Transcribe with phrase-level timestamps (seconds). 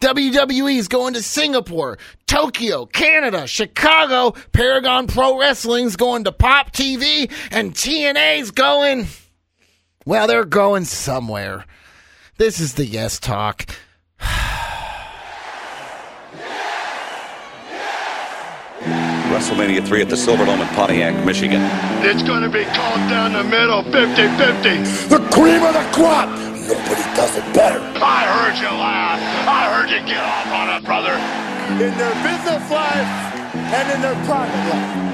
[0.00, 1.98] WWE is going to Singapore,
[2.28, 4.30] Tokyo, Canada, Chicago.
[4.52, 9.08] Paragon Pro Wrestling's going to Pop TV, and TNA's going.
[10.06, 11.64] Well, they're going somewhere.
[12.36, 13.66] This is the Yes Talk.
[19.28, 21.60] WrestleMania 3 at the Silverdome in Pontiac, Michigan.
[22.04, 25.08] It's going to be called down the middle 50-50.
[25.08, 26.57] The cream of the crop.
[26.68, 27.80] Nobody does it better.
[27.96, 29.18] I heard you laugh.
[29.48, 31.14] I heard you get off on it, brother.
[31.82, 33.08] In their business life
[33.72, 35.07] and in their private life.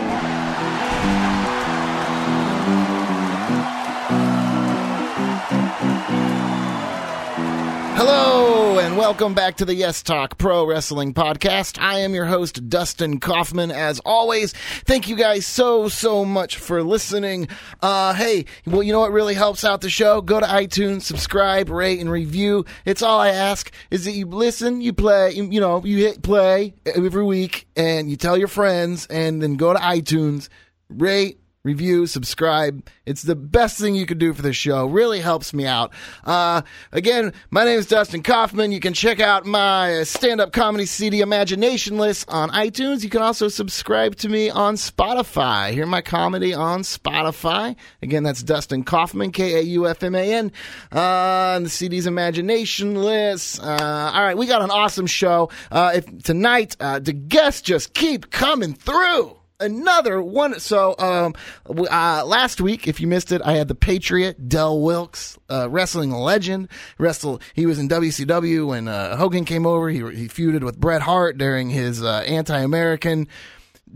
[7.96, 11.80] Hello and welcome back to the Yes Talk Pro Wrestling Podcast.
[11.80, 13.70] I am your host, Dustin Kaufman.
[13.70, 14.52] As always,
[14.84, 17.46] thank you guys so, so much for listening.
[17.80, 20.20] Uh, hey, well, you know what really helps out the show?
[20.20, 22.64] Go to iTunes, subscribe, rate, and review.
[22.84, 26.74] It's all I ask is that you listen, you play, you, know, you hit play
[26.84, 30.48] every week and you tell your friends and then go to iTunes,
[30.88, 32.86] rate, review, subscribe.
[33.06, 34.86] It's the best thing you could do for the show.
[34.86, 35.92] Really helps me out.
[36.22, 36.60] Uh,
[36.92, 38.70] again, my name is Dustin Kaufman.
[38.70, 43.02] You can check out my stand-up comedy CD Imagination list on iTunes.
[43.02, 45.72] You can also subscribe to me on Spotify.
[45.72, 47.76] Hear my comedy on Spotify.
[48.02, 50.52] Again, that's Dustin Kaufman, K-A-U-F-M-A-N,
[50.92, 53.62] uh, on the CD's Imagination list.
[53.62, 55.48] Uh, all right, we got an awesome show.
[55.72, 60.58] Uh, if tonight, uh, the guests just keep coming through another one.
[60.60, 61.34] So, um,
[61.66, 66.10] uh, last week, if you missed it, I had the Patriot Del Wilkes, uh, wrestling
[66.10, 66.68] legend.
[66.98, 67.40] Wrestle.
[67.54, 69.88] He was in WCW when uh, Hogan came over.
[69.88, 73.28] He he feuded with Bret Hart during his uh, anti-American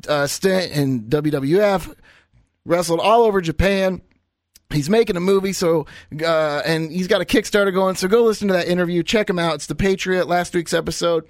[0.09, 1.95] uh, stint in WWF.
[2.65, 4.03] Wrestled all over Japan.
[4.71, 5.87] He's making a movie, so
[6.23, 7.95] uh, and he's got a Kickstarter going.
[7.95, 9.03] So go listen to that interview.
[9.03, 9.55] Check him out.
[9.55, 10.29] It's the Patriot.
[10.29, 11.27] Last week's episode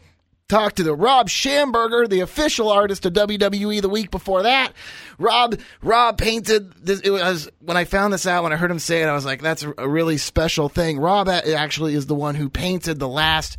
[0.49, 4.73] talked to the Rob Schamberger, the official artist of WWE the week before that.
[5.19, 8.79] Rob Rob painted this it was when I found this out when I heard him
[8.79, 10.99] say it I was like that's a really special thing.
[10.99, 13.59] Rob actually is the one who painted the last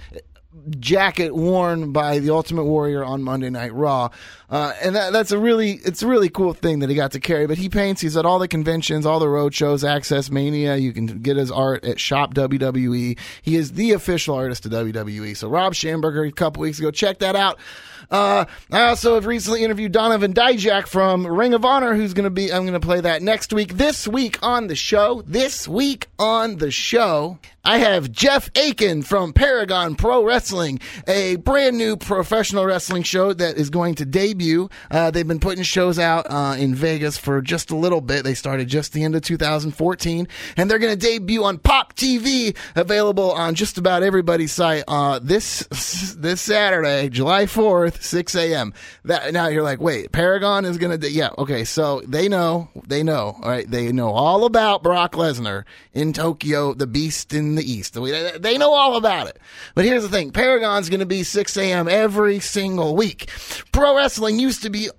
[0.80, 4.10] jacket worn by the Ultimate Warrior on Monday Night Raw,
[4.50, 7.20] uh, and that, that's a really it's a really cool thing that he got to
[7.20, 7.46] carry.
[7.48, 8.02] But he paints.
[8.02, 10.76] He's at all the conventions, all the road shows, Access Mania.
[10.76, 13.18] You can get his art at Shop WWE.
[13.42, 15.38] He is the official artist of WWE.
[15.38, 17.60] So Rob Schamberger, a couple weeks ago, check that out.
[18.12, 22.31] Uh, I also have recently interviewed Donovan Dijak from Ring of Honor, who's going to
[22.31, 23.74] be, I'm going to play that next week.
[23.74, 29.34] This week on the show, this week on the show, I have Jeff Akin from
[29.34, 34.70] Paragon Pro Wrestling, a brand new professional wrestling show that is going to debut.
[34.90, 38.24] Uh, they've been putting shows out uh, in Vegas for just a little bit.
[38.24, 42.56] They started just the end of 2014, and they're going to debut on Pop TV,
[42.75, 45.68] available on just about everybody's site uh, this
[46.18, 48.74] this Saturday, July 4th, 6 a.m.
[49.03, 51.66] That now you're like, wait, Paragon is going to, yeah, okay.
[51.66, 56.74] So they know, they know, all right, they know all about Brock Lesnar in Tokyo,
[56.74, 57.94] the Beast in the East.
[57.94, 59.40] They know all about it.
[59.76, 61.88] But here's the thing Paragon's going to be 6 a.m.
[61.88, 63.30] every single week.
[63.72, 64.90] Pro wrestling used to be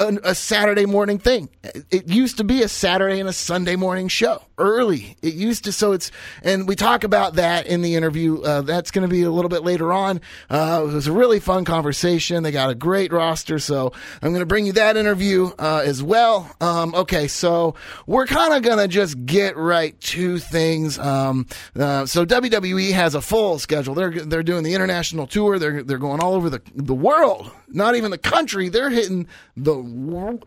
[0.00, 1.48] a, a, a, Saturday morning thing.
[1.90, 5.16] It used to be a Saturday and a Sunday morning show early.
[5.22, 6.12] It used to, so it's,
[6.42, 8.42] and we talk about that in the interview.
[8.42, 10.20] Uh, that's going to be a little bit later on.
[10.48, 12.42] Uh, it was a really fun conversation.
[12.42, 13.58] They got a great roster.
[13.58, 16.54] So I'm going to bring you that interview uh, as well.
[16.60, 17.74] Um, okay, so
[18.06, 20.98] we're kind of going to just get right to things.
[20.98, 21.46] Um,
[21.78, 23.94] uh, so WWE has a full schedule.
[23.94, 25.58] They're they're doing the international tour.
[25.58, 27.50] They're they're going all over the the world.
[27.68, 28.68] Not even the country.
[28.68, 29.26] They're hitting
[29.56, 29.74] the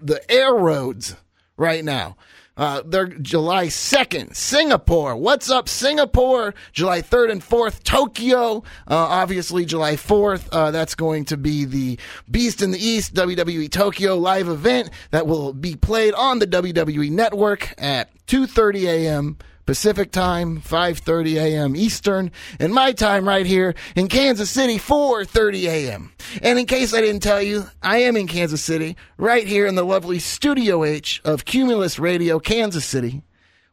[0.02, 1.16] the air roads
[1.58, 2.16] right now.
[2.56, 5.16] Uh, they're July 2nd, Singapore.
[5.16, 6.54] What's up, Singapore?
[6.72, 8.58] July 3rd and 4th, Tokyo.
[8.88, 11.98] Uh, obviously, July 4th, uh, that's going to be the
[12.30, 17.10] Beast in the East WWE Tokyo live event that will be played on the WWE
[17.10, 19.38] network at 2.30 a.m.
[19.66, 21.76] Pacific time, 5:30 a.m.
[21.76, 26.12] Eastern, and my time right here in Kansas City, 4:30 a.m.
[26.42, 29.76] And in case I didn't tell you, I am in Kansas City, right here in
[29.76, 33.24] the lovely Studio H of Cumulus Radio, Kansas City,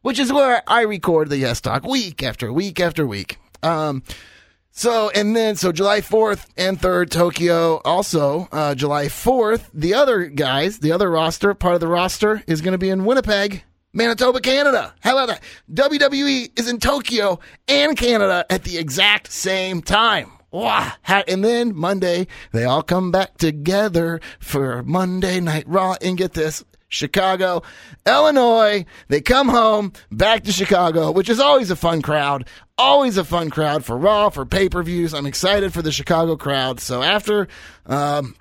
[0.01, 3.37] which is where I record the Yes Talk week after week after week.
[3.63, 4.03] Um,
[4.73, 7.81] so, and then, so July 4th and 3rd, Tokyo.
[7.83, 12.61] Also, uh, July 4th, the other guys, the other roster, part of the roster is
[12.61, 13.63] going to be in Winnipeg,
[13.93, 14.93] Manitoba, Canada.
[15.01, 15.43] How about that?
[15.73, 20.31] WWE is in Tokyo and Canada at the exact same time.
[21.27, 25.95] And then Monday, they all come back together for Monday Night Raw.
[26.01, 27.63] And get this, Chicago,
[28.05, 28.85] Illinois.
[29.09, 32.47] They come home back to Chicago, which is always a fun crowd.
[32.77, 35.13] Always a fun crowd for Raw, for pay per views.
[35.13, 36.79] I'm excited for the Chicago crowd.
[36.79, 37.47] So after,
[37.85, 38.35] um,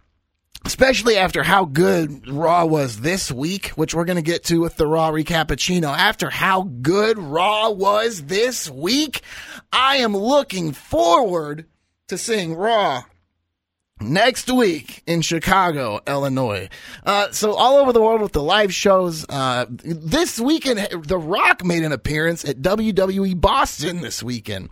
[0.64, 4.76] especially after how good Raw was this week, which we're going to get to with
[4.76, 5.96] the Raw recappuccino.
[5.96, 9.22] After how good Raw was this week,
[9.72, 11.66] I am looking forward
[12.08, 13.04] to seeing Raw
[14.00, 16.68] next week in Chicago, Illinois.
[17.04, 19.26] Uh, so all over the world with the live shows.
[19.28, 24.70] Uh, this weekend, The Rock made an appearance at WWE Boston this weekend.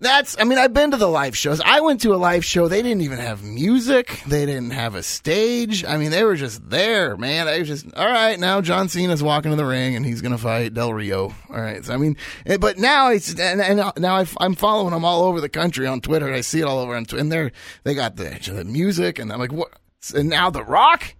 [0.00, 1.60] That's, I mean, I've been to the live shows.
[1.60, 2.68] I went to a live show.
[2.68, 4.22] They didn't even have music.
[4.28, 5.84] They didn't have a stage.
[5.84, 7.46] I mean, they were just there, man.
[7.46, 10.30] They were just, all right, now John Cena's walking to the ring and he's going
[10.30, 11.34] to fight Del Rio.
[11.50, 11.84] All right.
[11.84, 12.16] So, I mean,
[12.46, 15.88] eh, but now it's, and, and now i am following them all over the country
[15.88, 16.32] on Twitter.
[16.32, 17.20] I see it all over on Twitter.
[17.20, 17.50] And they're,
[17.82, 19.72] they got the, the music and I'm like, what?
[20.14, 21.16] And now The Rock?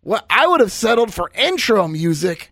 [0.00, 0.24] What?
[0.30, 2.50] I would have settled for intro music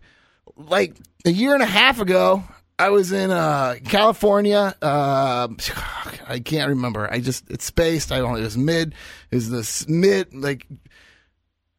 [0.55, 0.95] like
[1.25, 2.43] a year and a half ago.
[2.81, 4.75] I was in uh, California.
[4.81, 5.49] Uh,
[6.27, 7.07] I can't remember.
[7.11, 8.11] I just it's spaced.
[8.11, 8.39] I don't.
[8.39, 8.95] It was mid.
[9.29, 10.65] Is this mid like?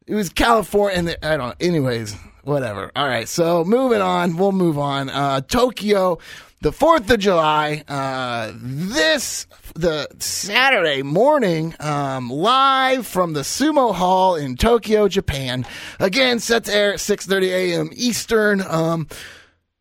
[0.07, 1.57] It was California, and I don't.
[1.59, 2.89] Anyways, whatever.
[2.95, 3.27] All right.
[3.27, 4.37] So moving on.
[4.37, 5.09] We'll move on.
[5.09, 6.19] Uh, Tokyo,
[6.61, 7.83] the Fourth of July.
[7.85, 9.45] Uh, this
[9.75, 15.65] the Saturday morning, um, live from the Sumo Hall in Tokyo, Japan.
[15.99, 17.89] Again, set to air at six thirty a.m.
[17.93, 18.61] Eastern.
[18.61, 19.09] Um,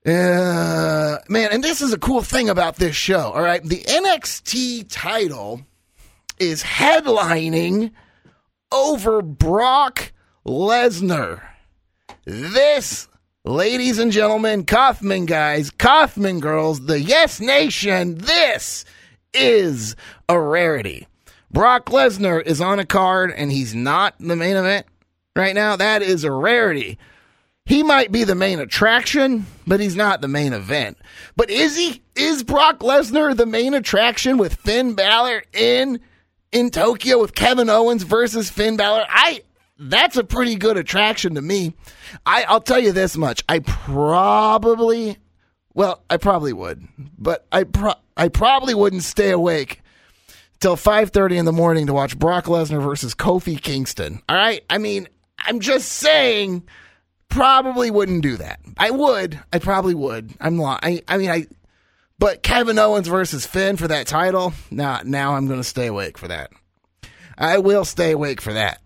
[0.05, 3.33] uh, man, and this is a cool thing about this show.
[3.33, 3.63] All right.
[3.63, 5.63] The NXT title
[6.39, 7.93] is headlining
[8.73, 10.13] over Brock
[10.45, 11.43] Lesnar.
[12.25, 13.09] This,
[13.45, 18.85] ladies and gentlemen, Kaufman guys, Kaufman girls, the Yes Nation, this
[19.33, 19.95] is
[20.29, 21.07] a rarity.
[21.51, 24.87] Brock Lesnar is on a card and he's not the main event
[25.37, 25.77] right now.
[25.77, 26.99] That is a rarity.
[27.65, 30.99] He might be the main attraction, but he's not the main event.
[31.37, 32.03] But is he?
[32.17, 36.01] Is Brock Lesnar the main attraction with Finn Balor in
[36.51, 39.05] in Tokyo with Kevin Owens versus Finn Balor?
[39.09, 39.43] I
[39.79, 41.75] that's a pretty good attraction to me.
[42.27, 43.45] I I'll tell you this much.
[43.49, 45.17] I probably
[45.75, 46.87] well, I probably would,
[47.17, 49.83] but I pro- I probably wouldn't stay awake
[50.61, 54.21] till 5:30 in the morning to watch Brock Lesnar versus Kofi Kingston.
[54.29, 54.65] All right?
[54.69, 56.65] I mean, I'm just saying
[57.33, 58.61] probably wouldn't do that.
[58.79, 59.39] I would.
[59.53, 60.33] I probably would.
[60.41, 60.81] I'm not.
[60.83, 61.47] I, I mean, I.
[62.19, 64.53] But Kevin Owens versus Finn for that title.
[64.71, 66.53] Nah, now I'm going to stay awake for that.
[67.37, 68.81] I will stay awake for that.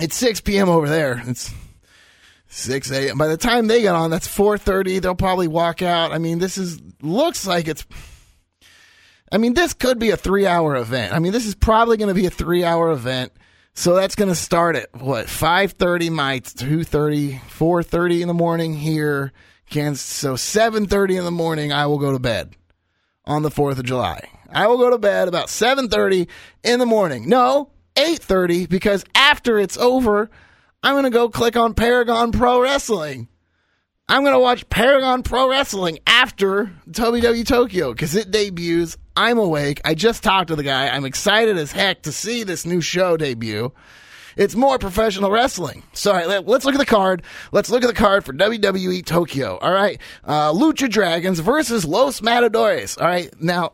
[0.00, 0.68] It's 6 p.m.
[0.68, 1.22] over there.
[1.26, 1.54] It's
[2.48, 3.18] 6 a.m.
[3.18, 5.00] By the time they get on, that's 4:30.
[5.00, 6.12] They'll probably walk out.
[6.12, 7.86] I mean, this is looks like it's.
[9.30, 11.12] I mean, this could be a three-hour event.
[11.12, 13.32] I mean, this is probably going to be a three-hour event.
[13.78, 19.34] So that's going to start at what 5:30 my 2:30 4:30 in the morning here
[19.68, 20.00] Kansas.
[20.00, 22.56] So 7:30 in the morning I will go to bed
[23.26, 24.30] on the 4th of July.
[24.50, 26.26] I will go to bed about 7:30
[26.64, 27.28] in the morning.
[27.28, 30.30] No, 8:30 because after it's over,
[30.82, 33.28] I'm going to go click on Paragon Pro Wrestling.
[34.08, 38.96] I'm going to watch Paragon Pro Wrestling after WWE Tokyo because it debuts.
[39.16, 39.80] I'm awake.
[39.84, 40.88] I just talked to the guy.
[40.88, 43.72] I'm excited as heck to see this new show debut.
[44.36, 45.82] It's more professional wrestling.
[45.92, 47.24] So let, us look at the card.
[47.50, 49.58] Let's look at the card for WWE Tokyo.
[49.58, 50.00] All right.
[50.22, 52.96] Uh, Lucha Dragons versus Los Matadores.
[52.98, 53.34] All right.
[53.42, 53.72] Now,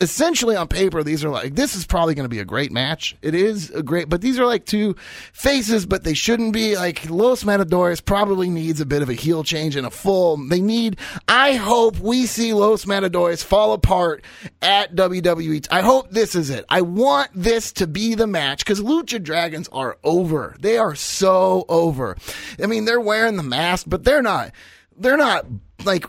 [0.00, 3.16] essentially on paper, these are like, this is probably going to be a great match.
[3.20, 4.94] It is a great, but these are like two
[5.32, 9.42] faces, but they shouldn't be like Los Matadores probably needs a bit of a heel
[9.42, 10.36] change and a full.
[10.36, 14.22] They need, I hope we see Los Matadores fall apart
[14.62, 15.66] at WWE.
[15.70, 16.64] I hope this is it.
[16.68, 20.54] I want this to be the match because Lucha Dragons are over.
[20.60, 22.16] They are so over.
[22.62, 24.52] I mean, they're wearing the mask, but they're not,
[24.96, 25.44] they're not
[25.84, 26.06] like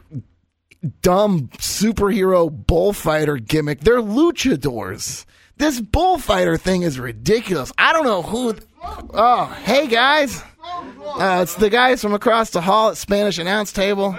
[1.01, 3.81] dumb superhero bullfighter gimmick.
[3.81, 5.25] They're luchadors.
[5.57, 7.71] This bullfighter thing is ridiculous.
[7.77, 8.55] I don't know who.
[9.13, 10.41] Oh, hey guys.
[10.63, 14.15] Uh, it's the guys from across the hall at Spanish announce table.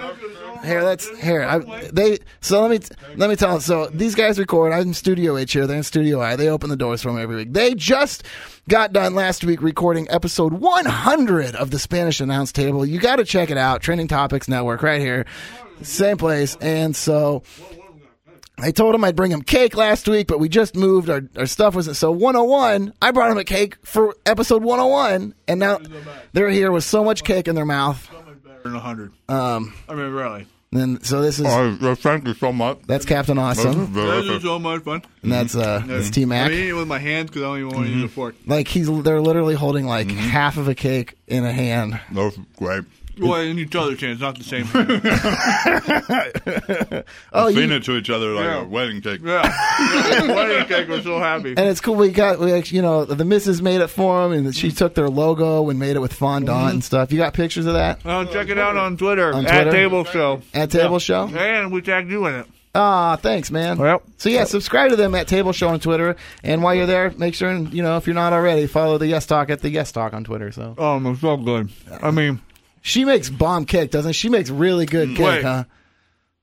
[0.63, 1.41] Here, let's here.
[1.41, 1.59] I,
[1.91, 3.59] they so let me let me tell.
[3.59, 4.71] So these guys record.
[4.71, 5.65] I'm in Studio H here.
[5.65, 6.35] They're in Studio I.
[6.35, 7.53] They open the doors for me every week.
[7.53, 8.23] They just
[8.69, 12.85] got done last week recording episode 100 of the Spanish announce table.
[12.85, 13.81] You got to check it out.
[13.81, 15.25] Trending Topics Network right here.
[15.83, 16.55] Same place.
[16.61, 17.43] And so
[18.59, 21.09] I told him I'd bring him cake last week, but we just moved.
[21.09, 21.97] Our, our stuff wasn't.
[21.97, 25.33] So 101, I brought him a cake for episode 101.
[25.47, 25.79] And now
[26.33, 28.07] they're here with so much cake in their mouth.
[28.65, 29.11] in 100.
[29.29, 30.45] Um, I mean, really.
[30.73, 32.79] And so this is Oh, uh, thank you so much.
[32.87, 35.01] that's Captain Awesome, very This is so much fun.
[35.21, 36.49] and that's uh that's T I'm Mac.
[36.49, 38.35] eating it with my hands because I don't even want to use a fork.
[38.47, 40.17] Like he's they're literally holding like Mm-hmm.
[40.17, 41.99] half of a cake in a hand.
[42.13, 42.85] That's great.
[43.19, 44.65] Well, in each other's hands, not the same.
[47.33, 48.61] Oh, Feeding you, it to each other like Yeah.
[48.61, 49.21] a wedding cake.
[49.23, 50.27] yeah.
[50.27, 51.49] Wedding cake was so happy.
[51.49, 51.95] and it's cool.
[51.95, 54.95] We got we actually, you know the missus made it for them, and she took
[54.95, 56.69] their logo and made it with fondant Mm-hmm.
[56.69, 57.11] and stuff.
[57.11, 59.71] You got pictures of that Uh, check it out on Twitter, On at Twitter?
[59.71, 60.41] Table Show.
[60.53, 61.27] at Table Show?
[61.27, 62.45] And we tagged you in it.
[62.73, 63.77] Ah, thanks, man.
[63.77, 67.11] Well- so yeah, subscribe to them at Table Show on Twitter, and while you're there,
[67.17, 69.69] make sure and you know if you're not already, follow the Yes Talk at the
[69.69, 70.51] Yes Talk on Twitter.
[70.51, 71.69] So Oh, it was so good.
[72.01, 72.41] I mean,
[72.81, 74.21] she makes bomb cake, doesn't she?
[74.21, 75.43] She makes really good cake, Wait.
[75.43, 75.63] huh?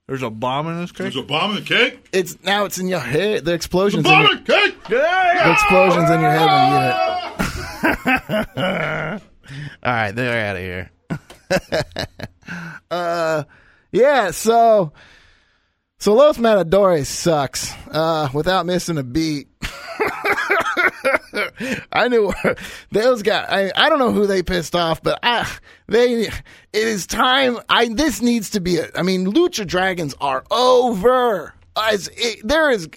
[0.09, 0.99] there's a bomb in this cake.
[1.12, 2.09] There's a bomb in the cake?
[2.12, 3.45] It's now it's in your head.
[3.45, 4.07] The explosions.
[4.07, 4.85] in Bomb your, in the cake?
[4.88, 6.95] the explosions in your head when you eat
[8.57, 9.23] it.
[9.83, 10.90] All right, they're out of here.
[12.90, 13.45] uh,
[13.92, 14.30] yeah.
[14.30, 14.92] So,
[15.99, 17.73] so Los Matadores sucks.
[17.90, 19.49] Uh, without missing a beat.
[21.93, 22.33] I knew
[22.90, 23.47] those guys.
[23.50, 25.50] I, I don't know who they pissed off, but I,
[25.87, 26.23] they.
[26.23, 26.33] It
[26.73, 27.59] is time.
[27.69, 28.93] I this needs to be it.
[28.95, 31.55] I mean, Lucha Dragons are over.
[31.81, 32.88] As it, there is,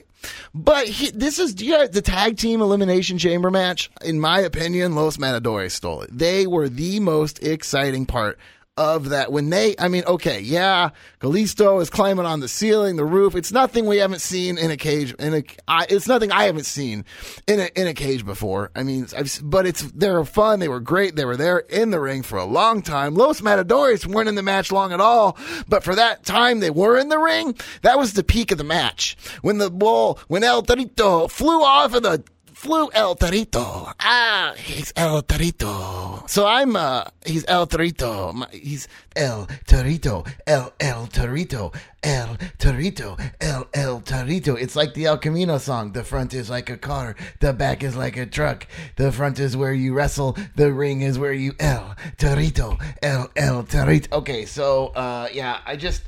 [0.54, 3.92] but he, this is know, the tag team elimination chamber match.
[4.04, 6.18] In my opinion, Los Matadores stole it.
[6.18, 8.40] They were the most exciting part
[8.78, 9.32] of that.
[9.32, 13.36] When they I mean okay yeah Kalisto is climbing on the ceiling the roof.
[13.36, 16.66] It's nothing we haven't seen in a cage in a I, it's nothing I haven't
[16.66, 17.04] seen
[17.48, 18.72] in a in a cage before.
[18.74, 20.60] I mean I've, but it's they're fun.
[20.60, 21.16] They were great.
[21.16, 23.16] They were there in the ring for a long time.
[23.16, 25.38] Los Matadores weren't in the match long at all
[25.68, 28.64] but for that time they were in the ring that was the peak of the
[28.64, 29.18] match.
[29.42, 32.24] When the bull when El Torito flew off of the
[32.62, 33.92] flew El Torito.
[34.00, 36.30] Ah, he's El Torito.
[36.30, 38.34] So I'm, uh, he's El Torito.
[38.36, 40.28] My- He's El Torito.
[40.46, 41.74] El, El Torito.
[42.04, 43.20] El Torito.
[43.42, 44.62] El, El Torito.
[44.62, 45.92] It's like the El Camino song.
[45.92, 47.16] The front is like a car.
[47.40, 48.68] The back is like a truck.
[48.96, 50.38] The front is where you wrestle.
[50.56, 52.80] The ring is where you El Torito.
[53.02, 54.12] El, El Torito.
[54.14, 56.04] Okay, so, uh, yeah, I just,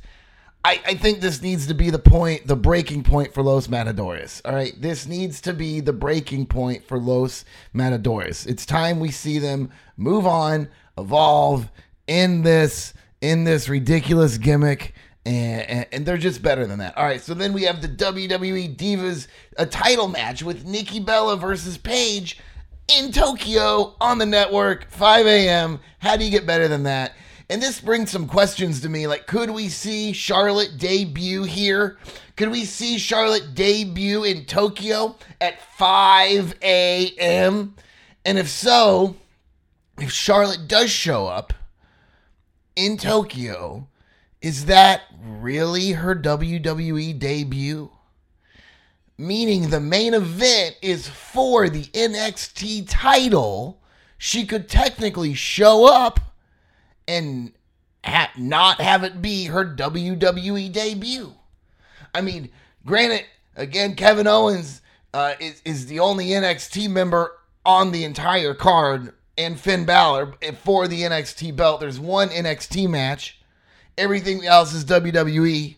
[0.66, 4.42] I, I think this needs to be the point, the breaking point for Los Matadores.
[4.46, 7.44] All right, this needs to be the breaking point for Los
[7.74, 8.46] Matadores.
[8.46, 11.70] It's time we see them move on, evolve
[12.08, 14.94] in this in this ridiculous gimmick,
[15.26, 16.98] and, and, and they're just better than that.
[16.98, 19.28] All right, so then we have the WWE Divas
[19.58, 22.40] a title match with Nikki Bella versus Paige
[22.88, 25.80] in Tokyo on the network, 5 a.m.
[26.00, 27.14] How do you get better than that?
[27.54, 29.06] And this brings some questions to me.
[29.06, 32.00] Like, could we see Charlotte debut here?
[32.36, 37.76] Could we see Charlotte debut in Tokyo at 5 a.m.?
[38.26, 39.18] And if so,
[40.00, 41.54] if Charlotte does show up
[42.76, 43.88] in Tokyo,
[44.42, 47.92] is that really her WWE debut?
[49.16, 53.80] Meaning the main event is for the NXT title.
[54.18, 56.20] She could technically show up
[57.08, 57.54] and
[58.04, 61.34] ha- not have it be her WWE debut.
[62.14, 62.50] I mean,
[62.86, 64.82] granted, again, Kevin Owens
[65.14, 67.32] uh, is, is the only NXT member
[67.66, 70.34] on the entire card, and Finn Balor
[70.64, 71.80] for the NXT belt.
[71.80, 73.40] There's one NXT match,
[73.98, 75.76] everything else is WWE,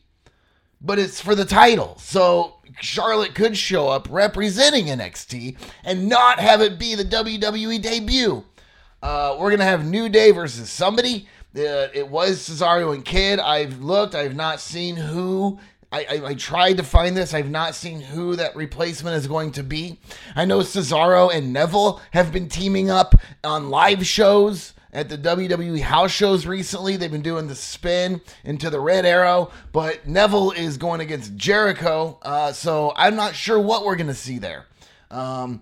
[0.81, 1.97] but it's for the title.
[1.99, 8.43] So Charlotte could show up representing NXT and not have it be the WWE debut.
[9.05, 11.27] Uh, we're gonna have New Day versus somebody.
[11.55, 13.39] Uh, it was Cesaro and Kid.
[13.39, 14.15] I've looked.
[14.15, 15.59] I've not seen who.
[15.91, 17.31] I, I, I tried to find this.
[17.31, 19.99] I've not seen who that replacement is going to be.
[20.35, 25.81] I know Cesaro and Neville have been teaming up on live shows at the WWE
[25.81, 26.97] house shows recently.
[26.97, 32.17] They've been doing the spin into the red arrow, but Neville is going against Jericho.
[32.23, 34.65] Uh, so I'm not sure what we're going to see there.
[35.11, 35.61] Um,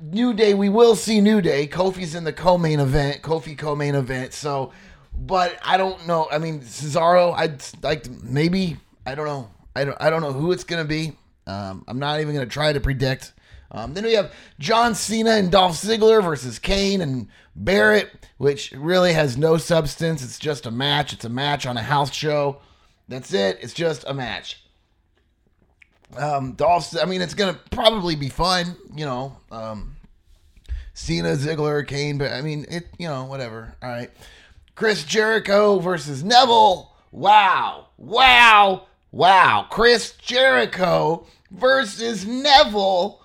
[0.00, 1.66] New Day, we will see New Day.
[1.66, 4.32] Kofi's in the co-main event, Kofi co-main event.
[4.32, 4.72] So,
[5.14, 6.28] but I don't know.
[6.30, 8.76] I mean, Cesaro, I'd like maybe.
[9.06, 9.50] I don't know.
[9.74, 9.96] I don't.
[10.00, 11.16] I don't know who it's gonna be.
[11.46, 13.32] Um, I'm not even gonna try to predict.
[13.70, 19.14] Um, then we have John Cena and Dolph Ziggler versus Kane and Barrett, which really
[19.14, 20.22] has no substance.
[20.22, 21.12] It's just a match.
[21.12, 22.60] It's a match on a house show.
[23.08, 23.58] That's it.
[23.62, 24.61] It's just a match
[26.16, 26.94] um, Dolph.
[27.00, 29.36] I mean, it's gonna probably be fun, you know.
[29.50, 29.96] Um,
[30.94, 33.74] Cena, Ziggler, Kane, but I mean, it, you know, whatever.
[33.82, 34.10] All right,
[34.74, 36.92] Chris Jericho versus Neville.
[37.10, 39.66] Wow, wow, wow.
[39.70, 43.20] Chris Jericho versus Neville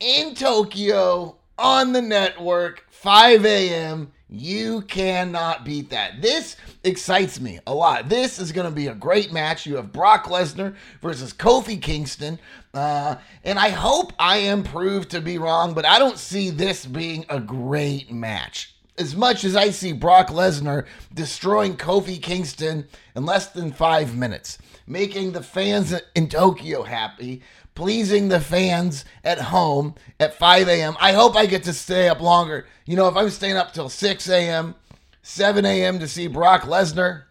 [0.00, 4.12] in Tokyo on the network, 5 a.m.
[4.30, 6.20] You cannot beat that.
[6.20, 8.10] This excites me a lot.
[8.10, 9.64] This is going to be a great match.
[9.64, 12.38] You have Brock Lesnar versus Kofi Kingston.
[12.74, 16.84] Uh, and I hope I am proved to be wrong, but I don't see this
[16.84, 18.74] being a great match.
[18.98, 24.58] As much as I see Brock Lesnar destroying Kofi Kingston in less than five minutes,
[24.86, 27.40] making the fans in Tokyo happy,
[27.78, 30.96] pleasing the fans at home at 5 a.m.
[30.98, 32.66] I hope I get to stay up longer.
[32.86, 34.74] You know, if I'm staying up till 6 a.m.,
[35.22, 36.00] 7 a.m.
[36.00, 37.22] to see Brock Lesnar,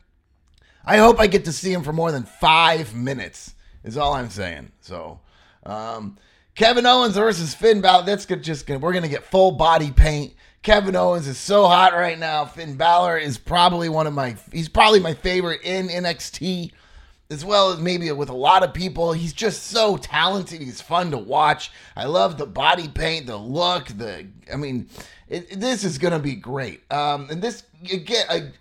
[0.86, 4.30] I hope I get to see him for more than five minutes, is all I'm
[4.30, 4.72] saying.
[4.80, 5.20] So,
[5.66, 6.18] um,
[6.56, 9.92] Kevin Owens versus Finn Balor, that's good, just gonna, we're going to get full body
[9.92, 10.34] paint.
[10.63, 12.46] Kevin Owens is so hot right now.
[12.46, 16.72] Finn Balor is probably one of my, he's probably my favorite in NXT
[17.29, 19.13] as well as maybe with a lot of people.
[19.13, 20.62] He's just so talented.
[20.62, 21.72] He's fun to watch.
[21.96, 24.89] I love the body paint, the look, the I mean,
[25.27, 26.81] it, this is gonna be great.
[26.91, 28.51] Um, and this again, a.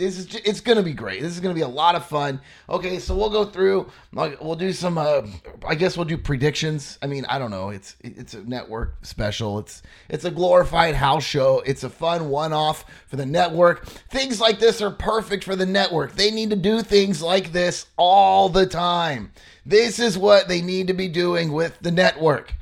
[0.00, 1.20] This is ju- it's gonna be great.
[1.20, 2.40] This is gonna be a lot of fun.
[2.70, 3.86] Okay, so we'll go through.
[4.12, 4.96] We'll do some.
[4.96, 5.22] Uh,
[5.68, 6.98] I guess we'll do predictions.
[7.02, 7.68] I mean, I don't know.
[7.68, 9.58] It's it's a network special.
[9.58, 11.62] It's it's a glorified house show.
[11.66, 13.84] It's a fun one-off for the network.
[13.86, 16.14] Things like this are perfect for the network.
[16.14, 19.32] They need to do things like this all the time.
[19.66, 22.54] This is what they need to be doing with the network.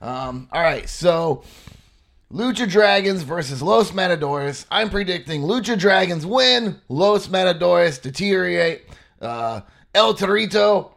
[0.00, 1.44] Um, all right, so
[2.36, 4.66] Lucha Dragons versus Los Matadores.
[4.70, 8.82] I'm predicting Lucha Dragons win, Los Matadores deteriorate.
[9.22, 9.62] Uh,
[9.94, 10.90] El Torito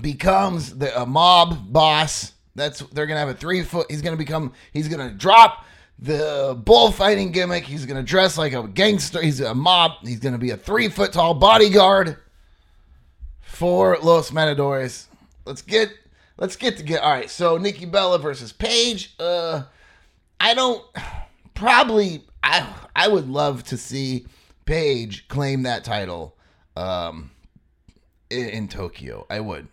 [0.00, 2.32] becomes the a mob boss.
[2.56, 3.86] That's they're gonna have a three foot.
[3.88, 4.52] He's gonna become.
[4.72, 5.64] He's gonna drop
[6.00, 7.62] the bullfighting gimmick.
[7.62, 9.22] He's gonna dress like a gangster.
[9.22, 9.92] He's a mob.
[10.02, 12.16] He's gonna be a three foot tall bodyguard
[13.42, 15.06] for Los Matadores.
[15.44, 15.90] Let's get
[16.36, 17.30] let's get to get all right.
[17.30, 19.14] So Nikki Bella versus Paige.
[19.20, 19.62] Uh,
[20.40, 20.84] I don't
[21.54, 24.26] probably I I would love to see
[24.64, 26.36] Paige claim that title
[26.76, 27.30] um
[28.30, 29.26] in, in Tokyo.
[29.30, 29.68] I would.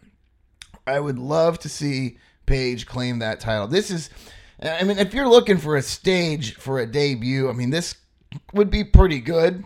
[0.87, 3.67] I would love to see Paige claim that title.
[3.67, 4.09] This is
[4.61, 7.95] I mean if you're looking for a stage for a debut, I mean this
[8.53, 9.65] would be pretty good.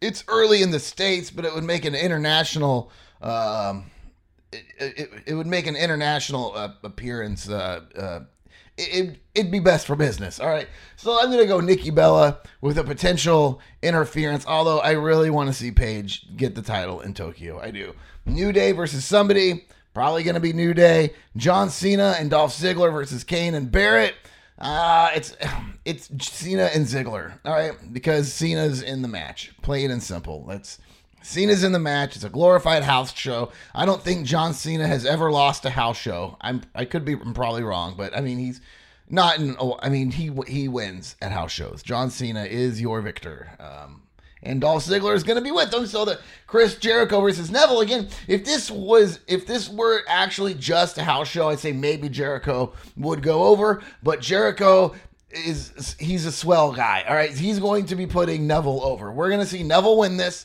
[0.00, 2.90] It's early in the states, but it would make an international
[3.20, 3.90] um
[4.52, 8.20] it, it, it would make an international uh, appearance uh, uh,
[8.76, 10.40] it, it'd be best for business.
[10.40, 10.68] All right.
[10.96, 15.48] So I'm going to go Nikki Bella with a potential interference, although I really want
[15.48, 17.60] to see Paige get the title in Tokyo.
[17.60, 17.94] I do.
[18.26, 19.66] New Day versus somebody.
[19.92, 21.12] Probably going to be New Day.
[21.36, 24.14] John Cena and Dolph Ziggler versus Kane and Barrett.
[24.58, 25.36] Uh, it's
[25.84, 27.38] it's Cena and Ziggler.
[27.44, 27.72] All right.
[27.92, 29.52] Because Cena's in the match.
[29.62, 30.44] Plain and simple.
[30.46, 30.78] Let's.
[31.24, 32.16] Cena's in the match.
[32.16, 33.50] It's a glorified house show.
[33.74, 36.36] I don't think John Cena has ever lost a house show.
[36.40, 38.60] I'm I could be I'm probably wrong, but I mean he's
[39.08, 39.56] not in.
[39.58, 41.82] Oh, I mean he he wins at house shows.
[41.82, 43.56] John Cena is your victor.
[43.58, 44.02] Um,
[44.42, 45.86] and Dolph Ziggler is going to be with them.
[45.86, 48.08] So the Chris Jericho versus Neville again.
[48.28, 52.74] If this was if this were actually just a house show, I'd say maybe Jericho
[52.96, 53.82] would go over.
[54.02, 54.94] But Jericho
[55.30, 57.04] is he's a swell guy.
[57.08, 59.10] All right, he's going to be putting Neville over.
[59.10, 60.44] We're going to see Neville win this.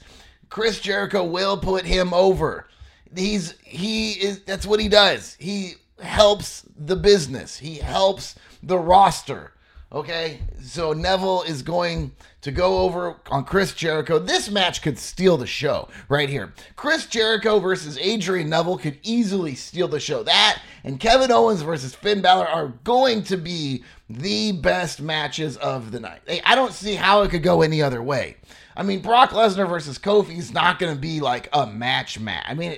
[0.49, 2.67] Chris Jericho will put him over.
[3.15, 5.35] He's he is that's what he does.
[5.39, 7.57] He helps the business.
[7.57, 9.53] He helps the roster.
[9.91, 10.39] Okay?
[10.61, 14.19] So Neville is going to go over on Chris Jericho.
[14.19, 16.53] This match could steal the show right here.
[16.75, 20.21] Chris Jericho versus Adrian Neville could easily steal the show.
[20.23, 25.91] That and Kevin Owens versus Finn Balor are going to be the best matches of
[25.91, 26.21] the night.
[26.45, 28.37] I don't see how it could go any other way.
[28.79, 32.45] I mean, Brock Lesnar versus Kofi is not going to be like a match match.
[32.47, 32.77] I mean,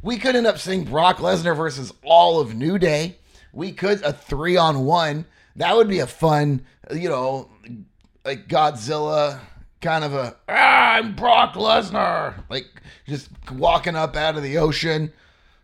[0.00, 3.16] we could end up seeing Brock Lesnar versus all of New Day.
[3.52, 5.26] We could a three on one.
[5.56, 7.50] That would be a fun, you know,
[8.24, 9.40] like Godzilla
[9.80, 12.66] kind of a ah, I'm Brock Lesnar, like
[13.08, 15.12] just walking up out of the ocean.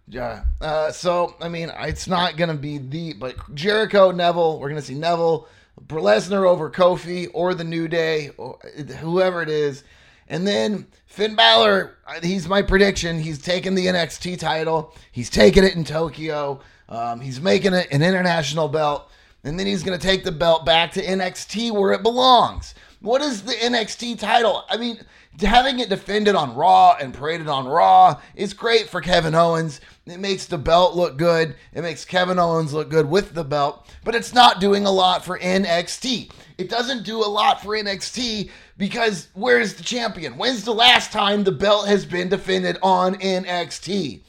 [0.08, 0.46] Yeah.
[0.60, 4.58] Uh, so I mean, it's not gonna be the but Jericho Neville.
[4.58, 5.46] We're gonna see Neville
[5.84, 8.58] Lesnar over Kofi or the New Day or
[9.00, 9.84] whoever it is.
[10.28, 13.18] And then Finn Balor, he's my prediction.
[13.18, 14.94] He's taking the NXT title.
[15.12, 16.60] He's taking it in Tokyo.
[16.88, 19.10] Um, he's making it an international belt.
[19.44, 22.74] And then he's going to take the belt back to NXT where it belongs.
[23.00, 24.64] What is the NXT title?
[24.68, 24.98] I mean,
[25.40, 29.80] having it defended on Raw and paraded on Raw is great for Kevin Owens.
[30.06, 31.56] It makes the belt look good.
[31.74, 35.24] It makes Kevin Owens look good with the belt, but it's not doing a lot
[35.24, 36.30] for NXT.
[36.58, 40.38] It doesn't do a lot for NXT because where's the champion?
[40.38, 44.20] When's the last time the belt has been defended on NXT?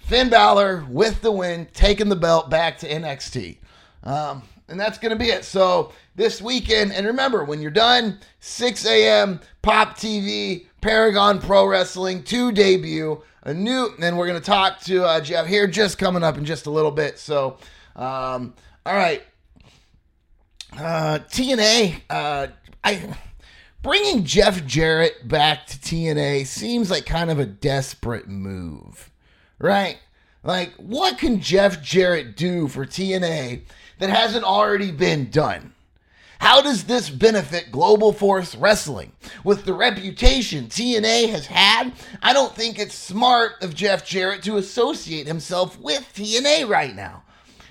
[0.00, 3.56] Finn Balor with the win, taking the belt back to NXT.
[4.02, 5.44] Um, and that's going to be it.
[5.44, 9.40] So this weekend, and remember, when you're done, 6 a.m.
[9.62, 13.22] Pop TV, Paragon Pro Wrestling to debut.
[13.42, 16.46] A new, and we're going to talk to uh, Jeff here just coming up in
[16.46, 17.18] just a little bit.
[17.18, 17.58] So,
[17.94, 18.54] um,
[18.86, 19.22] all right.
[20.72, 22.46] Uh, TNA, uh,
[22.82, 23.14] I
[23.82, 29.10] bringing Jeff Jarrett back to TNA seems like kind of a desperate move,
[29.58, 29.98] right?
[30.42, 33.62] Like, what can Jeff Jarrett do for TNA
[33.98, 35.74] that hasn't already been done?
[36.38, 39.12] How does this benefit Global Force Wrestling?
[39.44, 44.58] With the reputation TNA has had, I don't think it's smart of Jeff Jarrett to
[44.58, 47.22] associate himself with TNA right now.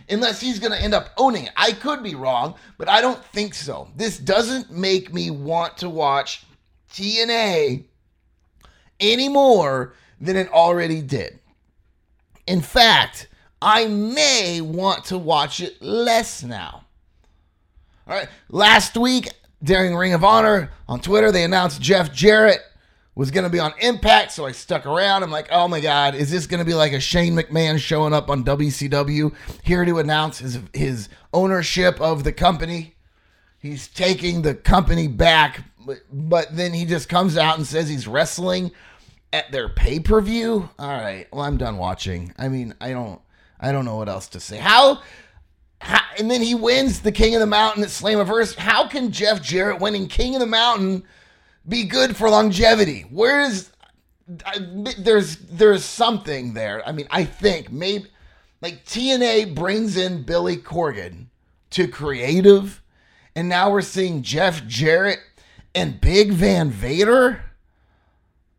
[0.09, 1.53] Unless he's going to end up owning it.
[1.55, 3.89] I could be wrong, but I don't think so.
[3.95, 6.43] This doesn't make me want to watch
[6.91, 7.83] TNA
[8.99, 11.39] any more than it already did.
[12.47, 13.27] In fact,
[13.63, 16.83] I may want to watch it less now.
[18.05, 18.27] All right.
[18.49, 19.29] Last week
[19.63, 22.59] during Ring of Honor on Twitter, they announced Jeff Jarrett
[23.15, 25.23] was going to be on Impact, so I stuck around.
[25.23, 28.11] I'm like, oh my God, is this going to be like a Shane McMahon showing
[28.11, 32.95] up on WCW here to announce his, his ownership of the company?
[33.59, 38.09] He's taking the company back, but, but then he just comes out and says he's
[38.09, 38.71] wrestling
[39.31, 40.69] at their pay per view.
[40.77, 42.33] All right, well, I'm done watching.
[42.37, 43.21] I mean, I don't,
[43.63, 44.57] I don't know what else to say.
[44.57, 45.01] How
[45.79, 48.55] how, and then he wins the King of the Mountain at Slammiversary.
[48.55, 51.03] How can Jeff Jarrett winning King of the Mountain
[51.67, 53.05] be good for longevity?
[53.09, 53.71] Where's
[54.45, 54.59] I,
[54.97, 56.87] there's there's something there.
[56.87, 58.07] I mean, I think maybe
[58.61, 61.27] like TNA brings in Billy Corgan
[61.71, 62.81] to creative,
[63.35, 65.19] and now we're seeing Jeff Jarrett
[65.73, 67.41] and Big Van Vader.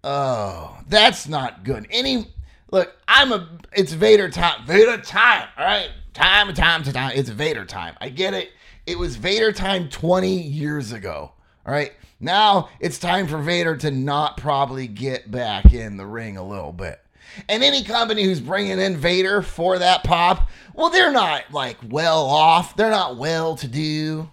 [0.02, 1.86] Oh, that's not good.
[1.90, 2.33] Any
[2.74, 4.66] look, I'm a it's Vader time.
[4.66, 5.48] Vader time.
[5.56, 5.90] All right.
[6.12, 7.12] Time and time to time.
[7.14, 7.94] It's Vader time.
[8.00, 8.50] I get it.
[8.84, 11.32] It was Vader time 20 years ago.
[11.64, 11.92] All right.
[12.18, 16.72] Now it's time for Vader to not probably get back in the ring a little
[16.72, 17.00] bit.
[17.48, 22.24] And any company who's bringing in Vader for that pop, well, they're not like well
[22.26, 22.76] off.
[22.76, 24.28] They're not well to do.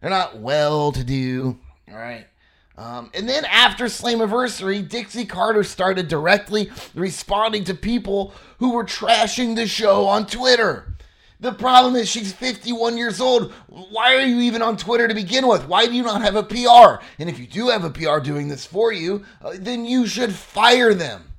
[0.00, 1.58] They're not well to do.
[1.90, 2.26] All right.
[2.78, 9.56] Um, and then after Slammiversary, Dixie Carter started directly responding to people who were trashing
[9.56, 10.96] the show on Twitter.
[11.40, 13.52] The problem is she's 51 years old.
[13.68, 15.68] Why are you even on Twitter to begin with?
[15.68, 17.02] Why do you not have a PR?
[17.18, 20.34] And if you do have a PR doing this for you, uh, then you should
[20.34, 21.32] fire them.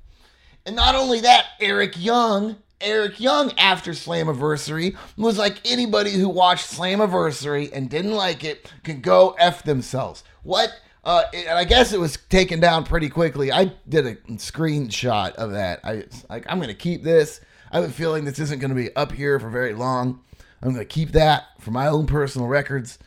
[0.64, 6.70] And not only that, Eric Young, Eric Young after Slammiversary was like anybody who watched
[6.70, 10.22] Slammiversary and didn't like it can go F themselves.
[10.42, 10.70] What?
[11.08, 13.50] Uh, and I guess it was taken down pretty quickly.
[13.50, 14.16] I did a
[14.58, 15.80] screenshot of that.
[15.82, 17.40] I like I'm gonna keep this.
[17.72, 20.20] I have a feeling this isn't gonna be up here for very long.
[20.62, 22.98] I'm gonna keep that for my own personal records.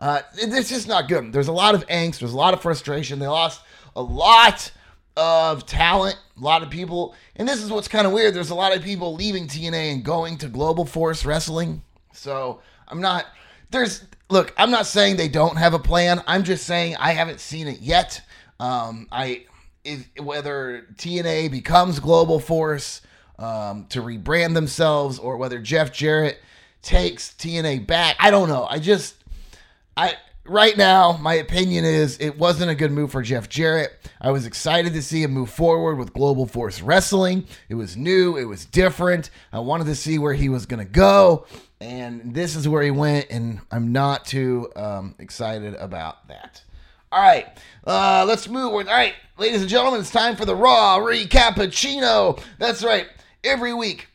[0.00, 1.32] Uh, it- it's just not good.
[1.34, 2.20] There's a lot of angst.
[2.20, 3.18] There's a lot of frustration.
[3.18, 3.60] They lost
[3.94, 4.70] a lot
[5.16, 6.16] of talent.
[6.38, 8.32] A lot of people, and this is what's kind of weird.
[8.32, 11.82] There's a lot of people leaving TNA and going to Global Force Wrestling.
[12.14, 13.26] So I'm not.
[13.70, 14.52] There's look.
[14.56, 16.22] I'm not saying they don't have a plan.
[16.26, 18.20] I'm just saying I haven't seen it yet.
[18.58, 19.46] Um, I
[19.84, 23.00] if, whether TNA becomes Global Force
[23.38, 26.38] um, to rebrand themselves, or whether Jeff Jarrett
[26.82, 28.16] takes TNA back.
[28.18, 28.66] I don't know.
[28.68, 29.14] I just
[29.96, 30.14] I
[30.50, 33.92] right now, my opinion is it wasn't a good move for Jeff Jarrett.
[34.20, 37.46] I was excited to see him move forward with Global Force Wrestling.
[37.68, 39.30] It was new, it was different.
[39.52, 41.46] I wanted to see where he was going to go,
[41.80, 46.62] and this is where he went, and I'm not too um, excited about that.
[47.12, 47.46] All right,
[47.86, 48.72] uh, let's move.
[48.72, 52.40] All right, ladies and gentlemen, it's time for the Raw Recappuccino.
[52.58, 53.06] That's right.
[53.42, 54.08] Every week,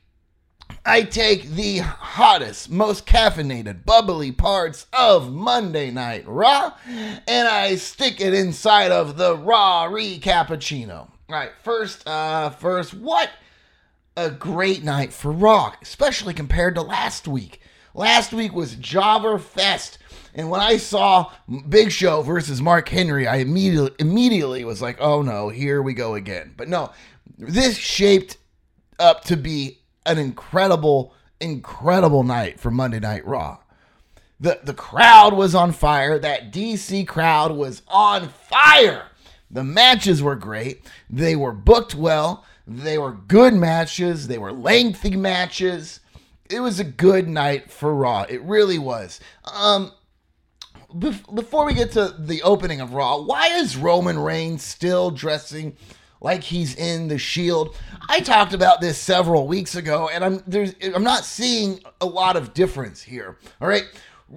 [0.88, 8.22] I take the hottest, most caffeinated, bubbly parts of Monday Night Raw and I stick
[8.22, 10.92] it inside of the Raw Recappuccino.
[11.00, 13.32] All right, first, uh, first, what
[14.16, 17.62] a great night for Raw, especially compared to last week.
[17.96, 19.98] Last week was Jobber Fest,
[20.36, 21.32] and when I saw
[21.68, 26.14] Big Show versus Mark Henry, I immediately immediately was like, "Oh no, here we go
[26.14, 26.92] again." But no,
[27.38, 28.38] this shaped
[29.00, 33.58] up to be an incredible, incredible night for Monday Night Raw.
[34.40, 36.20] The the crowd was on fire.
[36.20, 39.08] That DC crowd was on fire.
[39.50, 40.84] The matches were great.
[41.10, 42.46] They were booked well.
[42.68, 44.28] They were good matches.
[44.28, 46.00] They were lengthy matches.
[46.50, 48.26] It was a good night for Raw.
[48.28, 49.20] It really was.
[49.46, 49.92] Um
[50.94, 55.78] bef- before we get to the opening of Raw, why is Roman Reigns still dressing
[56.26, 57.78] like he's in the Shield.
[58.10, 62.36] I talked about this several weeks ago, and I'm there's I'm not seeing a lot
[62.36, 63.38] of difference here.
[63.62, 63.86] All right.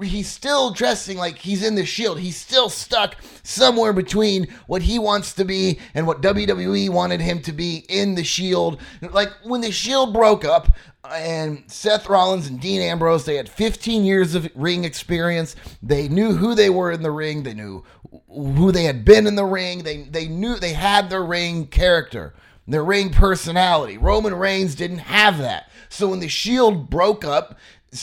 [0.03, 2.21] He's still dressing like he's in the Shield.
[2.21, 7.41] He's still stuck somewhere between what he wants to be and what WWE wanted him
[7.43, 8.81] to be in the Shield.
[9.01, 10.77] Like when the Shield broke up,
[11.11, 15.57] and Seth Rollins and Dean Ambrose, they had 15 years of ring experience.
[15.83, 17.43] They knew who they were in the ring.
[17.43, 17.85] They knew
[18.29, 19.83] who they had been in the ring.
[19.83, 22.35] They they knew they had their ring character,
[22.67, 23.99] their ring personality.
[23.99, 25.71] Roman Reigns didn't have that.
[25.89, 27.59] So when the Shield broke up,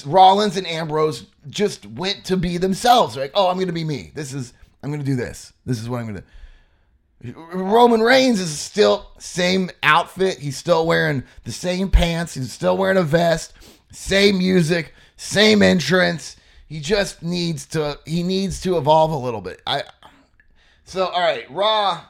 [0.05, 3.15] Rollins and Ambrose just went to be themselves.
[3.15, 4.11] Like, "Oh, I'm going to be me.
[4.13, 4.53] This is
[4.83, 5.53] I'm going to do this.
[5.65, 6.23] This is what I'm going to
[7.33, 10.39] Roman Reigns is still same outfit.
[10.39, 12.33] He's still wearing the same pants.
[12.35, 13.53] He's still wearing a vest.
[13.91, 16.35] Same music, same entrance.
[16.67, 19.61] He just needs to he needs to evolve a little bit.
[19.65, 19.83] I
[20.83, 22.03] So all right, Raw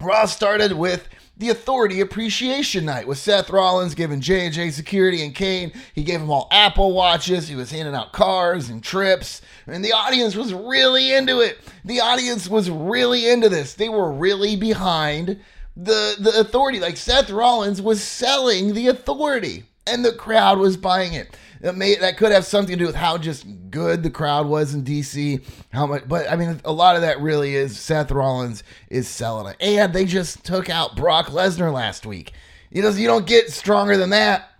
[0.00, 1.08] Raw started with
[1.42, 5.72] the Authority Appreciation Night with Seth Rollins giving J&J Security and Kane.
[5.92, 7.48] He gave them all Apple Watches.
[7.48, 9.42] He was handing out cars and trips.
[9.66, 11.58] And the audience was really into it.
[11.84, 13.74] The audience was really into this.
[13.74, 15.40] They were really behind
[15.76, 16.78] the, the Authority.
[16.78, 19.64] Like Seth Rollins was selling the Authority.
[19.84, 21.36] And the crowd was buying it.
[21.62, 24.74] That may that could have something to do with how just good the crowd was
[24.74, 25.44] in DC.
[25.72, 29.46] How much, but I mean, a lot of that really is Seth Rollins is selling
[29.46, 32.32] it, and they just took out Brock Lesnar last week.
[32.70, 34.50] You know, you don't get stronger than that.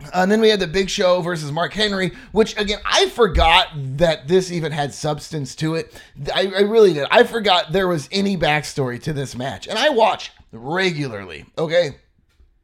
[0.00, 3.68] Uh, and then we had the Big Show versus Mark Henry, which again I forgot
[3.74, 6.00] that this even had substance to it.
[6.32, 7.08] I, I really did.
[7.10, 11.46] I forgot there was any backstory to this match, and I watch regularly.
[11.58, 11.96] Okay,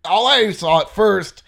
[0.04, 1.42] all I saw at first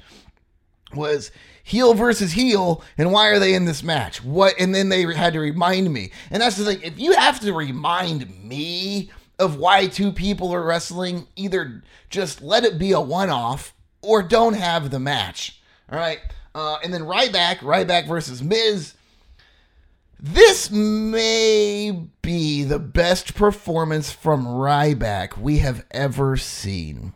[0.92, 1.30] was
[1.72, 4.22] heel versus heel and why are they in this match?
[4.22, 6.12] What and then they had to remind me.
[6.30, 10.62] And that's the thing if you have to remind me of why two people are
[10.62, 15.62] wrestling either just let it be a one-off or don't have the match.
[15.90, 16.20] All right?
[16.54, 18.92] Uh, and then Ryback Ryback versus Miz.
[20.20, 27.14] This may be the best performance from Ryback we have ever seen.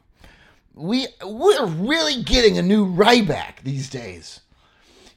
[0.74, 4.40] We we're really getting a new Ryback these days.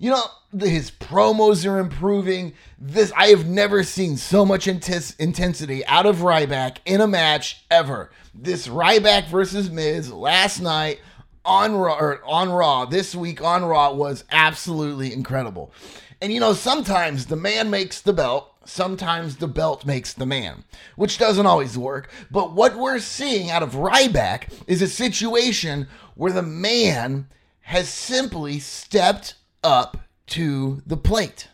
[0.01, 0.23] You know,
[0.57, 2.53] his promos are improving.
[2.79, 8.09] This I have never seen so much intensity out of Ryback in a match ever.
[8.33, 11.01] This Ryback versus Miz last night
[11.43, 15.73] on Raw on Raw this week on Raw was absolutely incredible.
[16.21, 20.63] And you know, sometimes the man makes the belt sometimes the belt makes the man,
[20.95, 22.09] which doesn't always work.
[22.31, 27.27] But what we're seeing out of Ryback is a situation where the man
[27.61, 31.47] has simply stepped up to the plate.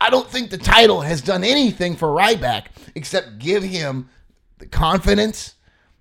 [0.00, 4.08] I don't think the title has done anything for Ryback except give him
[4.58, 5.54] the confidence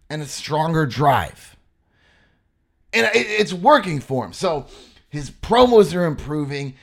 [0.10, 1.56] and a stronger drive.
[2.94, 4.34] And it's working for him.
[4.34, 4.68] So
[5.10, 6.76] his promos are improving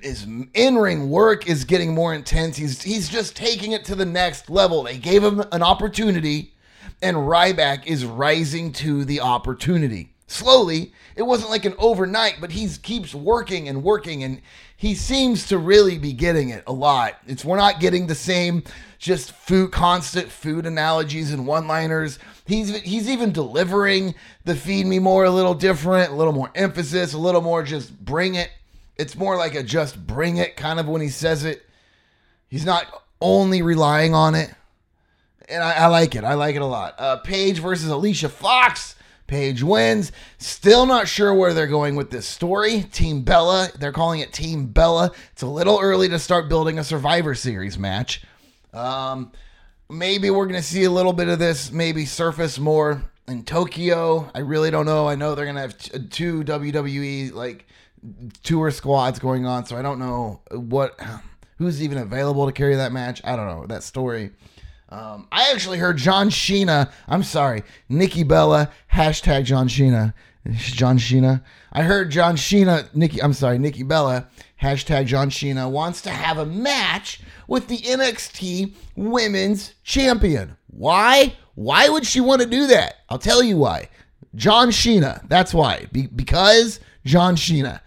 [0.00, 2.56] his in-ring work is getting more intense.
[2.56, 4.82] He's he's just taking it to the next level.
[4.82, 6.54] They gave him an opportunity,
[7.02, 10.14] and Ryback is rising to the opportunity.
[10.28, 14.40] Slowly, it wasn't like an overnight, but he keeps working and working, and
[14.76, 17.16] he seems to really be getting it a lot.
[17.26, 18.62] It's we're not getting the same
[18.98, 22.20] just food constant food analogies and one-liners.
[22.46, 24.14] He's he's even delivering
[24.44, 27.98] the feed me more a little different, a little more emphasis, a little more just
[28.04, 28.50] bring it
[28.98, 31.64] it's more like a just bring it kind of when he says it.
[32.48, 34.52] He's not only relying on it.
[35.48, 36.24] And I, I like it.
[36.24, 36.94] I like it a lot.
[36.98, 38.96] Uh, Paige versus Alicia Fox.
[39.28, 40.10] Paige wins.
[40.38, 42.82] Still not sure where they're going with this story.
[42.92, 43.68] Team Bella.
[43.78, 45.12] They're calling it Team Bella.
[45.32, 48.22] It's a little early to start building a Survivor Series match.
[48.72, 49.30] Um,
[49.88, 54.30] maybe we're going to see a little bit of this maybe surface more in Tokyo.
[54.34, 55.06] I really don't know.
[55.06, 57.66] I know they're going to have t- two WWE like
[58.42, 60.98] tour squads going on, so I don't know what
[61.58, 63.20] who's even available to carry that match.
[63.24, 64.30] I don't know that story.
[64.90, 66.90] Um, I actually heard John Sheena.
[67.06, 70.14] I'm sorry, Nikki Bella hashtag John Sheena.
[70.50, 71.42] John Sheena.
[71.72, 72.92] I heard John Sheena.
[72.94, 73.22] Nikki.
[73.22, 74.28] I'm sorry, Nikki Bella
[74.62, 80.56] hashtag John Sheena wants to have a match with the NXT Women's Champion.
[80.68, 81.34] Why?
[81.54, 82.96] Why would she want to do that?
[83.10, 83.88] I'll tell you why.
[84.34, 85.28] John Sheena.
[85.28, 85.86] That's why.
[85.92, 87.80] Be- because John Sheena.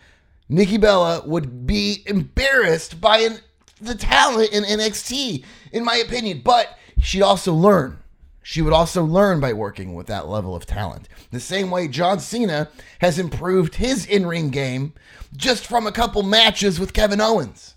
[0.50, 3.40] Nikki Bella would be embarrassed by an,
[3.80, 6.42] the talent in NXT, in my opinion.
[6.44, 7.98] But she'd also learn.
[8.44, 11.08] She would also learn by working with that level of talent.
[11.30, 14.94] The same way John Cena has improved his in ring game
[15.36, 17.76] just from a couple matches with Kevin Owens.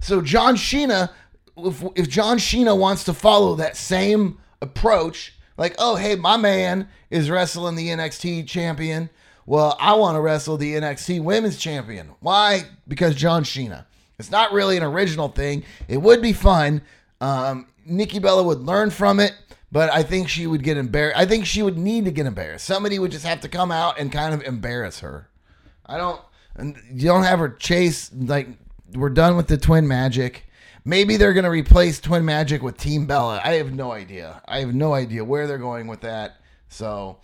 [0.00, 1.10] So, John Cena,
[1.56, 6.88] if, if John Cena wants to follow that same approach Like, oh, hey, my man
[7.10, 9.08] is wrestling the NXT champion.
[9.46, 12.10] Well, I want to wrestle the NXT women's champion.
[12.20, 12.62] Why?
[12.88, 13.86] Because John Cena.
[14.18, 15.64] It's not really an original thing.
[15.86, 16.82] It would be fun.
[17.20, 19.32] Um, Nikki Bella would learn from it,
[19.72, 21.18] but I think she would get embarrassed.
[21.18, 22.64] I think she would need to get embarrassed.
[22.66, 25.28] Somebody would just have to come out and kind of embarrass her.
[25.86, 26.20] I don't.
[26.56, 28.48] and You don't have her chase like
[28.92, 30.44] we're done with the twin magic.
[30.84, 33.40] Maybe they're gonna replace twin magic with Team Bella.
[33.42, 34.42] I have no idea.
[34.46, 36.36] I have no idea where they're going with that.
[36.68, 37.18] So,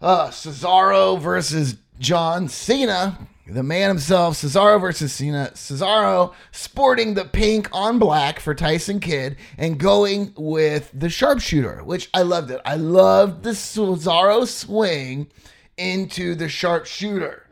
[0.00, 3.18] uh, Cesaro versus John Cena,
[3.52, 4.36] the man himself.
[4.36, 5.50] Cesaro versus Cena.
[5.54, 12.08] Cesaro sporting the pink on black for Tyson Kidd and going with the sharpshooter, which
[12.14, 12.60] I loved it.
[12.64, 15.28] I loved the Cesaro swing
[15.76, 17.46] into the sharpshooter.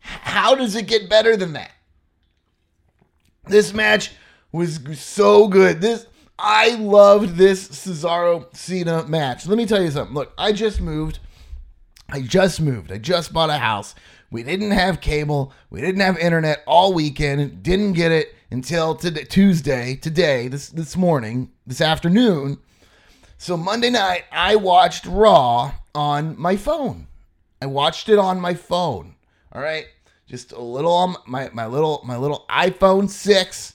[0.00, 1.72] How does it get better than that?
[3.46, 4.12] This match
[4.52, 5.80] was so good.
[5.80, 6.06] This
[6.38, 9.46] I loved this Cesaro Cena match.
[9.46, 10.14] Let me tell you something.
[10.14, 11.18] Look, I just moved.
[12.08, 12.90] I just moved.
[12.90, 13.94] I just bought a house.
[14.30, 15.52] We didn't have cable.
[15.70, 17.62] We didn't have internet all weekend.
[17.62, 22.58] Didn't get it until today, Tuesday, today, this this morning, this afternoon.
[23.38, 27.08] So Monday night, I watched Raw on my phone.
[27.60, 29.16] I watched it on my phone.
[29.52, 29.86] All right,
[30.28, 33.74] just a little on my my little my little iPhone six.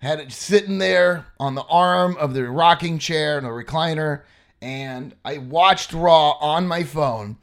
[0.00, 4.22] Had it sitting there on the arm of the rocking chair and a recliner,
[4.62, 7.38] and I watched Raw on my phone.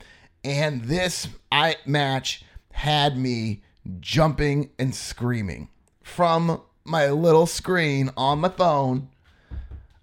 [0.46, 2.45] And this I match
[2.76, 3.62] had me
[4.02, 5.70] jumping and screaming
[6.04, 9.10] from my little screen on my phone.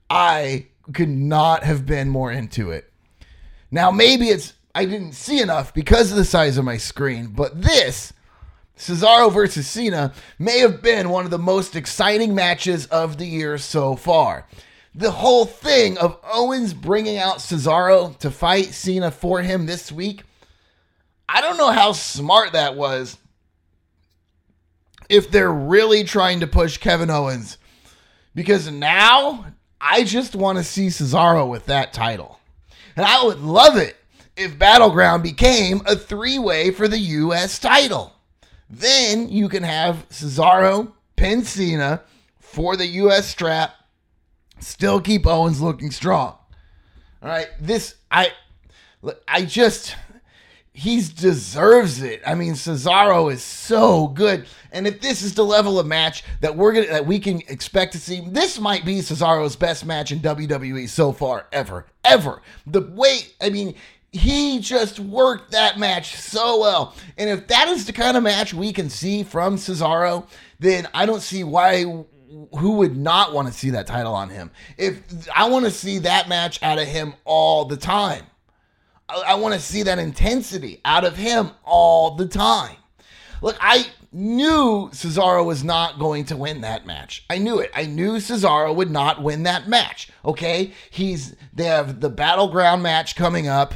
[0.08, 2.90] I could not have been more into it.
[3.70, 7.60] Now, maybe it's I didn't see enough because of the size of my screen, but
[7.60, 8.14] this
[8.78, 13.58] Cesaro versus Cena may have been one of the most exciting matches of the year
[13.58, 14.46] so far.
[14.94, 20.24] The whole thing of Owens bringing out Cesaro to fight Cena for him this week,
[21.28, 23.16] I don't know how smart that was.
[25.08, 27.58] If they're really trying to push Kevin Owens,
[28.34, 29.46] because now
[29.80, 32.40] I just want to see Cesaro with that title.
[32.96, 33.96] And I would love it
[34.36, 37.58] if Battleground became a three way for the U.S.
[37.58, 38.14] title.
[38.70, 42.02] Then you can have Cesaro pin Cena
[42.38, 43.26] for the U.S.
[43.26, 43.74] strap,
[44.60, 46.36] still keep Owens looking strong.
[47.22, 48.32] All right, this I
[49.28, 49.96] I just
[50.82, 52.20] he deserves it.
[52.26, 56.56] I mean, Cesaro is so good, and if this is the level of match that
[56.56, 60.18] we're gonna that we can expect to see, this might be Cesaro's best match in
[60.18, 62.42] WWE so far ever, ever.
[62.66, 63.76] The way I mean,
[64.10, 68.52] he just worked that match so well, and if that is the kind of match
[68.52, 70.26] we can see from Cesaro,
[70.58, 71.84] then I don't see why
[72.58, 74.50] who would not want to see that title on him?
[74.76, 75.00] If
[75.32, 78.24] I want to see that match out of him all the time.
[79.12, 82.76] I, I want to see that intensity out of him all the time.
[83.40, 87.24] Look, I knew Cesaro was not going to win that match.
[87.28, 87.70] I knew it.
[87.74, 90.10] I knew Cesaro would not win that match.
[90.24, 90.72] Okay?
[90.90, 93.74] He's they have the battleground match coming up.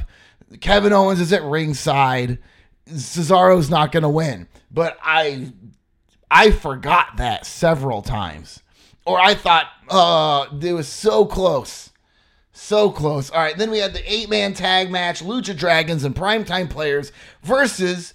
[0.60, 2.38] Kevin Owens is at ringside.
[2.88, 4.46] Cesaro's not going to win.
[4.70, 5.52] But I
[6.30, 8.62] I forgot that several times.
[9.04, 11.90] Or I thought, uh, it was so close.
[12.58, 13.28] So close.
[13.28, 17.12] All right, then we had the eight man tag match Lucha Dragons and Primetime Players
[17.42, 18.14] versus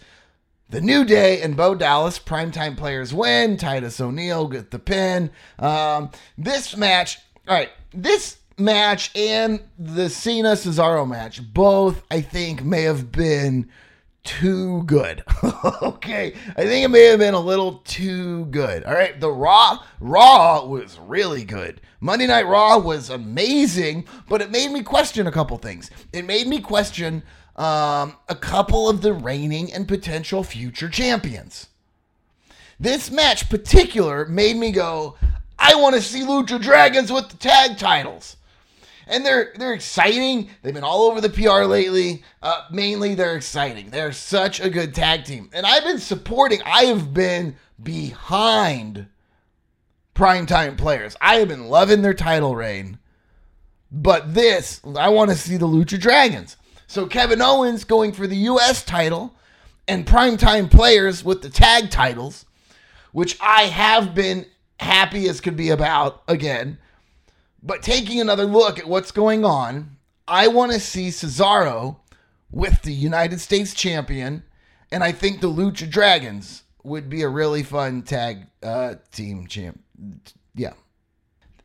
[0.67, 2.17] the New Day and Bo Dallas.
[2.17, 3.56] Primetime Players win.
[3.56, 5.30] Titus O'Neil get the pin.
[5.60, 12.63] Um, this match, all right, this match and the Cena Cesaro match, both I think
[12.63, 13.69] may have been
[14.23, 15.23] too good.
[15.81, 16.34] okay.
[16.55, 18.84] I think it may have been a little too good.
[18.84, 19.19] All right.
[19.19, 21.81] The Raw, Raw was really good.
[21.99, 25.91] Monday Night Raw was amazing, but it made me question a couple things.
[26.13, 27.23] It made me question
[27.55, 31.67] um, a couple of the reigning and potential future champions.
[32.79, 35.15] This match particular made me go,
[35.60, 38.38] I want to see Lucha Dragons with the tag titles
[39.12, 40.50] and they're they're exciting.
[40.62, 42.24] They've been all over the PR lately.
[42.41, 43.91] Uh, mainly, they're exciting.
[43.91, 46.62] They're such a good tag team, and I've been supporting.
[46.65, 49.08] I have been behind
[50.15, 51.15] primetime players.
[51.21, 52.97] I have been loving their title reign,
[53.91, 56.56] but this I want to see the Lucha Dragons.
[56.88, 58.84] So Kevin Owens going for the U.S.
[58.84, 59.36] title,
[59.88, 62.45] and primetime players with the tag titles,
[63.12, 64.45] which I have been
[64.80, 66.78] happy as could be about again.
[67.63, 69.97] But taking another look at what's going on,
[70.28, 71.97] I want to see Cesaro
[72.49, 74.43] with the United States champion,
[74.91, 79.80] and I think the Lucha Dragons would be a really fun tag uh, team champ.
[80.55, 80.74] Yeah.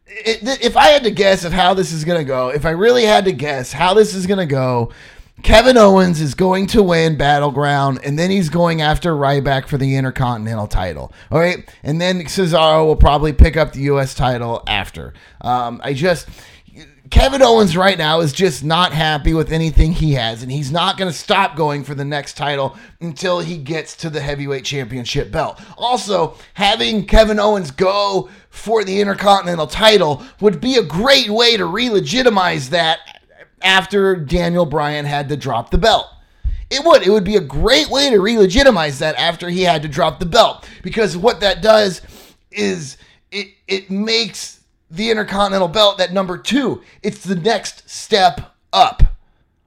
[0.06, 2.70] it, if I had to guess of how this is going to go, if I
[2.70, 4.92] really had to guess how this is going to go,
[5.42, 9.96] Kevin Owens is going to win Battleground, and then he's going after Ryback for the
[9.96, 11.12] Intercontinental title.
[11.30, 14.14] All right, and then Cesaro will probably pick up the U.S.
[14.14, 15.14] title after.
[15.40, 16.28] Um, I just.
[17.08, 20.98] Kevin Owens right now is just not happy with anything he has, and he's not
[20.98, 25.30] going to stop going for the next title until he gets to the heavyweight championship
[25.30, 25.60] belt.
[25.78, 31.64] Also, having Kevin Owens go for the Intercontinental title would be a great way to
[31.64, 32.98] re legitimize that
[33.62, 36.06] after Daniel Bryan had to drop the belt.
[36.70, 37.06] It would.
[37.06, 40.18] It would be a great way to re legitimize that after he had to drop
[40.18, 40.68] the belt.
[40.82, 42.02] Because what that does
[42.50, 42.96] is
[43.30, 46.82] it, it makes the Intercontinental belt that number two.
[47.02, 49.02] It's the next step up.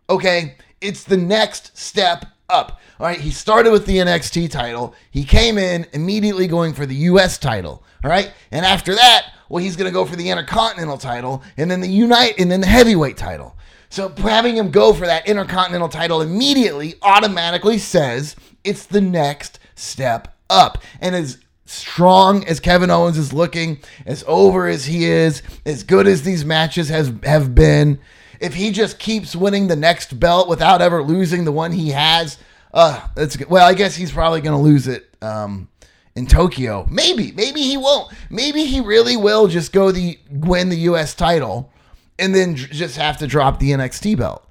[0.09, 0.55] Okay?
[0.81, 2.79] It's the next step up.
[2.99, 4.93] All right, he started with the NXT title.
[5.11, 7.83] He came in immediately going for the US title.
[8.03, 11.69] All right, and after that, well, he's going to go for the Intercontinental title and
[11.69, 13.55] then the Unite and then the Heavyweight title.
[13.89, 20.35] So having him go for that Intercontinental title immediately automatically says it's the next step
[20.49, 20.83] up.
[21.01, 26.07] And as strong as Kevin Owens is looking, as over as he is, as good
[26.07, 27.99] as these matches has have been,
[28.39, 32.37] if he just keeps winning the next belt without ever losing the one he has,
[32.73, 33.49] uh, that's good.
[33.49, 35.67] Well, I guess he's probably going to lose it um,
[36.15, 36.87] in Tokyo.
[36.89, 38.13] Maybe, maybe he won't.
[38.29, 41.15] Maybe he really will just go the win the U.S.
[41.15, 41.71] title
[42.19, 44.45] and then just have to drop the NXT belt.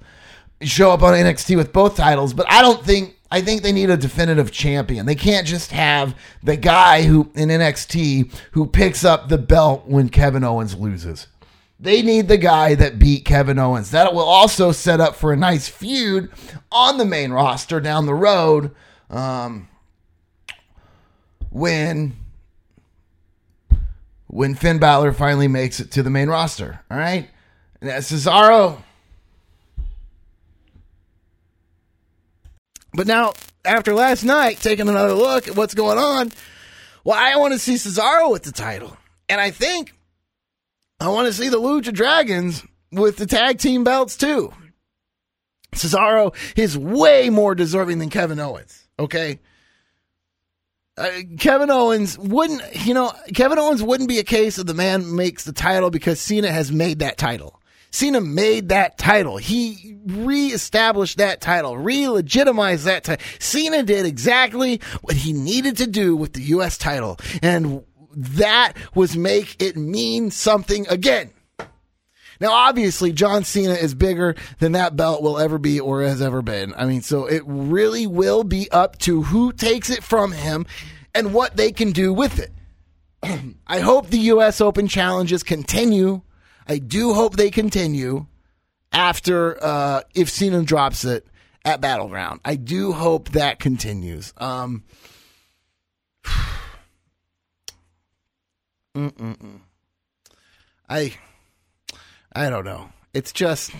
[0.61, 3.89] Show up on NXT with both titles, but I don't think I think they need
[3.89, 5.05] a definitive champion.
[5.05, 10.09] They can't just have the guy who in NXT who picks up the belt when
[10.09, 11.27] Kevin Owens loses.
[11.79, 13.91] They need the guy that beat Kevin Owens.
[13.91, 16.29] That will also set up for a nice feud
[16.71, 18.75] on the main roster down the road
[19.09, 19.69] um,
[21.49, 22.17] when
[24.27, 26.81] when Finn Balor finally makes it to the main roster.
[26.91, 27.29] All right,
[27.81, 28.81] and that's Cesaro.
[32.93, 36.31] But now, after last night, taking another look at what's going on,
[37.03, 38.97] well, I want to see Cesaro with the title.
[39.29, 39.93] And I think
[40.99, 44.51] I want to see the Lucha Dragons with the tag team belts too.
[45.73, 48.87] Cesaro is way more deserving than Kevin Owens.
[48.97, 49.39] Okay.
[50.97, 55.15] Uh, Kevin Owens wouldn't, you know, Kevin Owens wouldn't be a case of the man
[55.15, 57.58] makes the title because Cena has made that title.
[57.91, 59.37] Cena made that title.
[59.37, 63.25] He reestablished that title, re-legitimized that title.
[63.39, 66.77] Cena did exactly what he needed to do with the U.S.
[66.77, 67.17] title.
[67.41, 67.83] And
[68.15, 71.31] that was make it mean something again.
[72.41, 76.41] Now, obviously, John Cena is bigger than that belt will ever be or has ever
[76.41, 76.73] been.
[76.77, 80.65] I mean, so it really will be up to who takes it from him
[81.13, 82.51] and what they can do with it.
[83.67, 84.61] I hope the U.S.
[84.61, 86.21] Open challenges continue.
[86.69, 88.27] I do hope they continue
[88.93, 91.25] after uh, if Cena drops it
[91.65, 92.41] at Battleground.
[92.45, 94.33] I do hope that continues.
[94.37, 94.83] Um.
[100.89, 101.13] I
[102.33, 102.89] I don't know.
[103.13, 103.71] It's just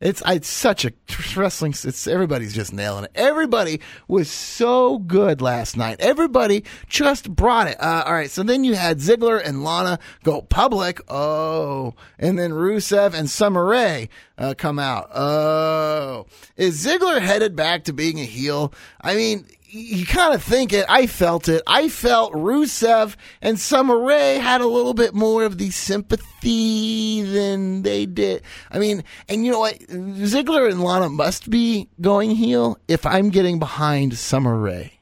[0.00, 0.92] it's it's such a
[1.36, 1.72] wrestling.
[1.72, 3.10] It's everybody's just nailing it.
[3.16, 5.96] Everybody was so good last night.
[6.00, 7.82] Everybody just brought it.
[7.82, 11.00] Uh, all right, so then you had Ziggler and Lana go public.
[11.08, 15.10] Oh, and then Rusev and Summer Rae uh, come out.
[15.12, 16.26] Oh,
[16.56, 18.72] is Ziggler headed back to being a heel?
[19.00, 20.86] I mean, you kind of think it.
[20.88, 21.62] I felt it.
[21.66, 27.82] I felt Rusev and Summer Rae had a little bit more of the sympathy than
[27.82, 28.42] they did.
[28.70, 29.78] I mean, and you know what?
[29.78, 34.92] Ziggler and Lana must be going heel if I'm getting behind Summer Rae.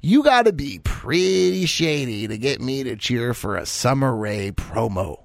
[0.00, 4.52] You got to be pretty shady to get me to cheer for a Summer Rae
[4.52, 5.22] promo.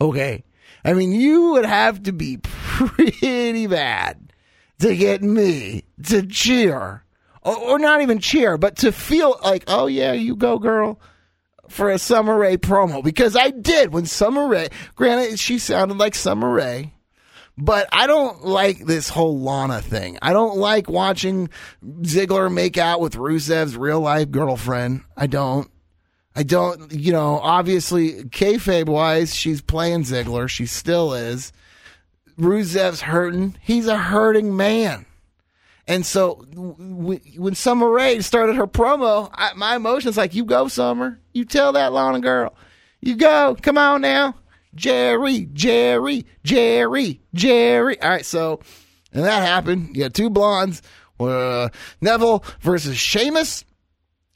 [0.00, 0.44] Okay.
[0.84, 4.32] I mean, you would have to be pretty bad
[4.80, 7.04] to get me to cheer
[7.42, 11.00] or, or not even cheer, but to feel like, oh yeah, you go, girl,
[11.68, 14.68] for a Summer Rae promo because I did when Summer Rae.
[14.94, 16.92] Granted, she sounded like Summer Rae.
[17.58, 20.18] But I don't like this whole Lana thing.
[20.22, 21.50] I don't like watching
[22.00, 25.02] Ziggler make out with Rusev's real life girlfriend.
[25.16, 25.70] I don't.
[26.34, 30.48] I don't, you know, obviously, kayfabe wise, she's playing Ziggler.
[30.48, 31.52] She still is.
[32.38, 33.58] Rusev's hurting.
[33.60, 35.04] He's a hurting man.
[35.88, 41.20] And so when Summer Rae started her promo, I, my emotions like, you go, Summer.
[41.32, 42.54] You tell that Lana girl.
[43.00, 43.56] You go.
[43.60, 44.36] Come on now.
[44.74, 48.00] Jerry, Jerry, Jerry, Jerry.
[48.00, 48.60] All right, so
[49.12, 49.96] and that happened.
[49.96, 50.82] You had two blondes.
[51.20, 51.68] Uh,
[52.00, 53.64] Neville versus Sheamus.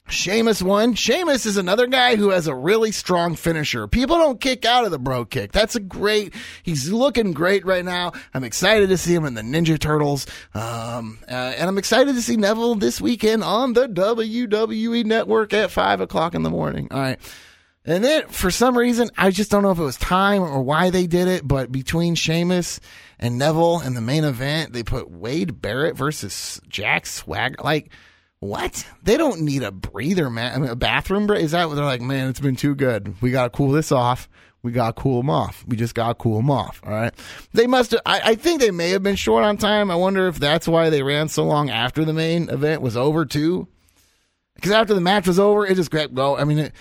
[0.09, 0.93] Sheamus won.
[0.93, 3.87] Sheamus is another guy who has a really strong finisher.
[3.87, 5.51] People don't kick out of the bro kick.
[5.51, 6.33] That's a great.
[6.63, 8.13] He's looking great right now.
[8.33, 10.25] I'm excited to see him in the Ninja Turtles.
[10.53, 15.71] Um, uh, and I'm excited to see Neville this weekend on the WWE Network at
[15.71, 16.87] five o'clock in the morning.
[16.91, 17.19] All right.
[17.87, 20.89] And then for some reason, I just don't know if it was time or why
[20.89, 22.81] they did it, but between Sheamus
[23.17, 27.55] and Neville in the main event, they put Wade Barrett versus Jack Swagger.
[27.63, 27.89] Like,
[28.39, 28.85] what?
[29.03, 30.63] They don't need a breather, man.
[30.65, 31.43] A bathroom break.
[31.43, 32.01] Is that what they're like?
[32.01, 33.15] Man, it's been too good.
[33.21, 34.29] We got to cool this off.
[34.63, 35.63] We got to cool them off.
[35.67, 36.81] We just got to cool them off.
[36.85, 37.13] All right.
[37.53, 39.89] They must have, I, I think they may have been short on time.
[39.89, 43.25] I wonder if that's why they ran so long after the main event was over,
[43.25, 43.67] too.
[44.55, 46.41] Because after the match was over, it just kept going.
[46.41, 46.73] I mean, it,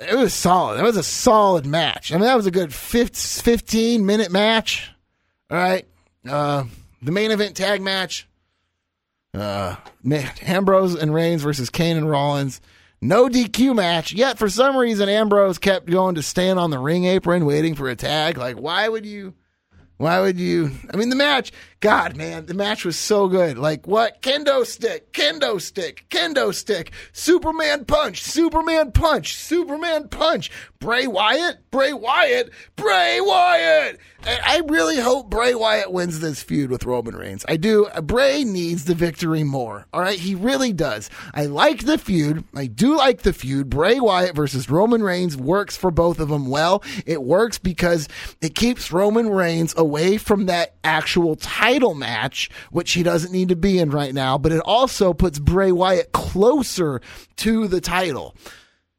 [0.00, 0.78] it was solid.
[0.78, 2.12] It was a solid match.
[2.12, 4.90] I mean, that was a good 15 minute match.
[5.50, 5.86] All right.
[6.28, 6.64] Uh,
[7.02, 8.27] the main event tag match.
[9.34, 12.60] Uh, man, Ambrose and Reigns versus Kane and Rollins.
[13.00, 14.12] No DQ match.
[14.12, 17.88] Yet for some reason, Ambrose kept going to stand on the ring apron waiting for
[17.88, 18.36] a tag.
[18.38, 19.34] Like, why would you?
[19.98, 20.70] Why would you?
[20.92, 23.56] I mean, the match, God, man, the match was so good.
[23.56, 24.20] Like, what?
[24.20, 30.50] Kendo stick, kendo stick, kendo stick, Superman punch, Superman punch, Superman punch,
[30.80, 34.00] Bray Wyatt, Bray Wyatt, Bray Wyatt.
[34.26, 37.44] And I really hope Bray Wyatt wins this feud with Roman Reigns.
[37.48, 37.86] I do.
[38.02, 39.86] Bray needs the victory more.
[39.92, 40.18] All right.
[40.18, 41.08] He really does.
[41.32, 42.42] I like the feud.
[42.54, 43.70] I do like the feud.
[43.70, 46.82] Bray Wyatt versus Roman Reigns works for both of them well.
[47.06, 48.08] It works because
[48.40, 53.56] it keeps Roman Reigns away from that actual title match, which he doesn't need to
[53.56, 57.00] be in right now, but it also puts Bray Wyatt closer
[57.36, 58.34] to the title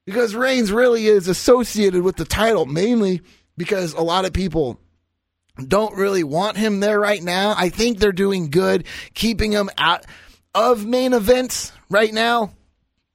[0.05, 3.21] because Reigns really is associated with the title mainly
[3.57, 4.79] because a lot of people
[5.67, 7.53] don't really want him there right now.
[7.57, 10.05] I think they're doing good keeping him out
[10.55, 12.53] of main events right now.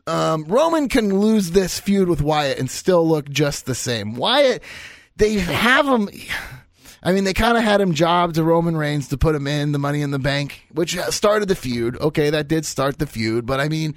[0.07, 4.14] Um, Roman can lose this feud with Wyatt and still look just the same.
[4.14, 4.62] Wyatt,
[5.16, 6.09] they have him.
[7.05, 9.72] I mean, they kind of had him job to Roman Reigns to put him in
[9.72, 12.00] the Money in the Bank, which started the feud.
[12.00, 13.94] Okay, that did start the feud, but I mean,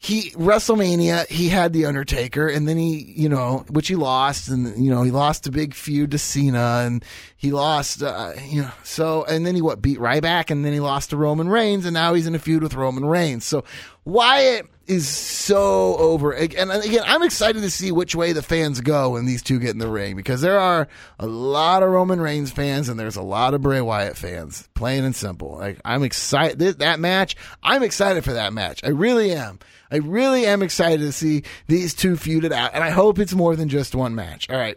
[0.00, 4.82] he WrestleMania he had the Undertaker and then he you know which he lost and
[4.82, 7.04] you know he lost a big feud to Cena and
[7.36, 10.78] he lost uh, you know so and then he what beat Ryback and then he
[10.78, 13.64] lost to Roman Reigns and now he's in a feud with Roman Reigns so
[14.08, 19.10] Wyatt is so over and again I'm excited to see which way the fans go
[19.10, 20.88] when these two get in the ring because there are
[21.18, 25.04] a lot of Roman Reigns fans and there's a lot of Bray Wyatt fans plain
[25.04, 29.58] and simple like I'm excited that match I'm excited for that match I really am
[29.90, 33.56] I really am excited to see these two feuded out, and I hope it's more
[33.56, 34.50] than just one match.
[34.50, 34.76] All right.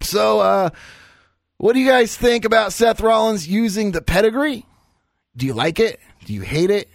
[0.00, 0.70] So, uh,
[1.56, 4.64] what do you guys think about Seth Rollins using the pedigree?
[5.36, 5.98] Do you like it?
[6.24, 6.88] Do you hate it?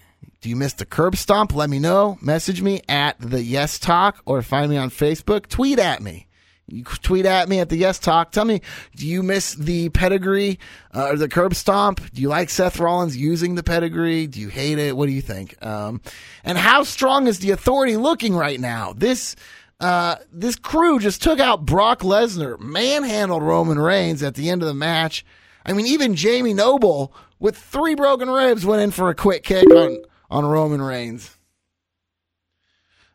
[0.46, 1.56] Do you miss the curb stomp?
[1.56, 2.20] Let me know.
[2.22, 5.48] Message me at the Yes Talk or find me on Facebook.
[5.48, 6.28] Tweet at me.
[6.68, 8.32] You tweet at me at the Yes Talk.
[8.32, 8.62] Tell me,
[8.96, 10.60] do you miss the pedigree
[10.94, 12.14] uh, or the curb stomp?
[12.14, 14.28] Do you like Seth Rollins using the pedigree?
[14.28, 14.96] Do you hate it?
[14.96, 15.66] What do you think?
[15.66, 16.00] Um,
[16.44, 18.94] and how strong is the authority looking right now?
[18.94, 19.36] This
[19.80, 24.68] uh, this crew just took out Brock Lesnar, manhandled Roman Reigns at the end of
[24.68, 25.26] the match.
[25.66, 29.68] I mean, even Jamie Noble with three broken ribs went in for a quick kick
[29.74, 31.36] on on Roman Reigns.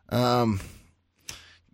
[0.09, 0.59] Um.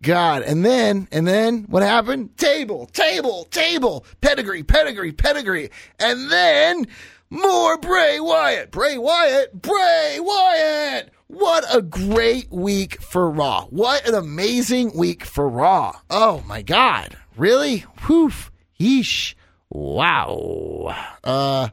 [0.00, 0.42] God.
[0.42, 2.36] And then, and then what happened?
[2.36, 5.70] Table, table, table, pedigree, pedigree, pedigree.
[5.98, 6.86] And then
[7.30, 11.10] more Bray Wyatt, Bray Wyatt, Bray Wyatt.
[11.26, 13.66] What a great week for Raw.
[13.66, 16.00] What an amazing week for Raw.
[16.08, 17.16] Oh my God.
[17.36, 17.84] Really?
[18.06, 18.32] Whew.
[18.80, 19.34] Yeesh.
[19.68, 20.94] Wow.
[21.22, 21.68] Uh,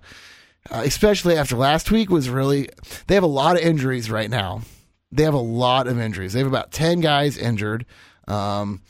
[0.70, 2.70] uh, especially after last week was really,
[3.08, 4.62] they have a lot of injuries right now.
[5.12, 6.34] They have a lot of injuries.
[6.34, 7.86] They have about 10 guys injured.
[8.28, 8.82] Um,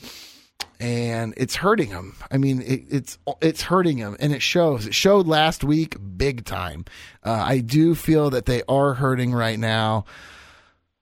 [0.79, 2.15] and it's hurting him.
[2.31, 4.87] I mean, it, it's it's hurting him, and it shows.
[4.87, 6.85] It showed last week, big time.
[7.23, 10.05] Uh, I do feel that they are hurting right now,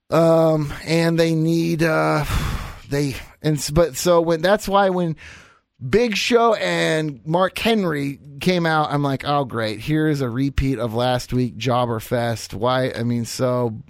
[0.09, 2.25] um, and they need uh,
[2.89, 5.15] they and but so when that's why when
[5.87, 10.93] Big Show and Mark Henry came out, I'm like, oh great, here's a repeat of
[10.93, 12.53] last week, Jobber Fest.
[12.53, 12.91] Why?
[12.91, 13.81] I mean, so,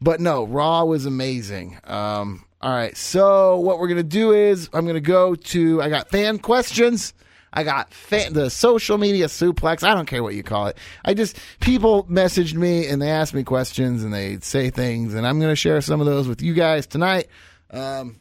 [0.00, 1.78] but no, Raw was amazing.
[1.84, 2.96] Um, all right.
[2.96, 7.12] So what we're gonna do is I'm gonna go to I got fan questions.
[7.52, 9.84] I got fan, the social media suplex.
[9.84, 10.78] I don't care what you call it.
[11.04, 15.26] I just people messaged me and they asked me questions and they say things, and
[15.26, 17.28] I'm gonna share some of those with you guys tonight.
[17.70, 18.20] Um,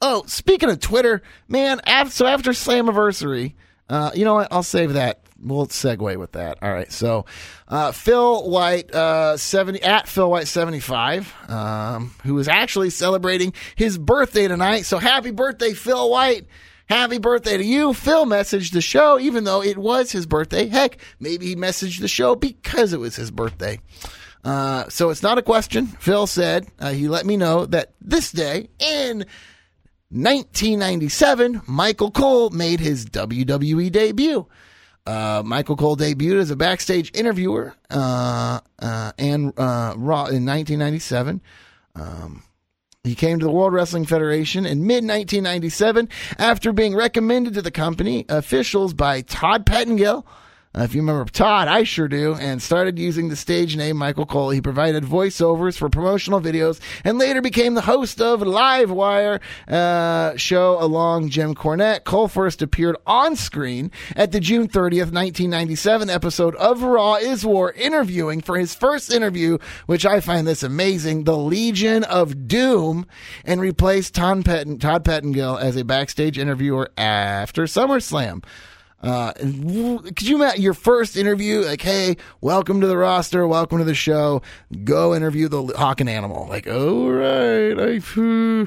[0.00, 1.80] oh, speaking of Twitter, man.
[1.86, 3.54] After, so after Slammiversary,
[3.88, 4.48] uh, you know what?
[4.50, 6.58] I'll save that we'll segue with that.
[6.62, 6.90] All right.
[6.90, 7.26] So,
[7.68, 13.98] uh, Phil White, uh, 70, at Phil White 75, um, who is actually celebrating his
[13.98, 14.82] birthday tonight.
[14.82, 16.46] So happy birthday, Phil White.
[16.88, 17.92] Happy birthday to you.
[17.92, 20.66] Phil messaged the show, even though it was his birthday.
[20.66, 23.78] Heck, maybe he messaged the show because it was his birthday.
[24.42, 25.86] Uh, so it's not a question.
[25.86, 29.26] Phil said, uh, he let me know that this day in
[30.10, 34.46] 1997, Michael Cole made his WWE debut.
[35.06, 41.40] Uh, Michael Cole debuted as a backstage interviewer uh, uh, and uh, Raw in 1997.
[41.94, 42.42] Um,
[43.04, 47.70] he came to the World Wrestling Federation in mid 1997 after being recommended to the
[47.70, 50.26] company officials by Todd Pettengill.
[50.78, 54.26] Uh, if you remember Todd, I sure do, and started using the stage name Michael
[54.26, 54.50] Cole.
[54.50, 60.36] He provided voiceovers for promotional videos and later became the host of Live Wire uh,
[60.36, 62.04] show along Jim Cornette.
[62.04, 67.72] Cole first appeared on screen at the June 30th, 1997 episode of Raw is War,
[67.72, 73.04] interviewing for his first interview, which I find this amazing, the Legion of Doom,
[73.44, 78.44] and replaced Todd, Petten- Todd Pettengill as a backstage interviewer after SummerSlam.
[79.00, 81.60] Uh, could you imagine your first interview?
[81.60, 84.42] Like, hey, welcome to the roster, welcome to the show.
[84.84, 86.46] Go interview the hawk and animal.
[86.48, 88.66] Like, all right, I.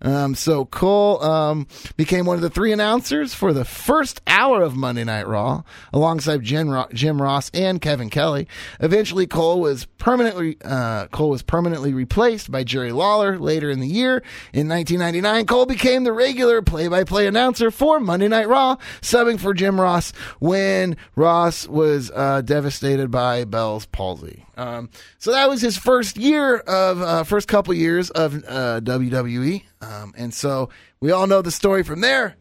[0.00, 4.76] Um, so Cole um, became one of the three announcers for the first hour of
[4.76, 8.46] Monday Night Raw, alongside Jim, Ro- Jim Ross and Kevin Kelly.
[8.80, 13.88] Eventually, Cole was permanently uh, Cole was permanently replaced by Jerry Lawler later in the
[13.88, 14.22] year.
[14.52, 19.80] In 1999, Cole became the regular play-by-play announcer for Monday Night Raw, subbing for Jim
[19.80, 24.44] Ross when Ross was uh, devastated by Bell's palsy.
[24.58, 29.62] Um, so that was his first year of uh, first couple years of uh, WWE,
[29.80, 30.68] um, and so
[31.00, 32.36] we all know the story from there.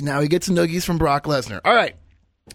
[0.00, 1.60] Now he gets noogies from Brock Lesnar.
[1.64, 1.94] All right.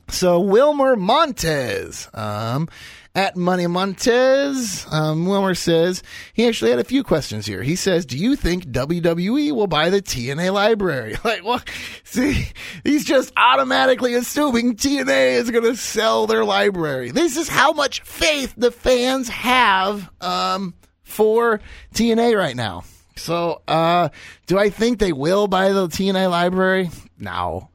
[0.10, 2.68] So Wilmer Montez, um,
[3.16, 6.04] at Money Montez, um, Wilmer says
[6.34, 7.64] he actually had a few questions here.
[7.64, 11.68] He says, "Do you think WWE will buy the TNA library?" Like, what?
[12.04, 12.50] See,
[12.84, 17.10] he's just automatically assuming TNA is going to sell their library.
[17.10, 21.62] This is how much faith the fans have um, for
[21.96, 22.84] TNA right now.
[23.16, 24.10] So, uh,
[24.46, 26.90] do I think they will buy the TNA library?
[27.18, 27.70] No.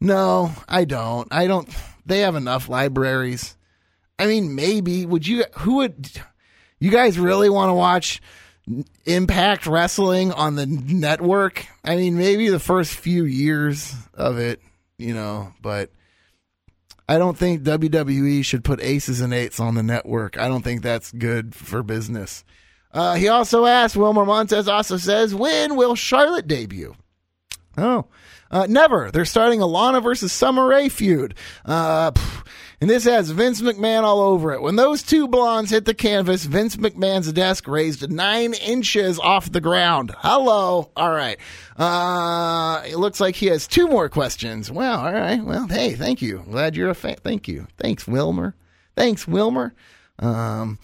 [0.00, 1.28] No, I don't.
[1.30, 1.68] I don't.
[2.06, 3.56] They have enough libraries.
[4.20, 5.06] I mean, maybe.
[5.06, 5.44] Would you?
[5.58, 6.22] Who would?
[6.78, 8.20] You guys really want to watch
[9.04, 11.66] Impact Wrestling on the network?
[11.84, 14.60] I mean, maybe the first few years of it,
[14.98, 15.90] you know, but
[17.08, 20.38] I don't think WWE should put aces and eights on the network.
[20.38, 22.44] I don't think that's good for business.
[22.92, 26.94] Uh, he also asked, Wilmer Montez also says, when will Charlotte debut?
[27.76, 28.06] Oh,
[28.50, 29.10] uh, never.
[29.10, 31.34] They're starting a Lana versus Summer Rae feud.
[31.64, 32.46] Uh, pff,
[32.80, 34.62] and this has Vince McMahon all over it.
[34.62, 39.60] When those two blondes hit the canvas, Vince McMahon's desk raised nine inches off the
[39.60, 40.12] ground.
[40.18, 40.90] Hello.
[40.96, 41.38] All right.
[41.76, 44.70] Uh, it looks like he has two more questions.
[44.70, 45.44] Well, all right.
[45.44, 46.44] Well, hey, thank you.
[46.50, 47.16] Glad you're a fan.
[47.22, 47.66] Thank you.
[47.76, 48.54] Thanks, Wilmer.
[48.96, 49.74] Thanks, Wilmer.
[50.18, 50.78] Um,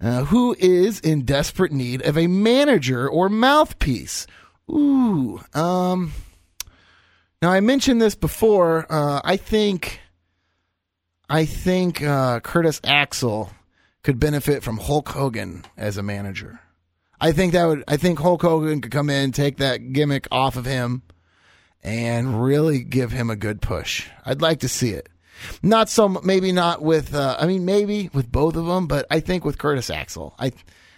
[0.00, 4.26] uh, who is in desperate need of a manager or mouthpiece?
[4.70, 5.40] Ooh.
[5.54, 6.12] Um,
[7.40, 8.86] now I mentioned this before.
[8.90, 10.00] Uh, I think,
[11.32, 13.50] I think uh, Curtis Axel
[14.02, 16.60] could benefit from Hulk Hogan as a manager.
[17.18, 17.84] I think that would.
[17.88, 21.00] I think Hulk Hogan could come in, take that gimmick off of him,
[21.82, 24.10] and really give him a good push.
[24.26, 25.08] I'd like to see it.
[25.62, 27.14] Not so, maybe not with.
[27.14, 30.52] Uh, I mean, maybe with both of them, but I think with Curtis Axel, I.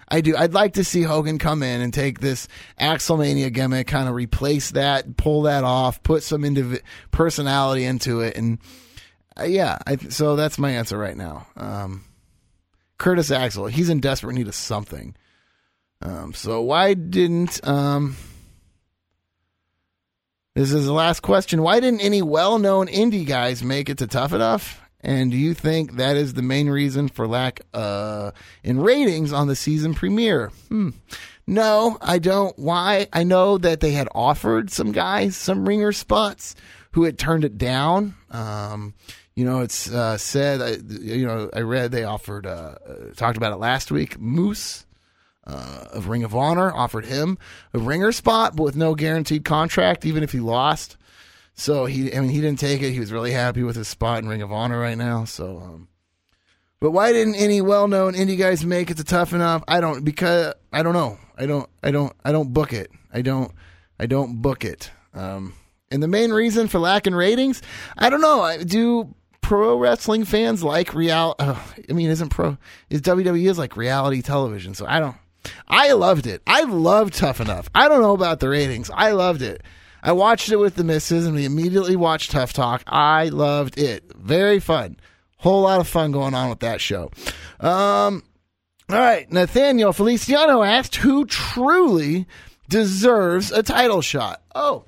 [0.07, 0.37] I do.
[0.37, 2.47] I'd like to see Hogan come in and take this
[2.79, 8.37] Axelmania gimmick, kind of replace that, pull that off, put some indiv- personality into it,
[8.37, 8.59] and
[9.39, 9.79] uh, yeah.
[9.87, 11.47] I, so that's my answer right now.
[11.57, 12.05] Um,
[12.99, 15.15] Curtis Axel, he's in desperate need of something.
[16.03, 18.17] Um, so why didn't um,
[20.55, 21.63] this is the last question?
[21.63, 24.81] Why didn't any well-known indie guys make it to Tough Enough?
[25.01, 28.31] And do you think that is the main reason for lack uh,
[28.63, 30.51] in ratings on the season premiere?
[30.69, 30.91] Hmm.
[31.47, 32.59] No, I don't.
[32.59, 33.09] Why?
[33.13, 36.55] I know that they had offered some guys some ringer spots
[36.93, 38.15] who had turned it down.
[38.31, 38.95] Um,
[39.37, 40.61] you know, it's uh, said.
[40.63, 42.47] I, you know, I read they offered.
[42.47, 42.77] Uh,
[43.17, 44.19] talked about it last week.
[44.21, 44.87] Moose
[45.47, 47.39] uh, of Ring of Honor offered him
[47.73, 50.97] a ringer spot, but with no guaranteed contract, even if he lost.
[51.55, 52.93] So he, I mean, he didn't take it.
[52.93, 55.25] He was really happy with his spot in Ring of Honor right now.
[55.25, 55.89] So, um,
[56.81, 59.63] but why didn't any well-known indie guys make it to Tough Enough?
[59.69, 61.19] I don't because I don't know.
[61.37, 61.69] I don't.
[61.83, 62.13] I don't.
[62.25, 62.91] I don't book it.
[63.13, 63.53] I don't.
[63.99, 64.91] I don't book it.
[65.15, 65.55] Um,
[65.91, 67.63] And the main reason for lacking ratings,
[67.97, 68.41] I don't know.
[68.43, 69.15] I- Do
[69.45, 71.35] pro wrestling fans like real?
[71.39, 72.57] Uh, I mean, isn't pro
[72.89, 74.75] is WWE is like reality television?
[74.75, 75.17] So I don't.
[75.69, 76.43] I loved it.
[76.47, 77.69] I loved Tough Enough.
[77.75, 78.91] I don't know about the ratings.
[78.93, 79.63] I loved it.
[80.03, 82.83] I watched it with the missus, and we immediately watched Tough Talk.
[82.87, 84.05] I loved it.
[84.17, 84.97] Very fun.
[85.37, 87.11] Whole lot of fun going on with that show.
[87.61, 88.23] Um,
[88.89, 92.27] all right, Nathaniel Feliciano asked who truly
[92.71, 94.43] deserves a title shot.
[94.55, 94.87] Oh,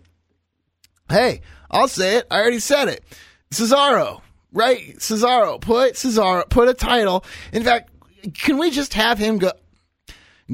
[1.11, 2.27] hey, I'll say it.
[2.31, 3.05] I already said it.
[3.51, 4.23] Cesaro,
[4.57, 4.97] right?
[4.97, 7.25] Cesaro, put Cesaro, put a title.
[7.53, 7.91] In fact,
[8.35, 9.53] can we just have him go?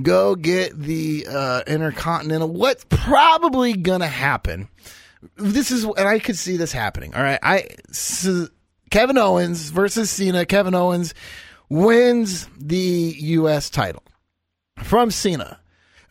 [0.01, 2.49] Go get the uh, Intercontinental.
[2.49, 4.69] What's probably gonna happen?
[5.37, 7.15] This is, and I could see this happening.
[7.15, 7.69] All right, I
[8.91, 10.45] Kevin Owens versus Cena.
[10.45, 11.15] Kevin Owens
[11.69, 13.71] wins the U.S.
[13.71, 14.03] title
[14.83, 15.61] from Cena.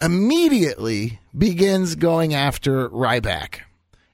[0.02, 3.62] Immediately begins going after Ryback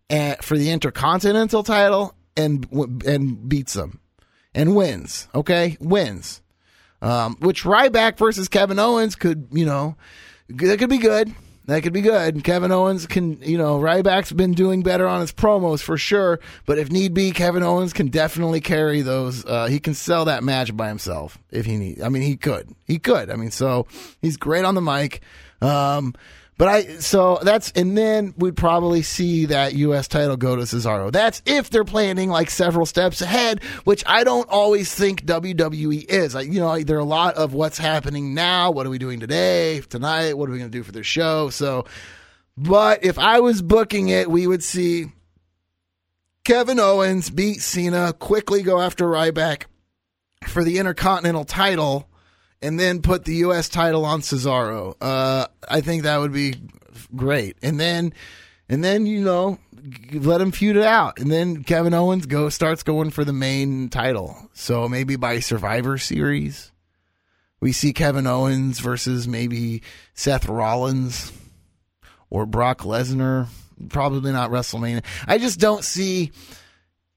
[0.09, 2.67] and, for the Intercontinental title and
[3.05, 3.99] and beats them
[4.53, 5.27] and wins.
[5.35, 6.41] Okay, wins.
[7.01, 9.95] Um, which Ryback versus Kevin Owens could, you know,
[10.49, 11.31] that could be good.
[11.67, 12.43] That could be good.
[12.45, 16.39] Kevin Owens can, you know, Ryback's been doing better on his promos for sure.
[16.65, 19.45] But if need be, Kevin Owens can definitely carry those.
[19.45, 22.01] Uh, he can sell that match by himself if he need.
[22.01, 22.73] I mean, he could.
[22.87, 23.29] He could.
[23.29, 23.85] I mean, so
[24.21, 25.21] he's great on the mic.
[25.61, 26.15] Um,
[26.57, 30.07] but I, so that's, and then we'd probably see that U.S.
[30.07, 31.11] title go to Cesaro.
[31.11, 36.33] That's if they're planning like several steps ahead, which I don't always think WWE is.
[36.33, 38.71] Like, you know, there are a lot of what's happening now.
[38.71, 40.33] What are we doing today, tonight?
[40.33, 41.51] What are we going to do for the show?
[41.51, 41.85] So,
[42.57, 45.11] but if I was booking it, we would see
[46.43, 49.65] Kevin Owens beat Cena, quickly go after Ryback
[50.47, 52.09] for the Intercontinental title
[52.61, 53.69] and then put the U.S.
[53.69, 54.95] title on Cesaro.
[54.99, 56.55] Uh, I think that would be
[57.15, 57.57] great.
[57.61, 58.13] And then,
[58.69, 59.59] and then you know,
[60.11, 63.89] let him feud it out, and then Kevin Owens go starts going for the main
[63.89, 64.49] title.
[64.53, 66.71] So maybe by Survivor Series,
[67.59, 69.81] we see Kevin Owens versus maybe
[70.13, 71.31] Seth Rollins
[72.29, 73.47] or Brock Lesnar.
[73.89, 75.03] Probably not WrestleMania.
[75.27, 76.31] I just don't see.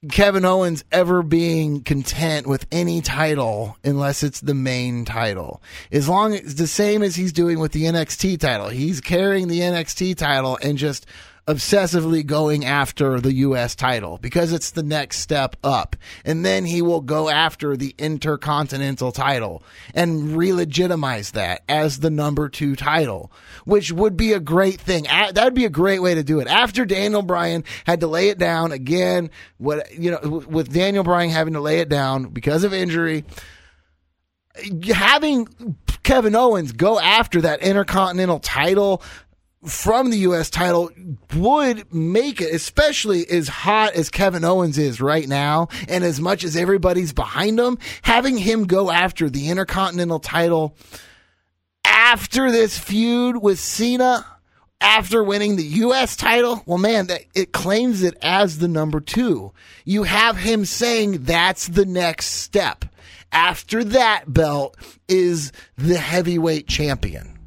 [0.09, 5.61] Kevin Owens ever being content with any title unless it's the main title.
[5.92, 8.70] As long as the same as he's doing with the NXT title.
[8.70, 11.05] He's carrying the NXT title and just
[11.53, 15.96] obsessively going after the US title because it's the next step up.
[16.24, 19.62] And then he will go after the Intercontinental title
[19.94, 23.32] and re-legitimize that as the number 2 title,
[23.64, 25.05] which would be a great thing.
[25.05, 26.46] That'd be a great way to do it.
[26.46, 31.30] After Daniel Bryan had to lay it down again, what you know with Daniel Bryan
[31.30, 33.24] having to lay it down because of injury,
[34.92, 39.03] having Kevin Owens go after that Intercontinental title
[39.65, 40.49] from the U.S.
[40.49, 40.91] title
[41.35, 46.45] would make it, especially as hot as Kevin Owens is right now, and as much
[46.45, 50.77] as everybody's behind him, having him go after the Intercontinental title
[51.85, 54.25] after this feud with Cena,
[54.81, 56.17] after winning the U.S.
[56.17, 59.53] title, well, man, that it claims it as the number two.
[59.85, 62.87] You have him saying that's the next step.
[63.31, 64.77] After that belt
[65.09, 67.39] is the heavyweight champion.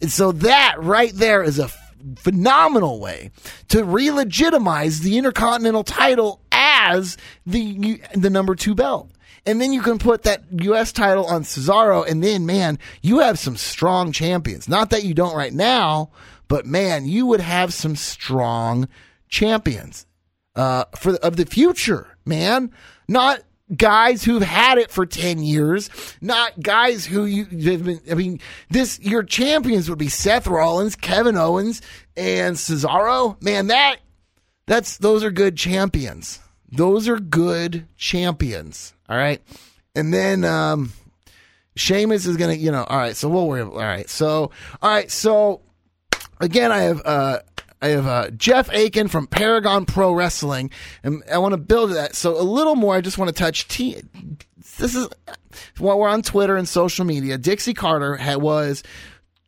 [0.00, 1.70] And so that right there is a
[2.16, 3.30] phenomenal way
[3.68, 9.10] to re-legitimize the Intercontinental title as the the number two belt.
[9.46, 10.92] And then you can put that U.S.
[10.92, 14.68] title on Cesaro, and then, man, you have some strong champions.
[14.68, 16.10] Not that you don't right now,
[16.48, 18.88] but man, you would have some strong
[19.28, 20.06] champions
[20.54, 22.72] uh, for of the future, man.
[23.08, 23.40] Not
[23.76, 25.90] guys who've had it for 10 years,
[26.20, 28.40] not guys who you have been, I mean,
[28.70, 31.82] this, your champions would be Seth Rollins, Kevin Owens,
[32.16, 33.40] and Cesaro.
[33.42, 33.96] Man, that,
[34.66, 36.40] that's, those are good champions.
[36.70, 38.94] Those are good champions.
[39.08, 39.42] All right.
[39.94, 40.92] And then, um,
[41.76, 43.16] Sheamus is going to, you know, all right.
[43.16, 43.62] So we'll worry.
[43.62, 44.08] All right.
[44.10, 44.50] So,
[44.82, 45.10] all right.
[45.10, 45.62] So
[46.40, 47.38] again, I have, uh,
[47.80, 50.70] I have uh, Jeff Akin from Paragon Pro Wrestling,
[51.02, 52.16] and I want to build that.
[52.16, 52.96] So a little more.
[52.96, 53.68] I just want to touch.
[53.68, 54.02] T-
[54.78, 55.08] this is
[55.78, 57.38] while we're on Twitter and social media.
[57.38, 58.82] Dixie Carter had, was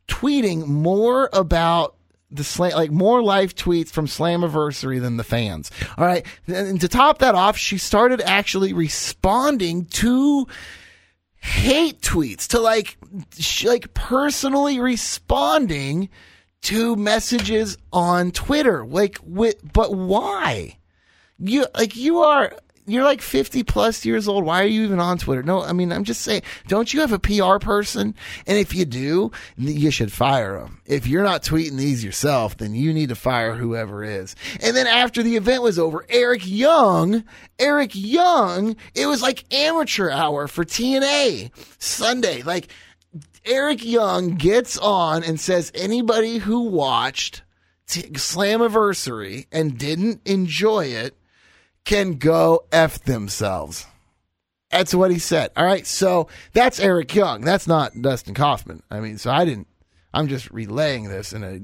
[0.08, 1.96] tweeting more about
[2.30, 5.70] the slam, like more live tweets from Slammiversary than the fans.
[5.98, 10.46] All right, and to top that off, she started actually responding to
[11.36, 12.96] hate tweets, to like,
[13.38, 16.08] sh- like personally responding
[16.62, 18.84] to messages on Twitter.
[18.84, 20.76] Like, wi- but why?
[21.38, 22.52] You like you are
[22.86, 24.44] you're like 50 plus years old.
[24.44, 25.42] Why are you even on Twitter?
[25.44, 28.14] No, I mean, I'm just saying, don't you have a PR person?
[28.48, 30.80] And if you do, you should fire them.
[30.86, 34.34] If you're not tweeting these yourself, then you need to fire whoever is.
[34.60, 37.22] And then after the event was over, Eric Young,
[37.60, 42.42] Eric Young, it was like amateur hour for TNA Sunday.
[42.42, 42.72] Like,
[43.44, 47.42] Eric Young gets on and says anybody who watched
[47.86, 51.16] t- Slammiversary and didn't enjoy it
[51.84, 53.86] can go F themselves.
[54.70, 55.50] That's what he said.
[55.56, 55.86] All right.
[55.86, 57.40] So that's Eric Young.
[57.40, 58.82] That's not Dustin Kaufman.
[58.90, 59.66] I mean, so I didn't,
[60.14, 61.60] I'm just relaying this in a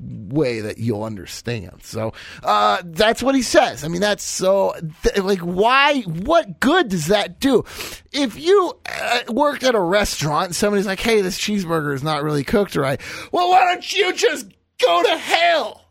[0.00, 1.80] way that you'll understand.
[1.82, 3.84] So uh, that's what he says.
[3.84, 6.02] I mean, that's so th- like why?
[6.02, 7.64] What good does that do?
[8.12, 12.22] If you uh, work at a restaurant and somebody's like, "Hey, this cheeseburger is not
[12.22, 13.00] really cooked right,"
[13.32, 14.46] well, why don't you just
[14.80, 15.84] go to hell?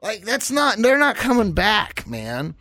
[0.00, 0.78] Like that's not.
[0.78, 2.54] They're not coming back, man.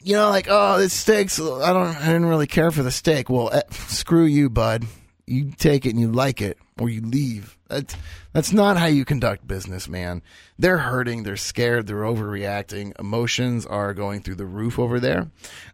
[0.00, 1.40] You know, like oh, this steak's.
[1.40, 1.96] I don't.
[1.96, 3.28] I didn't really care for the steak.
[3.28, 4.84] Well, eh, screw you, bud.
[5.26, 7.58] You take it and you like it, or you leave.
[7.68, 7.96] That's
[8.34, 10.20] that's not how you conduct business, man.
[10.58, 11.22] They're hurting.
[11.22, 11.86] They're scared.
[11.86, 12.98] They're overreacting.
[12.98, 15.30] Emotions are going through the roof over there.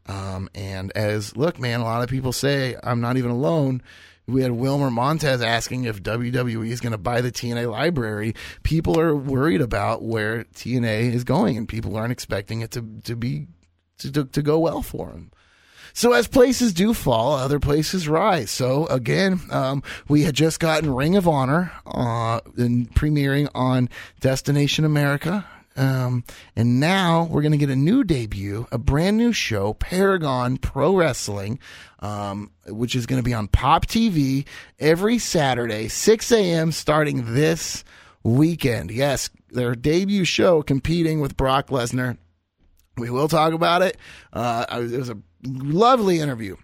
[0.07, 3.83] Um, and as look, man, a lot of people say I'm not even alone.
[4.27, 8.35] We had Wilmer Montez asking if WWE is going to buy the TNA library.
[8.63, 13.17] People are worried about where TNA is going, and people aren't expecting it to to
[13.17, 13.47] be
[13.99, 15.31] to to, to go well for them.
[15.93, 18.51] So as places do fall, other places rise.
[18.51, 23.89] So again, um, we had just gotten Ring of Honor uh, premiering on
[24.21, 25.47] Destination America.
[25.77, 26.25] Um,
[26.57, 30.97] and now we're going to get a new debut, a brand new show, Paragon Pro
[30.97, 31.59] Wrestling,
[32.01, 34.47] um, which is going to be on Pop TV
[34.79, 36.73] every Saturday, 6 a.m.
[36.73, 37.85] starting this
[38.23, 38.91] weekend.
[38.91, 42.19] Yes, their debut show competing with Brock Lesnar.
[42.99, 43.97] We will talk about it.
[44.33, 46.57] Uh, it was a lovely interview.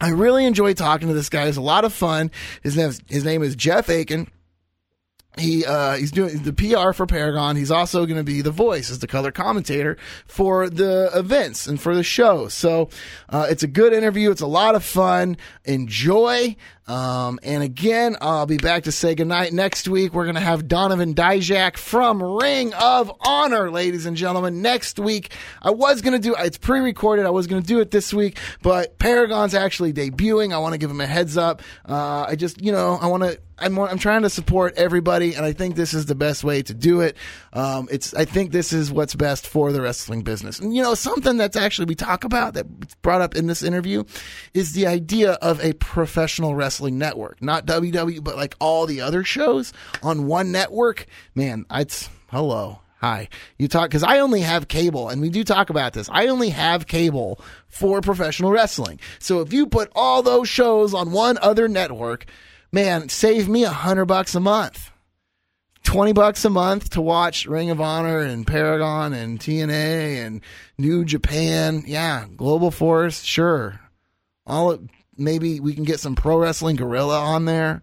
[0.00, 1.46] I really enjoy talking to this guy.
[1.46, 2.30] It's a lot of fun.
[2.62, 4.28] His name his name is Jeff Akin.
[5.38, 7.56] He uh, he's doing the PR for Paragon.
[7.56, 9.96] He's also going to be the voice as the color commentator
[10.26, 12.48] for the events and for the show.
[12.48, 12.90] So
[13.30, 14.30] uh, it's a good interview.
[14.30, 15.38] It's a lot of fun.
[15.64, 16.56] Enjoy.
[16.88, 20.12] Um, and again, I'll be back to say goodnight next week.
[20.12, 24.62] We're going to have Donovan Dijak from Ring of Honor, ladies and gentlemen.
[24.62, 27.24] Next week, I was going to do it's pre-recorded.
[27.24, 30.52] I was going to do it this week, but Paragon's actually debuting.
[30.52, 31.62] I want to give him a heads up.
[31.88, 33.38] Uh, I just, you know, I want to.
[33.58, 36.74] I'm, I'm trying to support everybody, and I think this is the best way to
[36.74, 37.16] do it.
[37.52, 40.58] Um, it's I think this is what's best for the wrestling business.
[40.58, 42.66] And you know, something that's actually we talk about that
[43.02, 44.02] brought up in this interview
[44.52, 49.24] is the idea of a professional wrestling network, not WWE, but like all the other
[49.24, 51.06] shows on one network.
[51.34, 52.80] Man, it's hello.
[53.02, 53.28] Hi.
[53.58, 56.08] You talk because I only have cable, and we do talk about this.
[56.12, 59.00] I only have cable for professional wrestling.
[59.18, 62.26] So if you put all those shows on one other network,
[62.70, 64.92] man, save me a hundred bucks a month.
[65.82, 70.40] 20 bucks a month to watch Ring of Honor and Paragon and TNA and
[70.78, 71.82] New Japan.
[71.86, 73.80] Yeah, Global Force, sure.
[74.46, 74.78] All
[75.16, 77.82] maybe we can get some Pro Wrestling Guerrilla on there.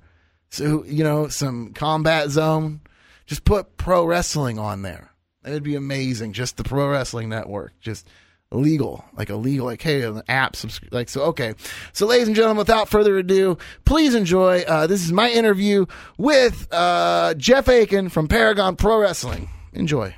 [0.49, 2.81] So, you know, some Combat Zone.
[3.25, 5.11] Just put pro wrestling on there.
[5.45, 6.33] It'd be amazing.
[6.33, 7.79] Just the Pro Wrestling Network.
[7.79, 8.09] Just
[8.51, 11.21] legal, like a legal, like hey, an app, subscri- like so.
[11.25, 11.53] Okay,
[11.93, 14.61] so ladies and gentlemen, without further ado, please enjoy.
[14.61, 15.85] Uh, this is my interview
[16.17, 19.47] with uh, Jeff Akin from Paragon Pro Wrestling.
[19.73, 20.15] Enjoy.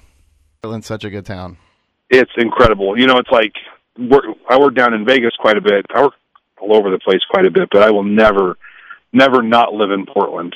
[0.61, 1.57] Portland's such a good town.
[2.09, 2.97] it's incredible.
[2.97, 3.53] You know, it's like
[4.49, 5.85] I work down in Vegas quite a bit.
[5.93, 6.13] I work
[6.61, 8.57] all over the place quite a bit, but I will never,
[9.11, 10.55] never not live in Portland.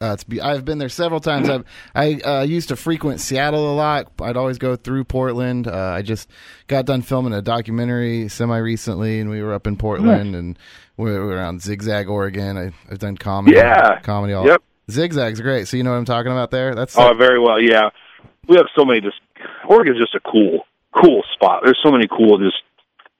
[0.00, 1.48] Uh, it's be- I've been there several times.
[1.48, 4.10] I've, I uh, used to frequent Seattle a lot.
[4.20, 5.68] I'd always go through Portland.
[5.68, 6.28] Uh, I just
[6.66, 10.58] got done filming a documentary semi recently, and we were up in Portland, and
[10.96, 12.56] we were around Zigzag, Oregon.
[12.58, 13.56] I, I've done comedy.
[13.56, 14.00] Yeah.
[14.00, 14.32] comedy.
[14.32, 14.44] All.
[14.44, 14.62] Yep.
[14.90, 15.68] Zigzag's great.
[15.68, 16.74] So you know what I'm talking about there.
[16.74, 17.60] That's Oh, very well.
[17.60, 17.90] Yeah,
[18.48, 19.00] we have so many.
[19.00, 19.20] Just
[19.68, 20.66] Oregon's just a cool,
[21.00, 21.62] cool spot.
[21.64, 22.60] There's so many cool, just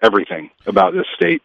[0.03, 1.43] everything about this state,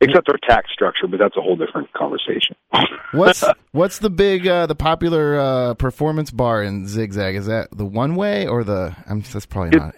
[0.00, 1.06] except our tax structure.
[1.06, 2.56] But that's a whole different conversation.
[3.12, 7.36] what's what's the big uh, the popular uh, performance bar in Zigzag?
[7.36, 8.94] Is that the one way or the?
[9.08, 9.94] I'm that's probably not.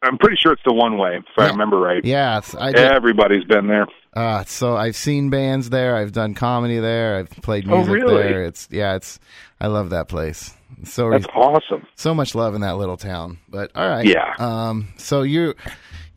[0.00, 2.04] I'm pretty sure it's the one way, if I remember right.
[2.04, 3.84] Yeah, I did, Everybody's been there.
[4.14, 5.96] Uh, so I've seen bands there.
[5.96, 7.16] I've done comedy there.
[7.16, 8.22] I've played Oh, music really?
[8.22, 8.44] there.
[8.44, 9.18] It's yeah, it's
[9.60, 10.54] I love that place.
[10.80, 11.84] It's so That's awesome.
[11.96, 13.38] so much love in that little town.
[13.48, 14.34] But all right, Yeah.
[14.38, 15.54] Um, so you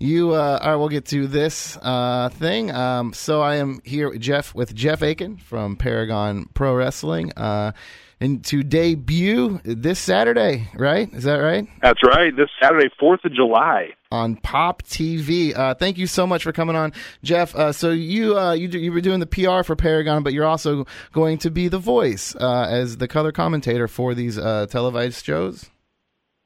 [0.01, 0.75] you uh, all right?
[0.75, 2.71] We'll get to this uh thing.
[2.71, 7.31] Um, so I am here, Jeff, with Jeff Akin from Paragon Pro Wrestling.
[7.37, 7.71] Uh,
[8.21, 11.11] and to debut this Saturday, right?
[11.11, 11.67] Is that right?
[11.81, 12.31] That's right.
[12.35, 13.89] This Saturday, Fourth of July.
[14.11, 15.57] On Pop TV.
[15.57, 16.93] Uh, thank you so much for coming on,
[17.23, 17.55] Jeff.
[17.55, 20.45] Uh, so you uh, you do, you were doing the PR for Paragon, but you're
[20.45, 25.25] also going to be the voice uh, as the color commentator for these uh, televised
[25.25, 25.69] shows.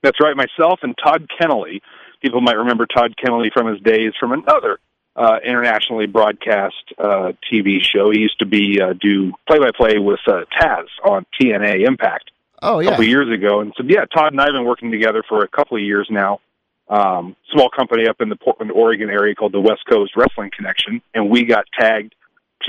[0.02, 0.36] That's right.
[0.38, 1.82] Myself and Todd Keneley.
[2.22, 4.80] People might remember Todd Keneley from his days from another
[5.16, 8.12] uh, internationally broadcast uh, TV show.
[8.12, 12.32] He used to be uh, do play by play with uh, Taz on TNA Impact
[12.62, 13.62] Oh yeah, a couple years ago.
[13.62, 16.08] And so, yeah, Todd and I have been working together for a couple of years
[16.10, 16.40] now.
[16.88, 21.02] Um, small company up in the Portland, Oregon area called the West Coast Wrestling Connection,
[21.14, 22.14] and we got tagged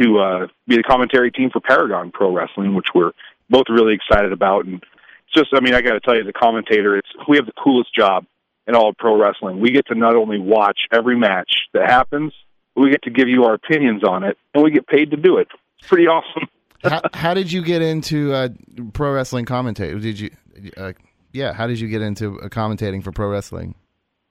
[0.00, 3.12] to uh, be the commentary team for Paragon Pro Wrestling, which we're
[3.50, 4.64] both really excited about.
[4.64, 7.46] And it's just, I mean, I got to tell you, the commentator, it's we have
[7.46, 8.26] the coolest job
[8.66, 9.60] in all of pro wrestling.
[9.60, 12.32] We get to not only watch every match that happens,
[12.74, 15.16] but we get to give you our opinions on it, and we get paid to
[15.16, 15.48] do it.
[15.78, 16.48] It's pretty awesome.
[16.82, 18.48] how, how did you get into uh,
[18.92, 20.00] pro wrestling commentating?
[20.00, 20.30] Did you?
[20.76, 20.92] Uh,
[21.32, 23.74] yeah, how did you get into uh, commentating for pro wrestling?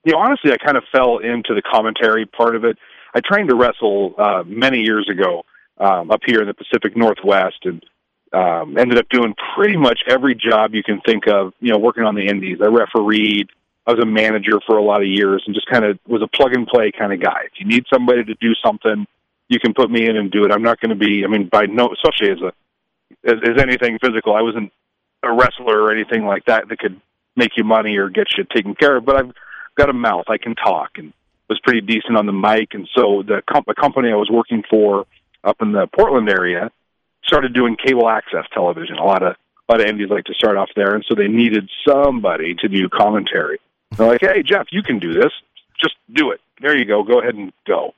[0.05, 2.77] you know, honestly, I kind of fell into the commentary part of it.
[3.13, 5.43] I trained to wrestle uh, many years ago
[5.79, 7.83] um, up here in the Pacific Northwest, and
[8.31, 11.53] um, ended up doing pretty much every job you can think of.
[11.59, 12.59] You know, working on the Indies.
[12.63, 13.49] I refereed.
[13.88, 16.27] I was a manager for a lot of years, and just kind of was a
[16.27, 17.43] plug and play kind of guy.
[17.45, 19.05] If you need somebody to do something,
[19.47, 20.51] you can put me in and do it.
[20.51, 21.23] I'm not going to be.
[21.23, 22.51] I mean, by no, especially as a
[23.23, 24.36] as, as anything physical.
[24.36, 24.71] I wasn't
[25.23, 26.99] a wrestler or anything like that that could
[27.36, 29.05] make you money or get you taken care of.
[29.05, 29.31] But I've
[29.75, 30.25] got a mouth.
[30.29, 31.13] I can talk and
[31.49, 32.73] was pretty decent on the mic.
[32.73, 35.05] And so the, comp- the company I was working for
[35.43, 36.71] up in the Portland area
[37.23, 38.97] started doing cable access television.
[38.97, 39.36] A lot of
[39.67, 42.67] a lot of indies like to start off there, and so they needed somebody to
[42.67, 43.59] do commentary.
[43.91, 45.31] They're like, "Hey, Jeff, you can do this.
[45.81, 46.41] Just do it.
[46.61, 47.03] There you go.
[47.03, 47.93] Go ahead and go."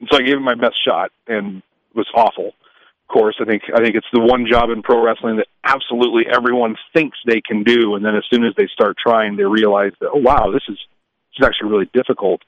[0.00, 2.48] And so I gave it my best shot, and it was awful.
[2.48, 6.26] Of course, I think I think it's the one job in pro wrestling that absolutely
[6.32, 9.92] everyone thinks they can do, and then as soon as they start trying, they realize
[10.00, 12.42] that, oh wow, this is this is actually really difficult.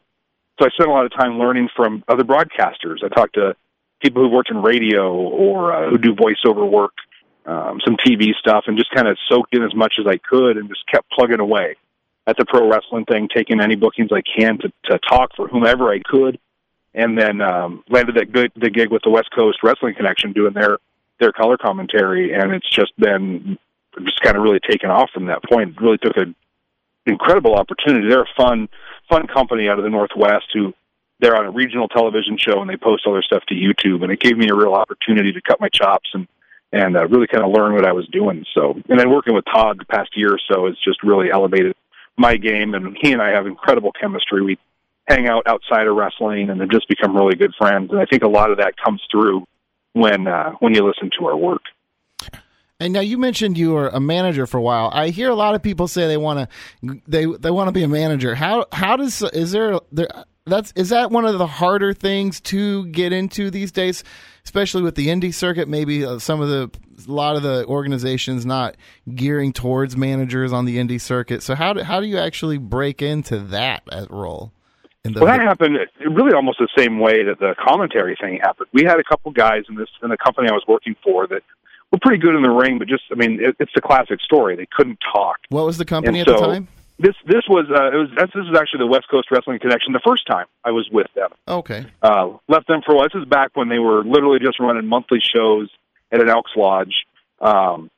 [0.59, 3.03] So I spent a lot of time learning from other broadcasters.
[3.05, 3.57] I talked to
[4.01, 6.93] people who worked in radio or uh, who do voiceover work,
[7.45, 10.57] um, some TV stuff, and just kind of soaked in as much as I could,
[10.57, 11.77] and just kept plugging away
[12.27, 15.91] at the pro wrestling thing, taking any bookings I can to to talk for whomever
[15.91, 16.39] I could,
[16.95, 20.53] and then um, landed that good the gig with the West Coast Wrestling Connection doing
[20.53, 20.79] their
[21.21, 23.59] their color commentary, and it's just been
[24.05, 25.81] just kind of really taken off from that point.
[25.81, 26.27] Really took a
[27.07, 28.09] incredible opportunity.
[28.09, 28.69] They're a fun
[29.09, 30.73] fun company out of the Northwest who
[31.21, 34.13] they're on a regional television show and they post all their stuff to YouTube, and
[34.13, 36.27] it gave me a real opportunity to cut my chops and
[36.75, 38.47] and uh, really kind of learn what I was doing.
[38.55, 41.77] So, and then working with Todd the past year or so has just really elevated
[42.17, 44.43] my game, and he and I have incredible chemistry.
[44.43, 44.59] We
[45.09, 48.23] hang out outside of wrestling and have just become really good friends, and I think
[48.23, 49.47] a lot of that comes through
[49.93, 51.63] when uh, when you listen to our work.
[52.81, 54.91] And now you mentioned you were a manager for a while.
[54.93, 56.51] I hear a lot of people say they want
[56.83, 58.35] to they they want to be a manager.
[58.35, 60.09] How how does is there there
[60.45, 64.03] that's is that one of the harder things to get into these days,
[64.45, 65.69] especially with the indie circuit?
[65.69, 66.71] Maybe uh, some of the
[67.07, 68.77] a lot of the organizations not
[69.15, 71.43] gearing towards managers on the indie circuit.
[71.43, 74.53] So how do, how do you actually break into that uh, role?
[75.05, 78.69] In the, Well, that happened really almost the same way that the commentary thing happened.
[78.73, 81.43] We had a couple guys in this in the company I was working for that
[81.91, 84.57] were pretty good in the ring, but just I mean, it, it's the classic story.
[84.57, 85.39] They couldn't talk.
[85.51, 86.69] what was the company And at the time?
[87.03, 89.93] This this was uh, it was this was actually the West Coast Wrestling Connection.
[89.93, 91.85] The first time I was with them, Okay.
[92.01, 93.09] uh, left them for a while.
[93.13, 95.69] This is back when they were literally just running monthly shows
[96.13, 96.95] at an Elks Lodge.
[97.41, 97.91] Um,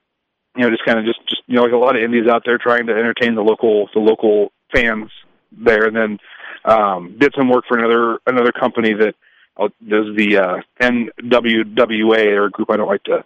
[0.56, 2.44] you know, just kind of just just you know, like a lot of indies out
[2.46, 5.10] there trying to entertain the local the local fans
[5.52, 6.18] there, and then
[6.64, 9.14] um, did some work for another another company that
[9.58, 13.22] uh, does the uh, NWWA or a group I don't like to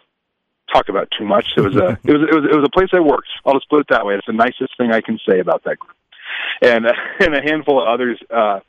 [0.73, 1.47] talk about too much.
[1.57, 3.29] It was a it was it was it was a place I worked.
[3.45, 4.15] I'll just put it that way.
[4.15, 5.97] It's the nicest thing I can say about that group,
[6.63, 6.87] and
[7.21, 8.61] and a handful of others uh,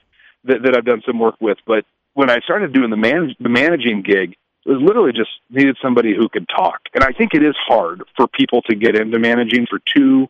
[0.46, 1.58] that that I've done some work with.
[1.66, 4.36] But when I started doing the manage the managing gig,
[4.66, 6.82] it was literally just needed somebody who could talk.
[6.94, 10.28] And I think it is hard for people to get into managing for two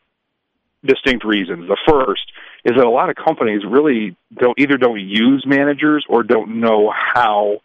[0.84, 1.68] distinct reasons.
[1.68, 2.32] The first
[2.64, 6.92] is that a lot of companies really don't either don't use managers or don't know
[6.92, 7.62] how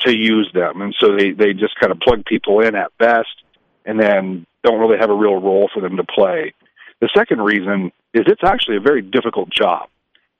[0.00, 3.42] to use them, and so they they just kind of plug people in at best,
[3.86, 6.52] and then don't really have a real role for them to play.
[7.00, 9.88] The second reason is it's actually a very difficult job.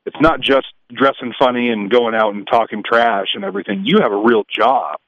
[0.04, 3.84] It's not just dressing funny and going out and talking trash and everything.
[3.84, 4.98] You have a real job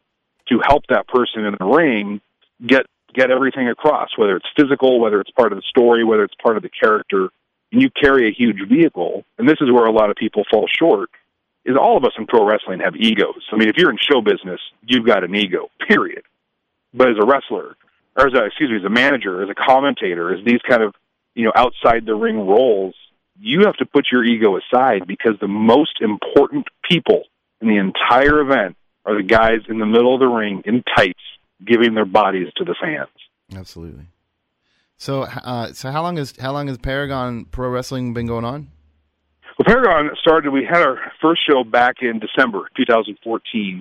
[0.48, 2.20] to help that person in the ring
[2.64, 6.34] get get everything across, whether it's physical, whether it's part of the story, whether it's
[6.42, 7.30] part of the character.
[7.72, 10.66] And you carry a huge vehicle, and this is where a lot of people fall
[10.68, 11.10] short.
[11.64, 13.44] Is all of us in pro wrestling have egos.
[13.52, 16.22] I mean, if you're in show business, you've got an ego, period.
[16.94, 17.76] But as a wrestler,
[18.18, 20.94] or as a, excuse me, as a manager, as a commentator, as these kind of
[21.34, 22.94] you know outside the ring roles,
[23.38, 27.22] you have to put your ego aside because the most important people
[27.60, 31.20] in the entire event are the guys in the middle of the ring in tights,
[31.64, 33.08] giving their bodies to the fans.
[33.54, 34.06] Absolutely.
[34.96, 38.68] So, uh, so how long has how long has Paragon Pro Wrestling been going on?
[39.58, 40.50] Well, Paragon started.
[40.50, 43.80] We had our first show back in December 2014,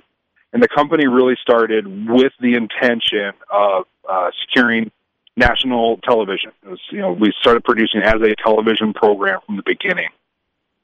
[0.52, 4.90] and the company really started with the intention of uh, securing
[5.36, 6.52] national television.
[6.64, 10.08] It was, you know, we started producing as a television program from the beginning.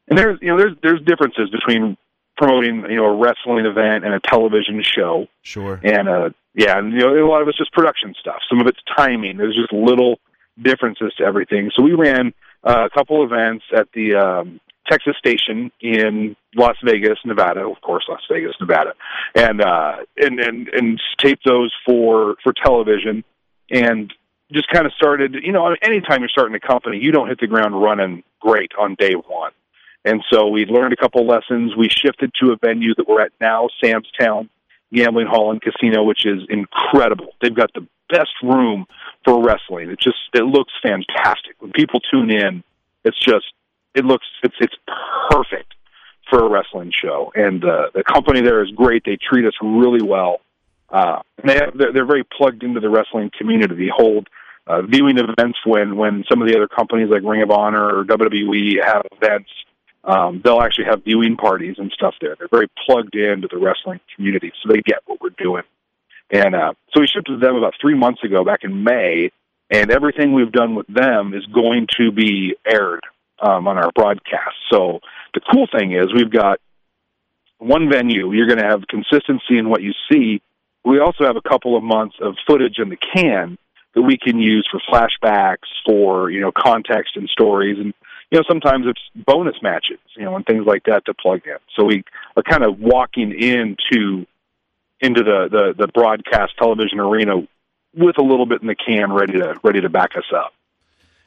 [0.09, 1.97] And there's, you know, there's there's differences between
[2.37, 5.27] promoting, you know, a wrestling event and a television show.
[5.43, 5.81] Sure.
[5.83, 8.41] And uh, yeah, and you know, a lot of it's just production stuff.
[8.49, 9.39] Some of it's timing.
[9.39, 10.21] There's just little
[10.61, 11.71] differences to everything.
[11.75, 17.19] So we ran uh, a couple events at the um, Texas station in Las Vegas,
[17.25, 18.95] Nevada, of course, Las Vegas, Nevada,
[19.35, 23.25] and uh, and and and taped those for for television,
[23.71, 24.13] and
[24.53, 25.35] just kind of started.
[25.43, 28.95] You know, anytime you're starting a company, you don't hit the ground running great on
[28.99, 29.53] day one.
[30.07, 31.75] And so we learned a couple lessons.
[31.75, 34.51] We shifted to a venue that we're at now, Sam's Town
[34.93, 37.35] Gambling Hall and Casino, which is incredible.
[37.43, 38.87] They've got the best room
[39.25, 39.91] for wrestling.
[39.91, 41.57] It just it looks fantastic.
[41.59, 42.63] When people tune in,
[43.05, 43.47] it's just
[43.95, 44.75] it looks it's it's
[45.31, 45.75] perfect
[46.31, 47.33] for a wrestling show.
[47.35, 49.03] And uh, the company there is great.
[49.05, 50.41] They treat us really well.
[50.89, 53.75] Uh, and they have, they're, they're very plugged into the wrestling community.
[53.75, 54.29] They hold
[54.67, 58.05] uh, viewing events when when some of the other companies like Ring of Honor or
[58.05, 59.51] WWE have events.
[60.05, 62.37] Um, they'll actually have viewing parties and stuff there.
[62.39, 65.63] They're very plugged into the wrestling community, so they get what we're doing.
[66.31, 69.31] And uh, so we shipped to them about three months ago, back in May,
[69.71, 73.01] and everything we've done with them is going to be aired
[73.41, 74.57] um, on our broadcast.
[74.71, 75.01] So
[75.35, 76.61] the cool thing is we've got
[77.59, 78.33] one venue.
[78.33, 80.41] You're going to have consistency in what you see.
[80.85, 83.59] We also have a couple of months of footage in the can
[83.95, 87.95] that we can use for flashbacks, for you know context and stories, and
[88.31, 91.57] you know sometimes it's bonus matches, you know, and things like that to plug in.
[91.77, 92.05] So we
[92.37, 94.27] are kind of walking into
[95.01, 97.37] into the the, the broadcast television arena
[97.97, 100.53] with a little bit in the can, ready to ready to back us up.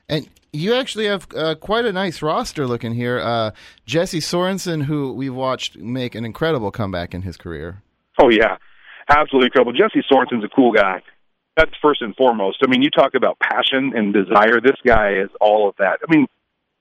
[0.09, 3.19] And you actually have uh, quite a nice roster looking here.
[3.19, 3.51] Uh,
[3.85, 7.83] Jesse Sorensen, who we've watched make an incredible comeback in his career.
[8.19, 8.57] Oh yeah,
[9.09, 9.73] absolutely incredible.
[9.73, 11.01] Jesse Sorensen's a cool guy.
[11.55, 12.59] That's first and foremost.
[12.63, 14.61] I mean, you talk about passion and desire.
[14.61, 15.99] This guy is all of that.
[16.07, 16.27] I mean,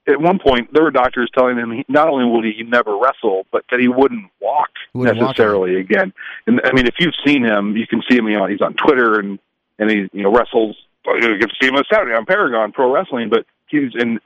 [0.06, 3.46] at one point there were doctors telling him he, not only would he never wrestle,
[3.50, 6.12] but that he wouldn't walk Wouldn't walk necessarily again.
[6.46, 8.28] And I mean, if you've seen him, you can see him.
[8.28, 9.38] You know, he's on Twitter and
[9.78, 10.76] and he you know wrestles.
[11.14, 14.20] You get to see him on Saturday on Paragon Pro Wrestling, but he's in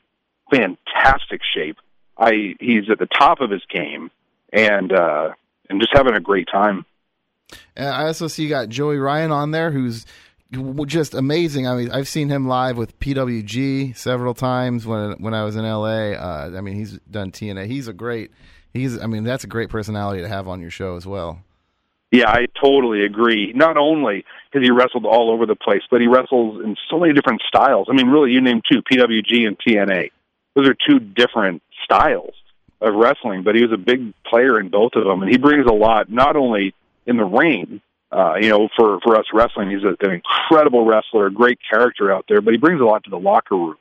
[0.51, 1.77] fantastic shape.
[2.19, 4.11] I he's at the top of his game
[4.53, 5.31] and uh
[5.69, 6.85] and just having a great time.
[7.77, 10.05] Uh, I also see you got Joey Ryan on there, who's
[10.87, 11.67] just amazing.
[11.67, 15.65] I mean, I've seen him live with PWG several times when when I was in
[15.65, 16.13] LA.
[16.13, 17.67] Uh, I mean, he's done TNA.
[17.67, 18.33] He's a great.
[18.73, 19.01] He's.
[19.01, 21.43] I mean, that's a great personality to have on your show as well.
[22.11, 23.53] Yeah, I totally agree.
[23.55, 27.13] Not only has he wrestled all over the place, but he wrestles in so many
[27.13, 27.87] different styles.
[27.89, 30.11] I mean, really, you name two, PWG and TNA.
[30.57, 32.35] Those are two different styles
[32.81, 35.67] of wrestling, but he was a big player in both of them, and he brings
[35.67, 36.75] a lot, not only
[37.07, 37.81] in the ring,
[38.11, 42.13] uh, you know, for, for us wrestling, he's a, an incredible wrestler, a great character
[42.13, 43.77] out there, but he brings a lot to the locker room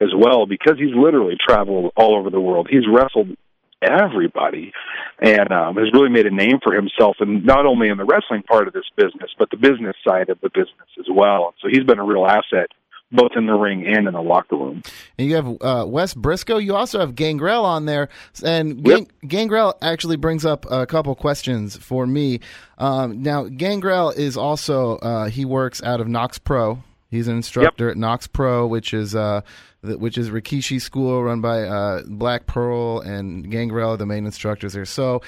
[0.00, 2.68] as well because he's literally traveled all over the world.
[2.68, 3.36] He's wrestled
[3.82, 4.72] everybody
[5.20, 8.42] and um, has really made a name for himself, and not only in the wrestling
[8.42, 11.54] part of this business, but the business side of the business as well.
[11.60, 12.68] So he's been a real asset
[13.10, 14.82] both in the ring and in the locker room.
[15.18, 16.58] And you have uh, Wes Briscoe.
[16.58, 18.08] You also have Gangrel on there,
[18.44, 22.40] and Gang- Gangrel actually brings up a couple questions for me.
[22.76, 26.82] Um, now, Gangrel is also uh, he works out of Knox Pro.
[27.10, 29.40] He's an instructor at Knox Pro, which is uh,
[29.82, 34.74] the, which is Rikishi School run by uh, Black Pearl and Gangrel, the main instructors
[34.74, 34.84] there.
[34.84, 35.22] So,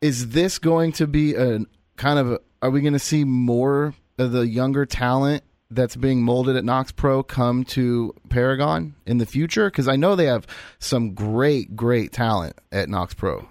[0.00, 1.60] is this going to be a
[1.96, 2.38] kind of?
[2.62, 6.92] Are we going to see more of the younger talent that's being molded at Knox
[6.92, 9.68] Pro come to Paragon in the future?
[9.68, 10.46] Because I know they have
[10.78, 13.48] some great, great talent at Knox Pro.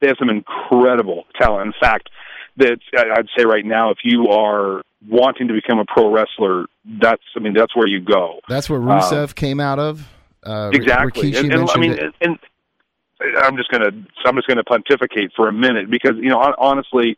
[0.00, 1.66] They have some incredible talent.
[1.66, 2.10] In fact,
[2.56, 6.66] that I'd say right now, if you are wanting to become a pro wrestler,
[7.00, 8.40] that's I mean that's where you go.
[8.48, 10.08] That's where Rusev came out of.
[10.42, 12.14] Uh, exactly, Rikishi and, and I mean, it.
[12.20, 12.38] and
[13.38, 13.90] I'm just gonna
[14.24, 17.16] I'm just gonna pontificate for a minute because you know honestly,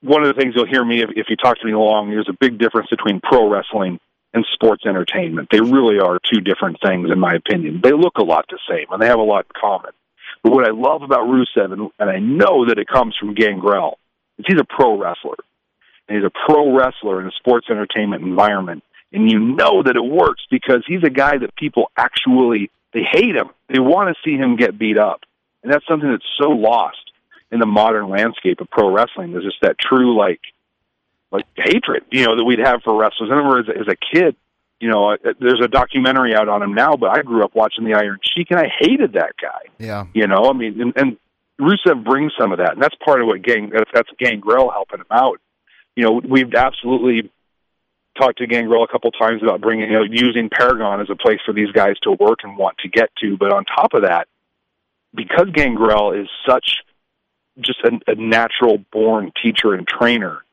[0.00, 2.28] one of the things you'll hear me if, if you talk to me long, there's
[2.28, 4.00] a big difference between pro wrestling
[4.34, 5.48] and sports entertainment.
[5.50, 7.80] They really are two different things, in my opinion.
[7.82, 9.90] They look a lot the same and they have a lot in common.
[10.42, 13.98] But what I love about Rusev, and, and I know that it comes from Gangrel,
[14.46, 15.36] he's a pro wrestler.
[16.08, 18.82] and he's a pro wrestler in a sports entertainment environment,
[19.12, 23.36] and you know that it works because he's a guy that people actually they hate
[23.36, 23.50] him.
[23.68, 25.20] They want to see him get beat up,
[25.62, 26.96] and that's something that's so lost
[27.50, 29.32] in the modern landscape of pro wrestling.
[29.32, 30.40] There's just that true like
[31.30, 33.28] like hatred, you know, that we'd have for wrestlers.
[33.30, 34.34] I remember as, a- as a kid,
[34.80, 37.84] you know, uh, there's a documentary out on him now, but I grew up watching
[37.84, 39.60] the Iron Sheik, and I hated that guy.
[39.78, 40.06] Yeah.
[40.14, 41.16] You know, I mean, and, and
[41.60, 45.06] Rusev brings some of that, and that's part of what Gang that's, Gangrel helping him
[45.10, 45.40] out.
[45.96, 47.30] You know, we've absolutely
[48.16, 51.40] talked to Gangrel a couple times about bringing, you know, using Paragon as a place
[51.44, 53.36] for these guys to work and want to get to.
[53.36, 54.28] But on top of that,
[55.14, 56.78] because Gangrel is such
[57.60, 60.44] just a, a natural born teacher and trainer,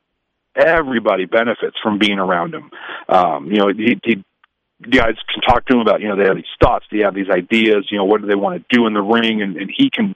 [0.55, 2.71] everybody benefits from being around him.
[3.09, 4.23] Um, you know, he, he
[4.89, 7.29] guys can talk to him about, you know, they have these thoughts, they have these
[7.29, 9.89] ideas, you know, what do they want to do in the ring, and, and he
[9.89, 10.15] can,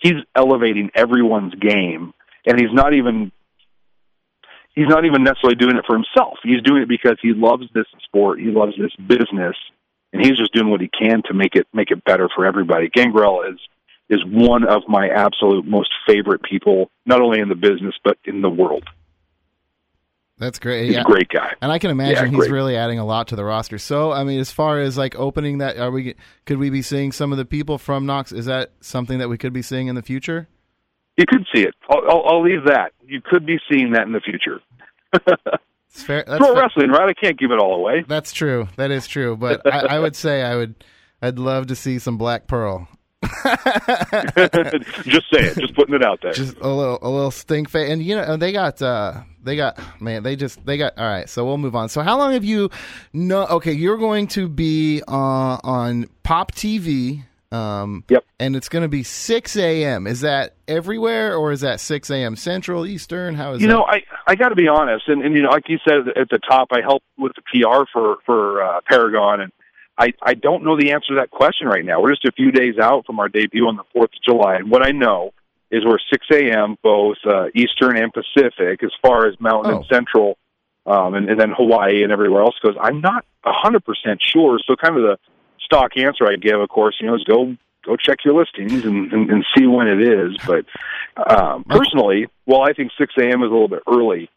[0.00, 2.12] he's elevating everyone's game,
[2.46, 3.32] and he's not even,
[4.74, 6.38] he's not even necessarily doing it for himself.
[6.42, 9.56] He's doing it because he loves this sport, he loves this business,
[10.12, 12.88] and he's just doing what he can to make it make it better for everybody.
[12.88, 13.58] Gangrel is
[14.08, 18.40] is one of my absolute most favorite people, not only in the business but in
[18.40, 18.84] the world.
[20.38, 20.86] That's great.
[20.86, 21.00] He's yeah.
[21.00, 21.52] a great guy.
[21.60, 22.50] And I can imagine Yeah, he's great.
[22.50, 23.78] really adding a lot to the roster.
[23.78, 26.14] So, I mean, as far as like opening that, are we
[26.46, 28.30] could we be seeing some of the people from Knox?
[28.32, 30.48] Is that something that we could be seeing in the future?
[31.16, 31.74] You could see it.
[31.90, 32.92] I'll, I'll, I'll leave that.
[33.04, 34.60] You could be seeing that in the future.
[35.90, 36.22] It's fair.
[36.26, 36.62] That's, Pro fair.
[36.62, 37.08] wrestling, right?
[37.08, 38.04] I can't give it all away.
[38.06, 38.68] that's true.
[38.76, 39.38] That is true.
[39.38, 40.84] But I, I would say I would.
[41.22, 42.86] I'd love to see some Black Pearl.
[45.04, 45.58] just say it.
[45.58, 46.32] Just putting it out there.
[46.32, 47.90] Just a little, a little stink face.
[47.90, 50.98] And you know, they got, uh they got, man, they just, they got.
[50.98, 51.88] All right, so we'll move on.
[51.88, 52.70] So, how long have you?
[53.12, 57.24] No, okay, you're going to be uh, on Pop TV.
[57.50, 58.24] Um, Yep.
[58.38, 60.06] And it's going to be 6 a.m.
[60.06, 62.36] Is that everywhere, or is that 6 a.m.
[62.36, 63.34] Central, Eastern?
[63.34, 63.72] How is you that?
[63.72, 66.28] know, I I got to be honest, and, and you know, like you said at
[66.28, 69.52] the top, I help with the PR for for uh, Paragon, and
[69.98, 72.00] I I don't know the answer to that question right now.
[72.00, 74.70] We're just a few days out from our debut on the Fourth of July, and
[74.70, 75.32] what I know
[75.70, 76.78] is we're 6 a.m.
[76.82, 79.76] both uh, Eastern and Pacific, as far as Mountain Oh.
[79.78, 80.38] and Central,
[80.86, 82.74] um, and, and then Hawaii and everywhere else goes.
[82.80, 84.58] I'm not a hundred percent sure.
[84.66, 85.18] So, kind of the
[85.64, 87.54] stock answer I give, of course, you know, is go
[87.84, 90.36] go check your listings and, and, and see when it is.
[90.46, 90.64] But
[91.30, 93.42] um, personally, well, I think 6 a.m.
[93.42, 94.30] is a little bit early,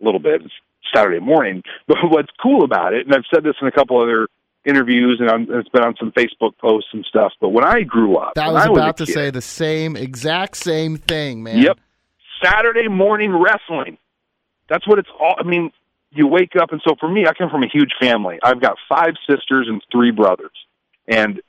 [0.00, 0.42] a little bit.
[0.42, 0.54] It's
[0.94, 1.62] Saturday morning.
[1.86, 4.26] But what's cool about it, and I've said this in a couple other
[4.64, 7.32] interviews, and it's been on some Facebook posts and stuff.
[7.40, 9.96] But when I grew up, I when was was about to kid, say the same,
[9.96, 11.58] exact same thing, man.
[11.58, 11.78] Yep.
[12.42, 13.98] Saturday morning wrestling.
[14.68, 15.34] That's what it's all.
[15.38, 15.72] I mean,
[16.10, 18.38] you wake up, and so for me, I come from a huge family.
[18.42, 20.52] I've got five sisters and three brothers,
[21.06, 21.40] and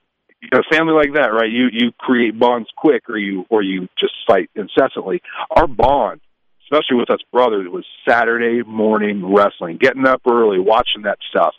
[0.53, 1.49] a family like that, right?
[1.49, 5.21] You you create bonds quick, or you or you just fight incessantly.
[5.51, 6.21] Our bond,
[6.63, 11.53] especially with us brothers, was Saturday morning wrestling, getting up early, watching that stuff,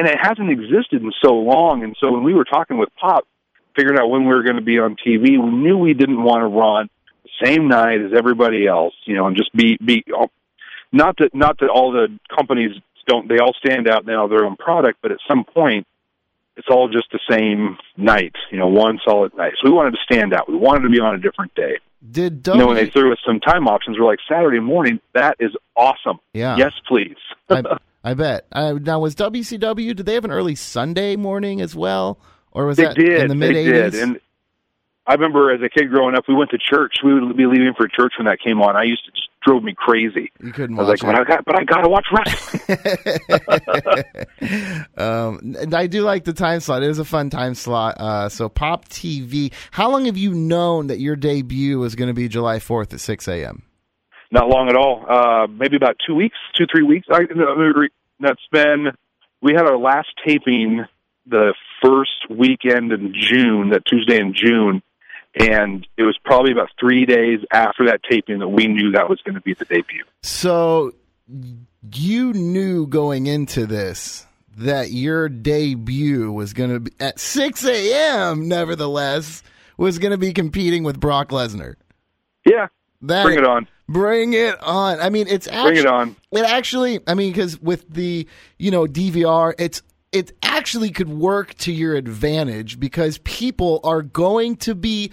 [0.00, 1.84] and it hasn't existed in so long.
[1.84, 3.28] And so when we were talking with Pop,
[3.76, 6.40] figuring out when we were going to be on TV, we knew we didn't want
[6.40, 6.88] to run
[7.22, 10.30] the same night as everybody else, you know, and just be be oh,
[10.90, 12.70] not that not that all the companies
[13.06, 15.86] don't they all stand out have their own product, but at some point
[16.56, 19.52] it's all just the same night, you know, one solid night.
[19.60, 20.48] So we wanted to stand out.
[20.48, 21.76] We wanted to be on a different day.
[22.10, 22.60] Did You W?
[22.60, 24.98] know, when they threw us some time options, we're like Saturday morning.
[25.12, 26.20] That is awesome.
[26.32, 26.56] yeah.
[26.56, 27.16] Yes, please.
[27.50, 27.62] I,
[28.02, 28.46] I bet.
[28.52, 29.94] Uh, now, was WCW?
[29.94, 32.18] Did they have an early Sunday morning as well,
[32.52, 33.22] or was they that did.
[33.22, 33.92] in the mid they did.
[33.92, 34.02] '80s?
[34.02, 34.20] And
[35.06, 36.98] I remember as a kid growing up, we went to church.
[37.04, 38.76] We would be leaving for church when that came on.
[38.76, 40.30] I used to just drove me crazy.
[40.42, 42.64] You couldn't I was watch like, but I got, but I got to watch wrestling.
[44.96, 46.82] um, and I do like the time slot.
[46.82, 47.96] It is a fun time slot.
[47.98, 49.52] Uh, so, Pop TV.
[49.72, 53.00] How long have you known that your debut was going to be July 4th at
[53.00, 53.62] 6 a.m.?
[54.30, 55.04] Not long at all.
[55.08, 57.06] Uh, maybe about two weeks, two three weeks.
[57.10, 57.22] I,
[58.20, 58.92] that's been.
[59.42, 60.84] We had our last taping
[61.26, 64.82] the first weekend in June, that Tuesday in June,
[65.38, 69.20] and it was probably about three days after that taping that we knew that was
[69.22, 70.04] going to be the debut.
[70.22, 70.92] So,
[71.92, 74.26] you knew going into this
[74.56, 78.48] that your debut was going to be at 6 a.m.
[78.48, 79.42] Nevertheless,
[79.76, 81.76] was going to be competing with Brock Lesnar.
[82.44, 82.66] Yeah,
[83.02, 85.00] That bring it on, Bring it on.
[85.00, 86.16] I mean, it's bring actually it on.
[86.32, 87.00] it actually.
[87.06, 88.26] I mean, because with the
[88.58, 89.82] you know DVR, it's
[90.12, 95.10] it actually could work to your advantage because people are going to be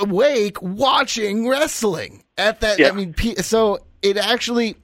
[0.00, 2.80] awake watching wrestling at that.
[2.80, 4.76] I mean, so it actually.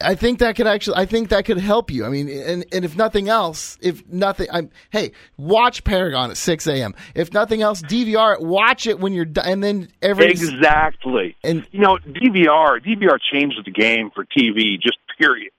[0.00, 0.96] I think that could actually.
[0.96, 2.04] I think that could help you.
[2.04, 6.66] I mean, and and if nothing else, if nothing, I'm hey, watch Paragon at six
[6.66, 6.94] a.m.
[7.14, 8.42] If nothing else, DVR it.
[8.42, 11.36] Watch it when you're done, and then every Exactly.
[11.42, 15.50] And- you know, DVR DVR changed the game for TV, just period.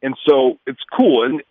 [0.00, 1.42] And so it's cool, and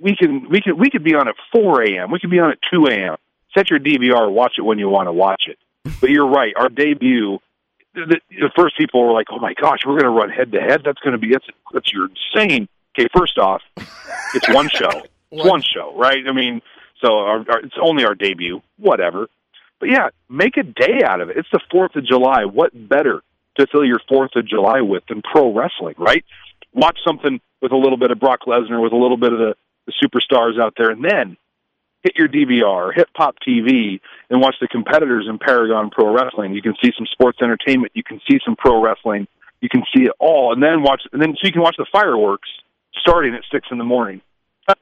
[0.00, 2.10] we can we can we could be on at four a.m.
[2.10, 3.16] We could be on at two a.m.
[3.54, 5.58] Set your DVR, watch it when you want to watch it.
[6.00, 6.52] But you're right.
[6.56, 7.38] Our debut,
[7.94, 10.60] the, the, first people were like, "Oh my gosh, we're going to run head to
[10.60, 10.82] head.
[10.84, 13.62] That's going to be that's that's you're insane." Okay, first off,
[14.34, 15.02] it's one show.
[15.34, 16.22] It's one show, right?
[16.28, 16.60] I mean,
[17.00, 18.60] so our, our, it's only our debut.
[18.76, 19.28] Whatever.
[19.80, 21.38] But yeah, make a day out of it.
[21.38, 22.44] It's the Fourth of July.
[22.44, 23.22] What better
[23.56, 26.22] to fill your Fourth of July with than pro wrestling, right?
[26.74, 29.54] Watch something with a little bit of Brock Lesnar, with a little bit of the,
[29.86, 31.38] the superstars out there, and then
[32.02, 34.00] hit your DVR, hit Pop TV,
[34.30, 36.54] and watch the competitors in Paragon Pro Wrestling.
[36.54, 37.92] You can see some sports entertainment.
[37.94, 39.26] You can see some pro wrestling.
[39.60, 41.86] You can see it all, and then watch, and then so you can watch the
[41.92, 42.48] fireworks
[43.00, 44.20] starting at six in the morning.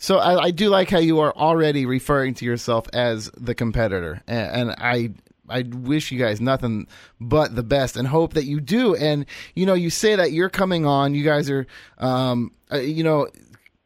[0.00, 4.22] So I, I do like how you are already referring to yourself as the competitor,
[4.26, 5.10] and, and I
[5.46, 6.86] I wish you guys nothing
[7.20, 8.94] but the best, and hope that you do.
[8.94, 11.14] And you know, you say that you're coming on.
[11.14, 11.66] You guys are,
[11.98, 13.28] um, uh, you know.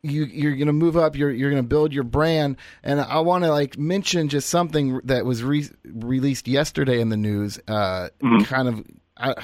[0.05, 1.17] You, you're going to move up.
[1.17, 5.01] You're you're going to build your brand, and I want to like mention just something
[5.05, 7.59] that was re- released yesterday in the news.
[7.67, 8.11] Uh,
[8.45, 8.85] Kind of,
[9.17, 9.35] I,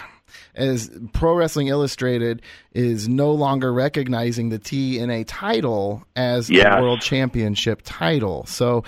[0.55, 2.43] as Pro Wrestling Illustrated
[2.73, 6.67] is no longer recognizing the TNA title as Yes.
[6.79, 8.45] a world championship title.
[8.47, 8.85] So,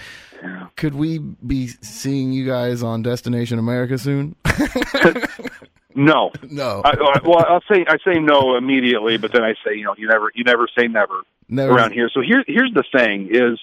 [0.77, 4.37] could we be seeing you guys on Destination America soon?
[5.95, 9.75] No, no, I, I- well, I'll say I say no immediately, but then I say
[9.77, 11.73] you know you never you never say never Never.
[11.73, 12.11] around here.
[12.13, 13.59] So here here's the thing is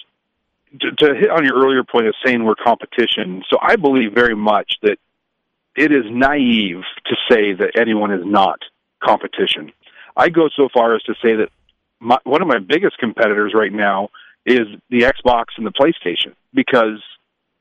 [0.80, 3.42] to, to hit on your earlier point of saying we're competition.
[3.50, 4.98] So I believe very much that
[5.76, 8.60] it is naive to say that anyone is not
[9.02, 9.72] competition.
[10.16, 11.48] I go so far as to say that
[12.00, 14.08] my, one of my biggest competitors right now
[14.46, 17.02] is the Xbox and the PlayStation because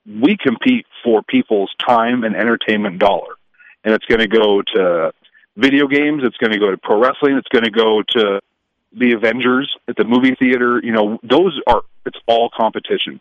[0.05, 3.35] we compete for people's time and entertainment dollar.
[3.83, 5.13] And it's going to go to
[5.55, 8.41] video games, it's going to go to pro wrestling, it's going to go to
[8.93, 10.79] the Avengers at the movie theater.
[10.83, 13.19] You know, those are, it's all competition.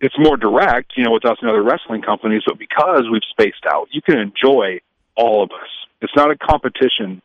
[0.00, 3.66] It's more direct, you know, with us and other wrestling companies, but because we've spaced
[3.66, 4.80] out, you can enjoy
[5.16, 5.68] all of us.
[6.00, 7.20] It's not a competition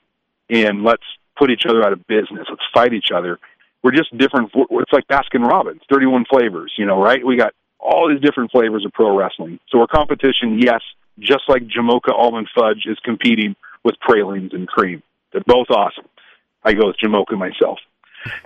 [0.49, 1.03] in let's
[1.37, 3.39] put each other out of business, let's fight each other.
[3.83, 4.51] We're just different.
[4.55, 7.25] It's like Baskin Robbins, 31 flavors, you know, right?
[7.25, 9.59] We got all these different flavors of pro wrestling.
[9.69, 10.81] So we're competition, yes,
[11.19, 15.03] just like Jamocha Almond Fudge is competing with pralines and cream.
[15.31, 16.05] They're both awesome.
[16.63, 17.79] I go with Jamocha myself.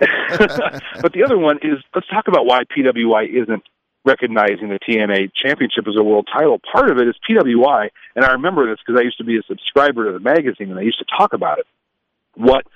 [1.00, 3.62] but the other one is let's talk about why PWI isn't
[4.04, 6.60] recognizing the TNA championship as a world title.
[6.72, 9.42] Part of it is PWI, and I remember this because I used to be a
[9.46, 11.66] subscriber to the magazine and I used to talk about it.
[12.34, 12.66] What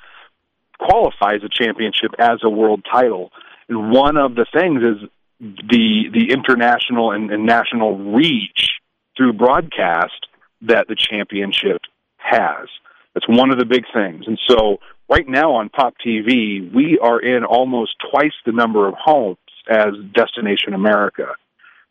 [0.79, 3.31] qualifies a championship as a world title?
[3.69, 5.09] And one of the things is
[5.41, 8.71] the the international and, and national reach
[9.17, 10.27] through broadcast
[10.63, 11.83] that the championship
[12.17, 12.69] has.
[13.15, 14.25] That's one of the big things.
[14.27, 14.79] And so
[15.09, 19.37] right now on Pop TV, we are in almost twice the number of homes
[19.69, 21.35] as Destination America.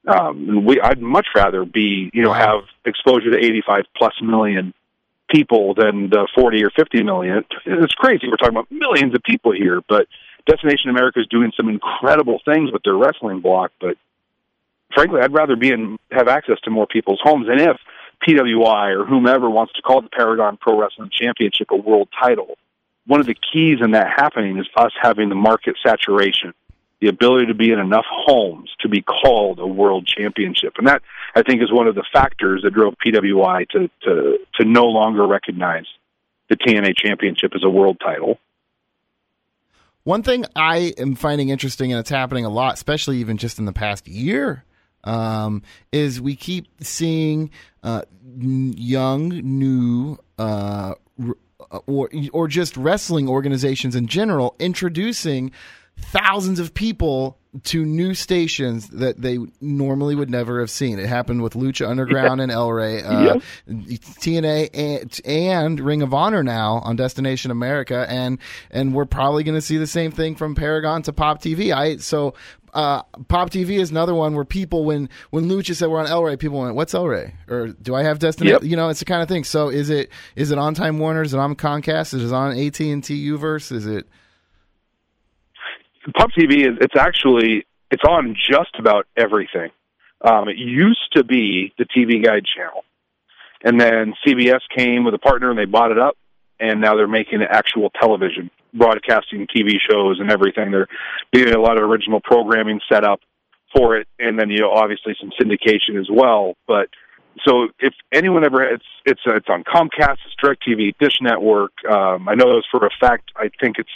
[0.07, 4.73] Um, we, I'd much rather be, you know, have exposure to 85 plus million
[5.29, 7.45] people than the 40 or 50 million.
[7.65, 8.27] It's crazy.
[8.27, 10.07] We're talking about millions of people here, but
[10.47, 13.71] Destination America is doing some incredible things with their wrestling block.
[13.79, 13.97] But
[14.93, 17.47] frankly, I'd rather be in, have access to more people's homes.
[17.49, 17.77] And if
[18.27, 22.57] PWI or whomever wants to call the Paragon Pro Wrestling Championship a world title,
[23.07, 26.53] one of the keys in that happening is us having the market saturation,
[27.01, 30.73] the ability to be in enough homes to be called a world championship.
[30.77, 31.01] And that,
[31.35, 35.25] I think, is one of the factors that drove PWI to, to, to no longer
[35.25, 35.85] recognize
[36.49, 38.37] the TNA championship as a world title.
[40.03, 43.65] One thing I am finding interesting, and it's happening a lot, especially even just in
[43.65, 44.63] the past year,
[45.03, 47.49] um, is we keep seeing
[47.83, 51.37] uh, n- young, new, uh, r-
[51.87, 55.51] or or just wrestling organizations in general introducing
[55.97, 60.99] thousands of people to new stations that they normally would never have seen.
[60.99, 66.43] It happened with Lucha Underground and El Rey, uh, TNA and, and Ring of Honor
[66.43, 70.55] now on Destination America, and and we're probably going to see the same thing from
[70.55, 71.73] Paragon to Pop TV.
[71.73, 72.33] I so.
[72.73, 76.23] Uh, Pop TV is another one where people, when when Lucha said we're on El
[76.23, 78.51] Rey, people went, "What's El Rey?" Or do I have Destiny?
[78.51, 78.63] Yep.
[78.63, 79.43] You know, it's the kind of thing.
[79.43, 81.21] So is it is it on Time Warner?
[81.21, 82.13] Is it on Comcast?
[82.13, 83.71] Is it on AT and T Uverse?
[83.71, 84.07] Is it?
[86.15, 89.69] Pop TV is it's actually it's on just about everything.
[90.21, 92.83] Um, it used to be the TV Guide channel,
[93.63, 96.15] and then CBS came with a partner and they bought it up,
[96.61, 100.71] and now they're making actual television, broadcasting TV shows and everything.
[100.71, 100.87] They're
[101.33, 103.19] getting a lot of original programming set up
[103.75, 106.55] for it, and then you know obviously some syndication as well.
[106.67, 106.89] But
[107.45, 111.71] so if anyone ever it's it's it's on Comcast, it's DirecTV, Dish Network.
[111.89, 113.31] Um, I know those for a fact.
[113.35, 113.89] I think it's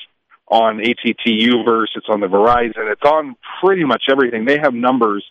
[0.48, 1.96] on ATT Uverse.
[1.96, 2.92] It's on the Verizon.
[2.92, 4.46] It's on pretty much everything.
[4.46, 5.24] They have numbers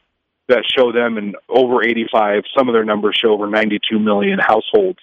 [0.49, 2.45] that show them in over 85.
[2.57, 4.99] Some of their numbers show over 92 million households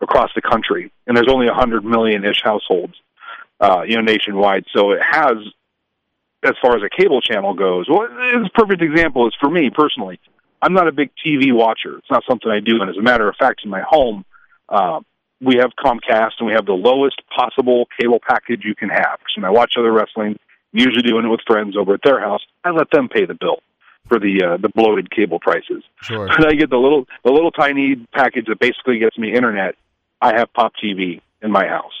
[0.00, 2.94] across the country, and there's only 100 million ish households,
[3.60, 4.64] uh, you know, nationwide.
[4.74, 5.36] So it has,
[6.42, 9.70] as far as a cable channel goes, well, it's a perfect example is for me
[9.70, 10.18] personally.
[10.62, 11.98] I'm not a big TV watcher.
[11.98, 14.24] It's not something I do, and as a matter of fact, in my home,
[14.68, 15.00] uh,
[15.40, 19.18] we have Comcast, and we have the lowest possible cable package you can have.
[19.34, 20.38] So when I watch other wrestling,
[20.72, 23.62] usually doing it with friends over at their house, I let them pay the bill
[24.08, 25.82] for the uh, the bloated cable prices.
[26.02, 26.26] Sure.
[26.26, 29.76] And I get the little the little tiny package that basically gets me internet.
[30.20, 31.92] I have Pop TV in my house.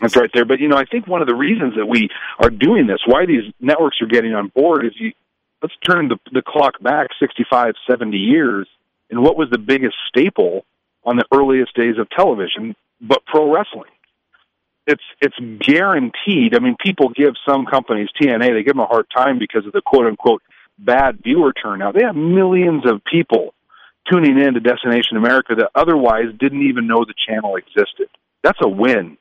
[0.00, 0.44] That's right there.
[0.44, 2.08] But you know, I think one of the reasons that we
[2.38, 5.12] are doing this, why these networks are getting on board, is you,
[5.62, 8.68] let's turn the the clock back 65, 70 years,
[9.10, 10.64] and what was the biggest staple
[11.04, 13.90] on the earliest days of television, but pro wrestling.
[14.86, 16.54] It's it's guaranteed.
[16.54, 19.72] I mean, people give some companies TNA they give them a hard time because of
[19.72, 20.42] the quote unquote
[20.78, 21.94] bad viewer turnout.
[21.94, 23.52] They have millions of people
[24.10, 28.08] tuning in to Destination America that otherwise didn't even know the channel existed.
[28.42, 29.18] That's a win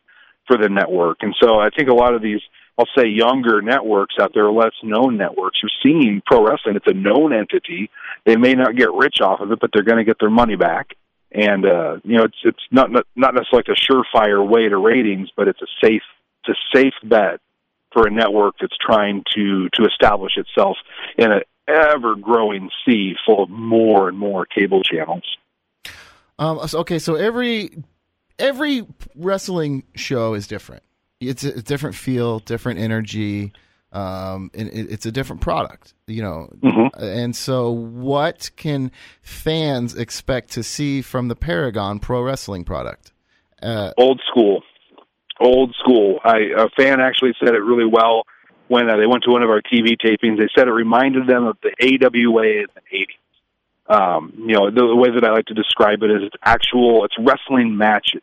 [0.47, 1.17] for the network.
[1.21, 2.41] And so I think a lot of these,
[2.77, 6.75] I'll say younger networks out there, less known networks, are seeing pro wrestling.
[6.75, 7.89] It's a known entity.
[8.25, 10.55] They may not get rich off of it, but they're going to get their money
[10.55, 10.95] back.
[11.31, 15.29] And uh, you know, it's it's not not necessarily like a surefire way to ratings,
[15.35, 16.03] but it's a safe
[16.45, 17.41] it's a safe bet
[17.91, 20.77] for a network that's trying to to establish itself
[21.17, 25.23] in an ever growing sea full of more and more cable channels.
[26.39, 27.83] Um, okay, so every
[28.39, 28.85] every
[29.15, 30.83] wrestling show is different.
[31.19, 33.53] It's a, different feel, different energy,
[33.91, 35.93] um, and it's a different product.
[36.05, 38.91] You know, and so what can
[39.21, 43.11] fans expect to see from the Paragon Pro Wrestling product?
[43.61, 44.61] Uh, old school,
[45.39, 46.19] old school.
[46.23, 48.23] I a fan actually said it really well
[48.67, 50.37] when uh, they went to one of our TV tapings.
[50.37, 53.15] They said it reminded them of the AWA in the eighties.
[53.89, 57.05] Um, you know, the, the way that I like to describe it is it's actual,
[57.05, 58.21] it's wrestling matches,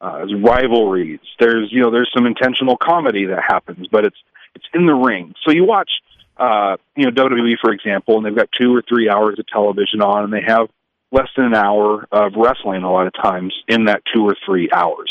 [0.00, 1.20] uh, it's rivalries.
[1.40, 4.18] There's you know there's some intentional comedy that happens, but it's
[4.54, 5.34] it's in the ring.
[5.44, 5.90] So you watch,
[6.36, 10.02] uh, you know, WWE for example, and they've got two or three hours of television
[10.02, 10.68] on, and they have
[11.10, 14.68] less than an hour of wrestling a lot of times in that two or three
[14.70, 15.10] hours.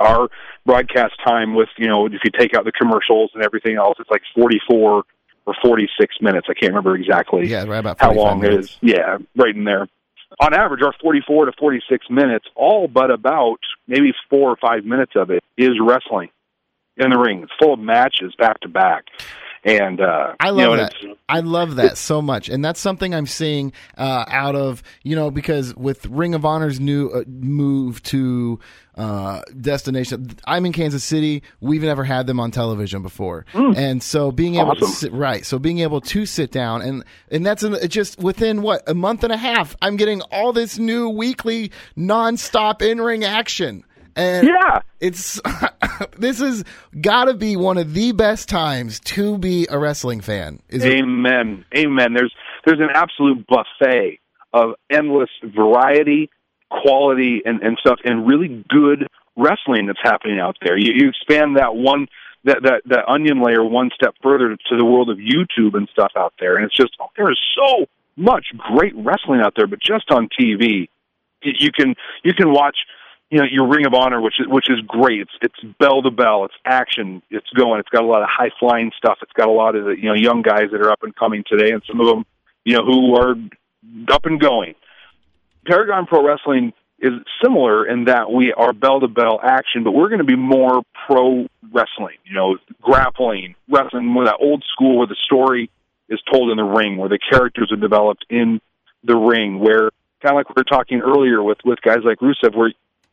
[0.00, 0.28] Our
[0.64, 4.10] broadcast time with, you know, if you take out the commercials and everything else, it's
[4.10, 5.02] like 44
[5.46, 6.46] or 46 minutes.
[6.50, 8.68] I can't remember exactly yeah, right about how long it minutes.
[8.68, 8.78] is.
[8.80, 9.88] Yeah, right in there.
[10.40, 15.12] On average, our 44 to 46 minutes, all but about maybe four or five minutes
[15.16, 16.28] of it is wrestling
[16.98, 17.42] in the ring.
[17.42, 19.06] It's full of matches back to back.
[19.64, 20.94] And uh, I you love know, that.
[21.28, 25.30] I love that so much, and that's something I'm seeing uh, out of you know
[25.30, 28.60] because with Ring of Honor's new uh, move to
[28.96, 31.42] uh, destination, I'm in Kansas City.
[31.60, 35.58] We've never had them on television before, and so being able to sit, right, so
[35.58, 39.36] being able to sit down and and that's just within what a month and a
[39.36, 43.84] half, I'm getting all this new weekly nonstop in ring action.
[44.18, 44.80] And Yeah.
[45.00, 45.40] it's
[46.18, 46.64] this has
[47.00, 50.60] got to be one of the best times to be a wrestling fan.
[50.68, 50.92] Is it?
[50.92, 51.64] Amen.
[51.76, 52.12] Amen.
[52.14, 52.34] There's
[52.66, 54.18] there's an absolute buffet
[54.52, 56.30] of endless variety,
[56.70, 60.76] quality, and, and stuff, and really good wrestling that's happening out there.
[60.76, 62.08] You, you expand that one
[62.44, 66.12] that, that that onion layer one step further to the world of YouTube and stuff
[66.16, 67.86] out there, and it's just oh, there is so
[68.16, 69.68] much great wrestling out there.
[69.68, 70.88] But just on TV,
[71.42, 72.76] you can you can watch
[73.30, 75.20] you know your Ring of Honor, which is which is great.
[75.20, 76.44] It's it's bell to bell.
[76.44, 77.22] It's action.
[77.30, 77.80] It's going.
[77.80, 79.18] It's got a lot of high flying stuff.
[79.22, 81.44] It's got a lot of the, you know young guys that are up and coming
[81.46, 82.24] today, and some of them
[82.64, 83.34] you know who are
[84.12, 84.74] up and going.
[85.66, 90.08] Paragon Pro Wrestling is similar in that we are bell to bell action, but we're
[90.08, 92.16] going to be more pro wrestling.
[92.24, 95.70] You know, grappling, wrestling, with that old school where the story
[96.08, 98.60] is told in the ring, where the characters are developed in
[99.04, 99.90] the ring, where
[100.22, 102.72] kind of like we were talking earlier with with guys like Rusev, where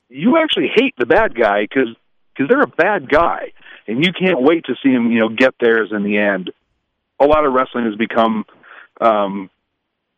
[0.09, 1.95] you actually hate the bad guy because
[2.35, 3.53] because they're a bad guy,
[3.87, 6.51] and you can't wait to see him, you know, get theirs in the end.
[7.19, 8.43] A lot of wrestling has become,
[8.99, 9.49] um,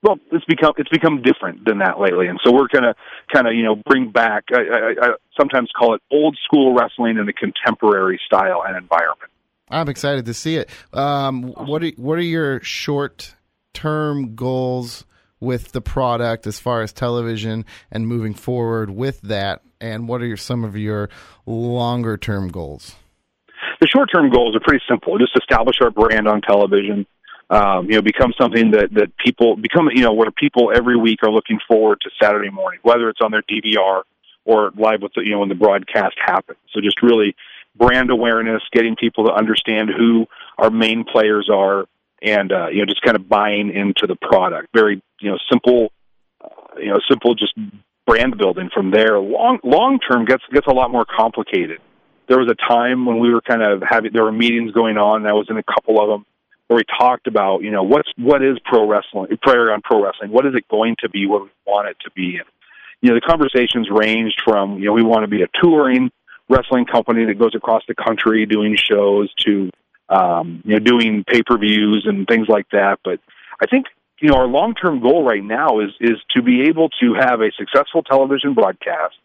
[0.02, 2.96] well, it's become it's become different than that lately, and so we're gonna
[3.34, 4.46] kind of you know bring back.
[4.52, 5.10] I, I, I
[5.40, 9.32] sometimes call it old school wrestling in a contemporary style and environment.
[9.70, 10.70] I'm excited to see it.
[10.94, 13.36] Um, what are what are your short
[13.74, 15.06] term goals
[15.40, 20.26] with the product as far as television and moving forward with that and what are
[20.26, 21.10] your, some of your
[21.46, 22.96] longer term goals?
[23.80, 25.18] The short term goals are pretty simple.
[25.18, 27.06] Just establish our brand on television.
[27.50, 29.88] Um, you know, become something that that people become.
[29.94, 33.32] You know, where people every week are looking forward to Saturday morning, whether it's on
[33.32, 34.04] their DVR
[34.48, 36.58] or live with the you know when the broadcast happens.
[36.74, 37.36] So just really
[37.76, 40.26] brand awareness, getting people to understand who
[40.58, 41.86] our main players are,
[42.22, 44.70] and uh, you know just kind of buying into the product.
[44.74, 45.92] Very you know simple,
[46.44, 47.54] uh, you know simple just
[48.08, 49.20] brand building from there.
[49.20, 51.80] Long long term gets gets a lot more complicated.
[52.28, 55.22] There was a time when we were kind of having there were meetings going on.
[55.22, 56.26] And I was in a couple of them
[56.68, 60.32] where we talked about you know what's what is pro wrestling, Paragon pro wrestling.
[60.32, 61.28] What is it going to be?
[61.28, 62.38] What we want it to be?
[62.38, 62.48] And
[63.02, 66.10] you know the conversations ranged from you know we want to be a touring
[66.50, 69.70] wrestling company that goes across the country doing shows to
[70.10, 73.00] um, you know doing pay per views and things like that.
[73.04, 73.20] But
[73.62, 73.88] I think
[74.20, 77.42] you know our long term goal right now is is to be able to have
[77.42, 79.16] a successful television broadcast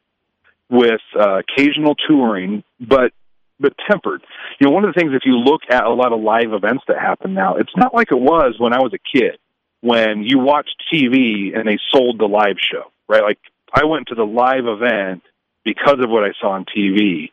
[0.70, 3.12] with uh, occasional touring, but
[3.60, 4.22] but tempered.
[4.58, 6.84] You know, one of the things if you look at a lot of live events
[6.88, 9.38] that happen now, it's not like it was when I was a kid
[9.80, 13.22] when you watched TV and they sold the live show, right?
[13.22, 13.38] Like
[13.72, 15.22] I went to the live event
[15.64, 17.30] because of what I saw on TV.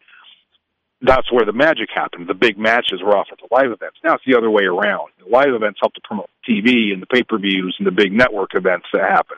[1.02, 2.28] That's where the magic happened.
[2.28, 3.98] The big matches were off at the live events.
[4.04, 5.12] Now it's the other way around.
[5.24, 8.12] The live events help to promote TV and the pay per views and the big
[8.12, 9.38] network events that happen.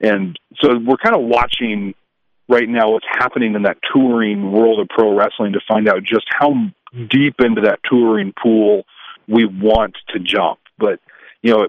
[0.00, 1.94] And so we're kind of watching
[2.48, 6.26] right now what's happening in that touring world of pro wrestling to find out just
[6.30, 6.54] how
[7.10, 8.84] deep into that touring pool
[9.28, 10.58] we want to jump.
[10.78, 11.00] But,
[11.42, 11.68] you know,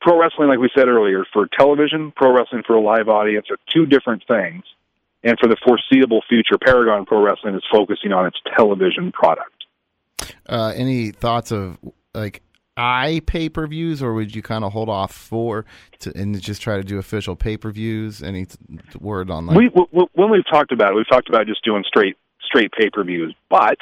[0.00, 3.58] pro wrestling, like we said earlier, for television, pro wrestling for a live audience are
[3.72, 4.64] two different things.
[5.26, 9.64] And for the foreseeable future, Paragon Pro Wrestling is focusing on its television product.
[10.48, 11.78] Uh, any thoughts of
[12.14, 12.42] like
[12.76, 15.64] i pay per views, or would you kind of hold off for
[15.98, 18.22] to, and just try to do official pay per views?
[18.22, 18.56] Any t-
[19.00, 19.56] word on that?
[19.56, 22.88] We, we, when we've talked about it, we've talked about just doing straight straight pay
[22.88, 23.78] per views, but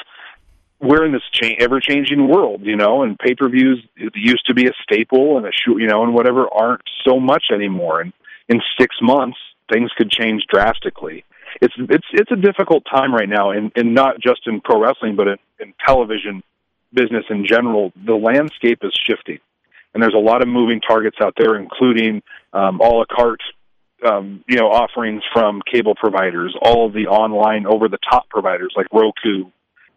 [0.81, 3.85] we're in this cha- ever changing world, you know, and pay per views
[4.15, 8.01] used to be a staple and a you know, and whatever aren't so much anymore.
[8.01, 8.15] And
[8.49, 9.37] in six months,
[9.71, 11.25] things could change drastically.
[11.61, 15.17] It's it's it's a difficult time right now, and and not just in pro wrestling,
[15.17, 16.43] but in, in television
[16.93, 17.93] business in general.
[18.07, 19.39] The landscape is shifting,
[19.93, 22.23] and there's a lot of moving targets out there, including
[22.53, 23.43] um, a la carte,
[24.07, 28.73] um, you know, offerings from cable providers, all of the online over the top providers
[28.77, 29.51] like Roku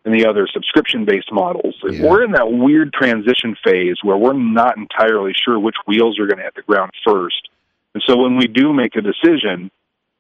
[0.08, 1.76] and the other subscription based models.
[1.84, 2.08] Yeah.
[2.08, 6.38] We're in that weird transition phase where we're not entirely sure which wheels are going
[6.38, 7.50] to hit the ground first.
[7.94, 9.70] And so when we do make a decision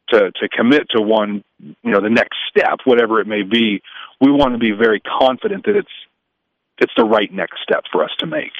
[0.09, 3.81] to, to commit to one, you know, the next step, whatever it may be,
[4.21, 5.89] we want to be very confident that it's
[6.79, 8.51] it's the right next step for us to make.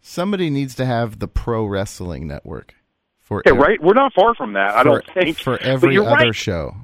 [0.00, 2.74] Somebody needs to have the pro wrestling network
[3.18, 3.82] for Yeah, ev- right?
[3.82, 5.38] We're not far from that, I don't think.
[5.38, 6.34] for every other right.
[6.34, 6.76] show.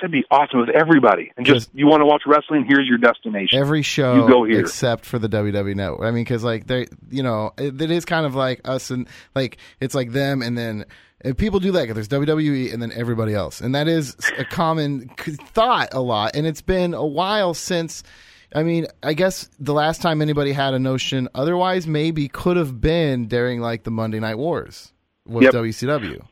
[0.00, 1.30] That- That'd be awesome with everybody.
[1.36, 3.58] And just you want to watch wrestling, here's your destination.
[3.58, 4.60] Every show You go here.
[4.60, 6.02] except for the WWE network.
[6.06, 9.06] I mean, because like they, you know, it, it is kind of like us and
[9.34, 10.84] like it's like them, and then
[11.22, 11.92] and people do that.
[11.94, 16.34] There's WWE and then everybody else, and that is a common thought a lot.
[16.34, 18.02] And it's been a while since.
[18.54, 22.80] I mean, I guess the last time anybody had a notion otherwise maybe could have
[22.80, 24.92] been during like the Monday Night Wars
[25.24, 25.52] with Yep.
[25.54, 26.26] WCW.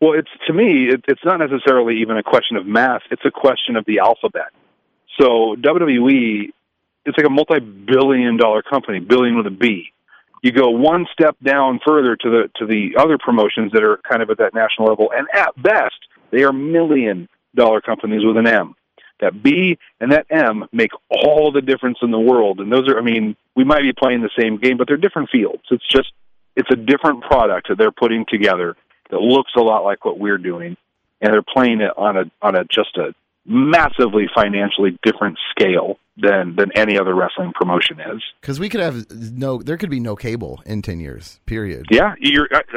[0.00, 3.02] Well, it's to me, it, it's not necessarily even a question of math.
[3.10, 4.52] It's a question of the alphabet.
[5.20, 6.48] So WWE,
[7.04, 9.92] it's like a multi-billion-dollar company, billion with a B.
[10.42, 14.22] You go one step down further to the to the other promotions that are kind
[14.22, 15.98] of at that national level, and at best,
[16.30, 18.74] they are million-dollar companies with an M.
[19.20, 22.60] That B and that M make all the difference in the world.
[22.60, 25.28] And those are, I mean, we might be playing the same game, but they're different
[25.28, 25.62] fields.
[25.70, 26.10] It's just,
[26.56, 28.76] it's a different product that they're putting together
[29.10, 30.76] that looks a lot like what we're doing,
[31.20, 33.14] and they're playing it on a on a just a
[33.46, 38.22] massively financially different scale than than any other wrestling promotion is.
[38.40, 41.40] Because we could have no, there could be no cable in ten years.
[41.46, 41.86] Period.
[41.90, 42.14] Yeah,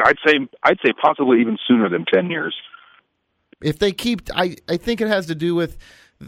[0.05, 2.55] I'd say I'd say possibly even sooner than ten years.
[3.61, 5.77] if they keep i i think it has to do with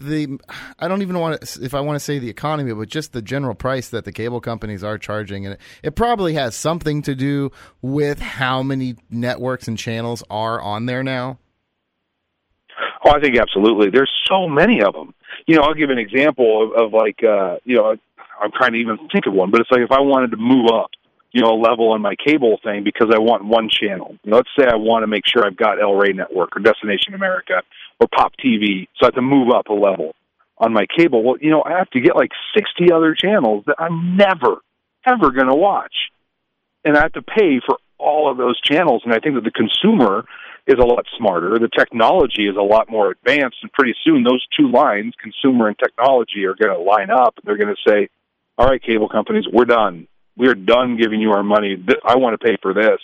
[0.03, 0.39] the
[0.79, 3.21] i don't even want to if i want to say the economy but just the
[3.21, 7.15] general price that the cable companies are charging and it, it probably has something to
[7.15, 7.51] do
[7.81, 11.37] with how many networks and channels are on there now
[13.05, 13.89] Oh, I think absolutely.
[13.91, 15.13] There's so many of them.
[15.45, 17.95] You know, I'll give an example of, of like, uh, you know,
[18.41, 20.69] I'm trying to even think of one, but it's like if I wanted to move
[20.73, 20.89] up,
[21.31, 24.17] you know, a level on my cable thing because I want one channel.
[24.25, 27.61] Let's say I want to make sure I've got El Rey Network or Destination America
[27.99, 30.13] or Pop TV, so I have to move up a level
[30.57, 31.23] on my cable.
[31.23, 34.57] Well, you know, I have to get like 60 other channels that I'm never,
[35.05, 35.93] ever going to watch.
[36.83, 39.01] And I have to pay for all of those channels.
[39.05, 40.25] And I think that the consumer
[40.67, 41.57] is a lot smarter.
[41.59, 45.77] The technology is a lot more advanced, and pretty soon those two lines, consumer and
[45.77, 47.35] technology, are going to line up.
[47.43, 48.09] They're going to say,
[48.57, 50.07] "All right, cable companies, we're done.
[50.37, 51.77] We are done giving you our money.
[52.03, 52.99] I want to pay for this."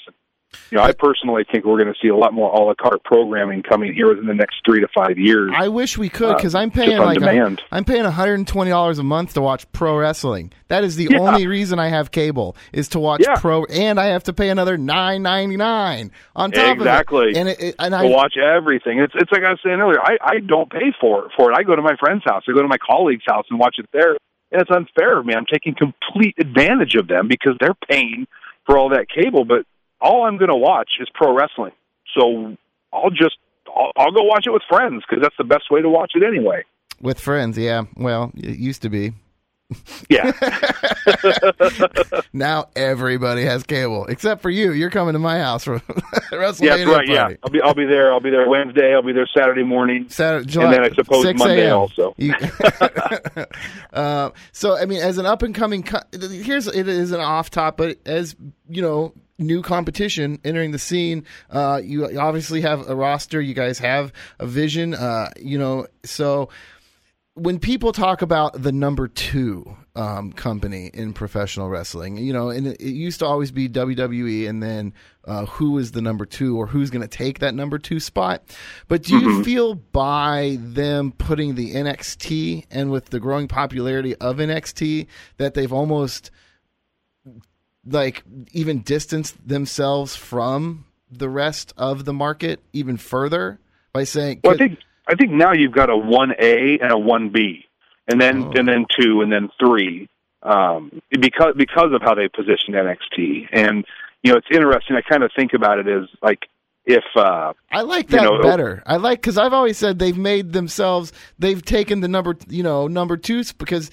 [0.70, 3.04] You know, I personally think we're going to see a lot more a la carte
[3.06, 5.52] programming coming here within the next three to five years.
[5.56, 7.62] I wish we could because Uh, I'm paying like demand.
[7.72, 10.52] I'm paying 120 dollars a month to watch pro wrestling.
[10.68, 11.20] That is the Yeah.
[11.20, 13.36] only reason I have cable is to watch Yeah.
[13.36, 17.30] pro, and I have to pay another 9.99 on top exactly.
[17.30, 17.38] of it.
[17.38, 19.00] And it, it- and to I watch everything.
[19.00, 20.02] It's it's like I was saying earlier.
[20.02, 21.32] I I don't pay for it.
[21.38, 22.44] For it, I go to my friend's house.
[22.48, 24.18] I go to my colleague's house and watch it there.
[24.52, 25.34] And it's unfair of me.
[25.34, 28.28] I'm taking complete advantage of them because they're paying
[28.66, 29.46] for all that cable.
[29.46, 29.66] But
[30.02, 31.72] all I'm going to watch is pro wrestling.
[32.18, 32.58] So
[32.92, 33.38] I'll just
[33.68, 36.24] I'll, I'll go watch it with friends because that's the best way to watch it
[36.24, 36.64] anyway.
[37.02, 37.58] with friends.
[37.58, 39.14] Yeah, well, it used to be.
[40.10, 40.34] Yeah,
[42.34, 44.74] Now everybody has cable except for you.
[44.74, 47.08] You're coming to my house for WrestleMania yeah, right.
[47.08, 47.30] Yeah.
[47.42, 48.12] I'll be I'll be there.
[48.12, 48.94] I'll be there Wednesday.
[48.94, 50.08] I'll be there Saturday morning.
[50.10, 52.14] Saturday, July, And then I suppose Monday also.
[52.18, 52.34] You-
[53.94, 57.50] uh, so, I mean, as an up and coming, co- here's it is an off
[57.50, 58.36] top, but as
[58.70, 61.26] you know, new competition entering the scene.
[61.50, 63.42] Uh, you obviously have a roster.
[63.42, 64.94] You guys have a vision.
[64.94, 66.50] Uh, you know, so
[67.36, 72.68] when people talk about the number two um, company in professional wrestling, you know, and
[72.68, 74.94] it, it used to always be WWE, and then
[75.26, 78.44] uh, who is the number two or who's going to take that number two spot.
[78.88, 84.38] But do you feel by them putting the NXT and with the growing popularity of
[84.38, 85.08] NXT
[85.38, 86.32] that they've almost
[87.86, 93.60] like even distance themselves from the rest of the market even further
[93.94, 96.98] by saying, Well, I think I think now you've got a one A and a
[96.98, 97.66] one B,
[98.08, 98.52] and then Oh.
[98.56, 100.08] and then two and then three,
[100.44, 103.48] um, because because of how they positioned NXT.
[103.52, 103.86] And
[104.24, 104.96] you know, it's interesting.
[104.96, 106.40] I kind of think about it as like
[106.86, 108.84] if uh, I like you that know- better.
[108.86, 111.12] I like because I've always said they've made themselves.
[111.40, 113.90] They've taken the number, you know, number two because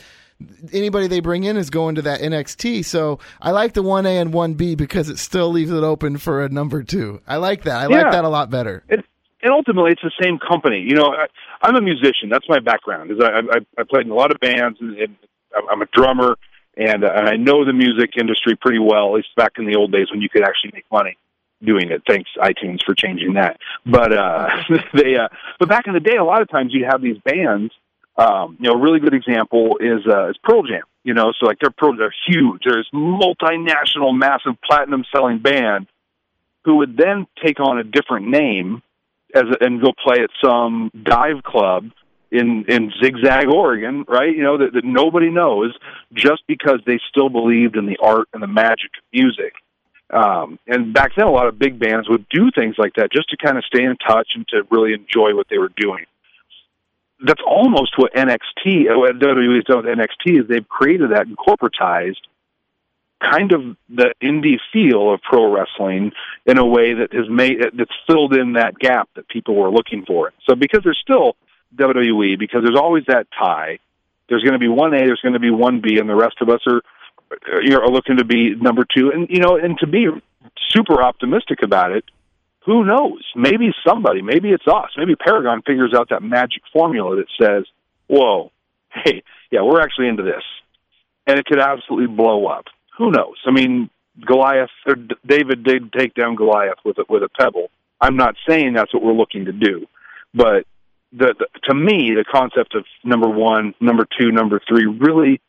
[0.72, 2.84] anybody they bring in is going to that NXT.
[2.84, 6.18] So I like the one A and one B because it still leaves it open
[6.18, 7.20] for a number two.
[7.26, 7.76] I like that.
[7.76, 8.84] I like that a lot better.
[8.88, 9.02] and
[9.42, 10.80] and ultimately it's the same company.
[10.80, 11.26] You know, I,
[11.62, 12.28] I'm a musician.
[12.28, 13.10] That's my background.
[13.10, 15.16] Is I, I, I played in a lot of bands, and, and
[15.70, 16.36] I'm a drummer,
[16.76, 19.08] and, uh, and I know the music industry pretty well.
[19.08, 21.16] At least back in the old days when you could actually make money
[21.62, 22.02] doing it.
[22.06, 23.58] Thanks iTunes for changing that.
[23.86, 24.48] But uh,
[24.94, 25.28] they, uh,
[25.58, 27.72] but back in the day, a lot of times you'd have these bands.
[28.18, 30.82] Um, you know, a really good example is uh, is Pearl Jam.
[31.04, 32.62] You know, so like they're Pearl, they're huge.
[32.64, 35.86] They're this multinational, massive, platinum selling band
[36.64, 38.82] who would then take on a different name
[39.34, 41.90] as a, and go play at some dive club
[42.30, 44.34] in in Zigzag, Oregon, right?
[44.34, 45.74] You know that, that nobody knows,
[46.12, 49.54] just because they still believed in the art and the magic of music.
[50.10, 53.28] Um, and back then, a lot of big bands would do things like that just
[53.30, 56.04] to kind of stay in touch and to really enjoy what they were doing.
[57.20, 61.36] That's almost what NXT, uh, what WWE's done with NXT, is they've created that and
[61.36, 62.20] corporatized
[63.20, 66.12] kind of the indie feel of pro wrestling
[66.46, 70.04] in a way that has made that's filled in that gap that people were looking
[70.06, 70.32] for.
[70.48, 71.34] So because there's still
[71.76, 73.78] WWE, because there's always that tie,
[74.28, 76.36] there's going to be one A, there's going to be one B, and the rest
[76.40, 76.82] of us are
[77.62, 79.10] you know are looking to be number two.
[79.12, 80.06] And you know, and to be
[80.70, 82.04] super optimistic about it,
[82.68, 83.24] who knows?
[83.34, 87.64] Maybe somebody, maybe it's us, maybe Paragon figures out that magic formula that says,
[88.08, 88.52] "Whoa,
[88.90, 90.44] hey, yeah, we're actually into this,"
[91.26, 92.66] and it could absolutely blow up.
[92.98, 93.36] Who knows?
[93.46, 93.88] I mean,
[94.20, 94.96] Goliath or
[95.26, 97.70] David did take down Goliath with a, with a pebble.
[98.02, 99.86] I'm not saying that's what we're looking to do,
[100.34, 100.66] but
[101.12, 105.40] the, the to me the concept of number one, number two, number three really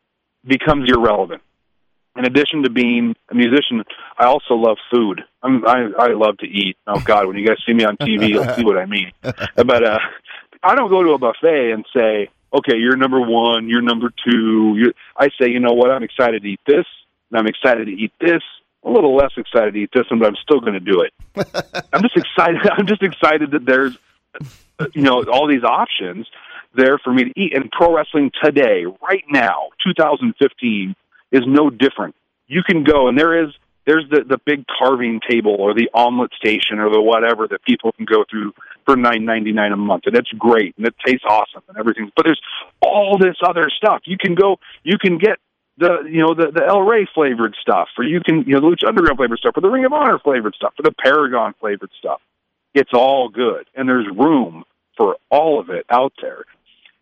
[0.46, 1.42] becomes irrelevant.
[2.16, 3.84] In addition to being a musician,
[4.18, 5.22] I also love food.
[5.42, 6.76] I'm, I I love to eat.
[6.86, 9.12] Oh God, when you guys see me on TV, you'll see what I mean.
[9.22, 9.98] But uh,
[10.62, 14.74] I don't go to a buffet and say, "Okay, you're number one, you're number two.
[14.76, 15.90] You're, I say, you know what?
[15.90, 16.86] I'm excited to eat this,
[17.30, 18.42] and I'm excited to eat this.
[18.84, 21.12] A little less excited to eat this, one, but I'm still going to do it.
[21.92, 22.60] I'm just excited.
[22.72, 23.96] I'm just excited that there's,
[24.94, 26.26] you know, all these options
[26.74, 27.54] there for me to eat.
[27.54, 30.94] And pro wrestling today, right now, 2015,
[31.32, 32.14] is no different.
[32.46, 33.50] You can go and there is
[33.86, 37.92] there's the the big carving table or the omelet station or the whatever that people
[37.92, 38.52] can go through
[38.84, 42.10] for nine ninety nine a month, and it's great and it tastes awesome and everything.
[42.14, 42.40] But there's
[42.80, 44.02] all this other stuff.
[44.04, 45.38] You can go, you can get
[45.78, 48.88] the you know the the El flavored stuff, or you can you know the Lucha
[48.88, 52.20] Underground flavored stuff, or the Ring of Honor flavored stuff, or the Paragon flavored stuff.
[52.74, 54.64] It's all good, and there's room
[54.96, 56.44] for all of it out there.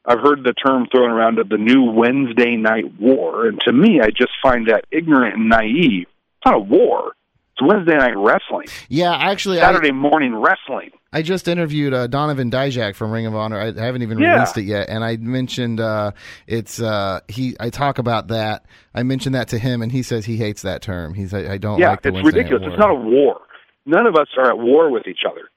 [0.09, 4.01] I've heard the term thrown around of the new Wednesday night war, and to me,
[4.03, 6.07] I just find that ignorant and naive.
[6.09, 7.13] It's not a war.
[7.53, 10.93] It's Wednesday night wrestling, Yeah, actually, I, Saturday morning wrestling.
[11.13, 13.61] I just interviewed uh, Donovan Dijak from Ring of Honor.
[13.61, 14.35] I haven't even Yeah.
[14.35, 16.13] released it yet, and I mentioned uh,
[16.47, 17.57] it's uh, he.
[17.61, 18.65] I talk about that.
[18.95, 21.15] I mentioned that to him, and he says he hates that term.
[21.15, 22.63] He's I, I don't Yeah, like the it's Wednesday ridiculous.
[22.67, 23.41] It's not a war.
[23.85, 25.51] None of us are at war with each other.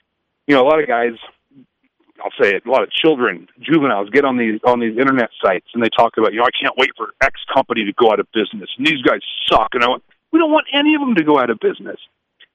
[0.48, 1.14] You know, a lot of guys,
[2.24, 5.66] I'll say it, a lot of children, juveniles get on these on these internet sites
[5.74, 8.20] and they talk about, you know, I can't wait for X company to go out
[8.20, 9.70] of business, and these guys suck.
[9.74, 11.98] And I want, we don't want any of them to go out of business.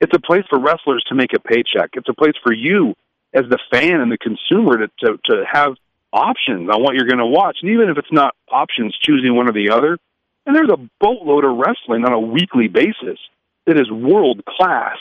[0.01, 1.91] It's a place for wrestlers to make a paycheck.
[1.95, 2.95] It's a place for you
[3.35, 5.75] as the fan and the consumer to to, to have
[6.13, 9.49] options on what you're going to watch, and even if it's not options, choosing one
[9.49, 9.99] or the other.
[10.47, 13.19] And there's a boatload of wrestling on a weekly basis
[13.67, 14.97] that is world class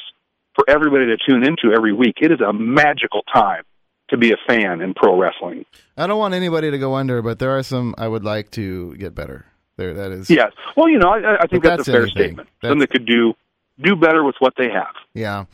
[0.55, 2.15] for everybody to tune into every week.
[2.19, 3.63] It is a magical time
[4.09, 5.65] to be a fan in pro wrestling.
[5.97, 8.95] I don't want anybody to go under, but there are some I would like to
[8.97, 9.45] get better.
[9.77, 10.29] There, that is.
[10.29, 10.51] Yes.
[10.77, 12.21] Well, you know, I, I think that's, that's a fair anything.
[12.21, 12.49] statement.
[12.61, 13.33] That's- Some that could do
[13.81, 14.93] do better with what they have.
[15.13, 15.45] Yeah.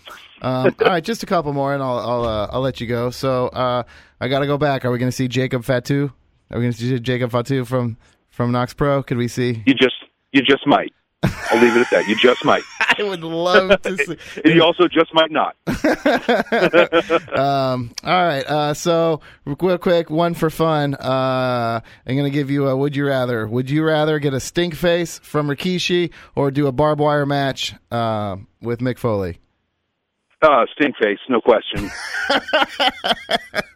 [0.44, 3.10] Um, all right, just a couple more, and I'll I'll uh, I'll let you go.
[3.10, 3.84] So uh,
[4.20, 4.86] I got to go back.
[4.86, 6.12] Are we going to see Jacob Fatu?
[6.52, 7.98] Are we going to see Jacob Fatu from
[8.30, 9.02] from Knokx Pro?
[9.02, 9.64] Could we see?
[9.66, 9.96] You just
[10.34, 10.94] you just might.
[11.24, 12.08] I'll leave it at that.
[12.08, 12.64] You just might.
[12.80, 14.18] I would love to see.
[14.44, 15.56] And you also just might not.
[17.32, 18.46] Um, all right.
[18.46, 20.96] Uh, so real quick, one for fun.
[20.96, 23.48] Uh, I'm going to give you a would you rather.
[23.48, 27.74] Would you rather get a stink face from Rikishi or do a barbed wire match
[27.92, 29.40] uh, with Mick Foley?
[30.42, 31.92] Uh, stink face, no question.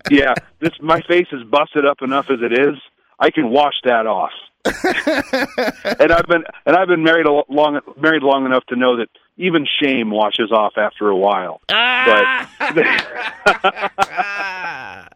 [0.09, 2.75] yeah, this my face is busted up enough as it is.
[3.19, 4.31] I can wash that off.
[4.65, 9.09] and I've been and I've been married a long married long enough to know that
[9.37, 11.61] even shame washes off after a while.
[11.67, 12.47] But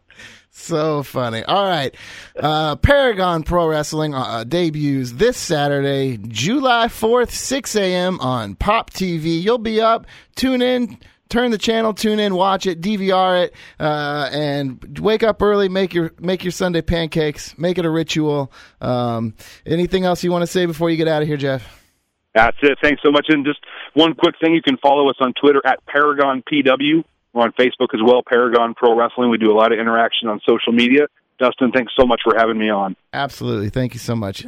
[0.60, 1.42] So funny.
[1.42, 1.94] All right.
[2.38, 8.20] Uh, Paragon Pro Wrestling uh, debuts this Saturday, July 4th, 6 a.m.
[8.20, 9.42] on Pop TV.
[9.42, 10.06] You'll be up.
[10.36, 10.98] Tune in.
[11.30, 15.68] Turn the channel, tune in, watch it, DVR it, uh, and wake up early.
[15.68, 17.56] Make your make your Sunday pancakes.
[17.56, 18.52] Make it a ritual.
[18.80, 19.34] Um,
[19.64, 21.80] anything else you want to say before you get out of here, Jeff?
[22.34, 22.78] That's it.
[22.82, 23.26] Thanks so much.
[23.28, 23.60] And just
[23.94, 27.04] one quick thing, you can follow us on Twitter at Paragon PW.
[27.32, 29.30] We're on Facebook as well, Paragon Pro Wrestling.
[29.30, 31.06] We do a lot of interaction on social media.
[31.38, 32.96] Dustin, thanks so much for having me on.
[33.12, 33.70] Absolutely.
[33.70, 34.44] Thank you so much,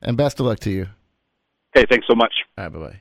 [0.00, 0.86] and best of luck to you.
[1.74, 2.32] Hey, thanks so much.
[2.56, 3.00] Right, bye bye.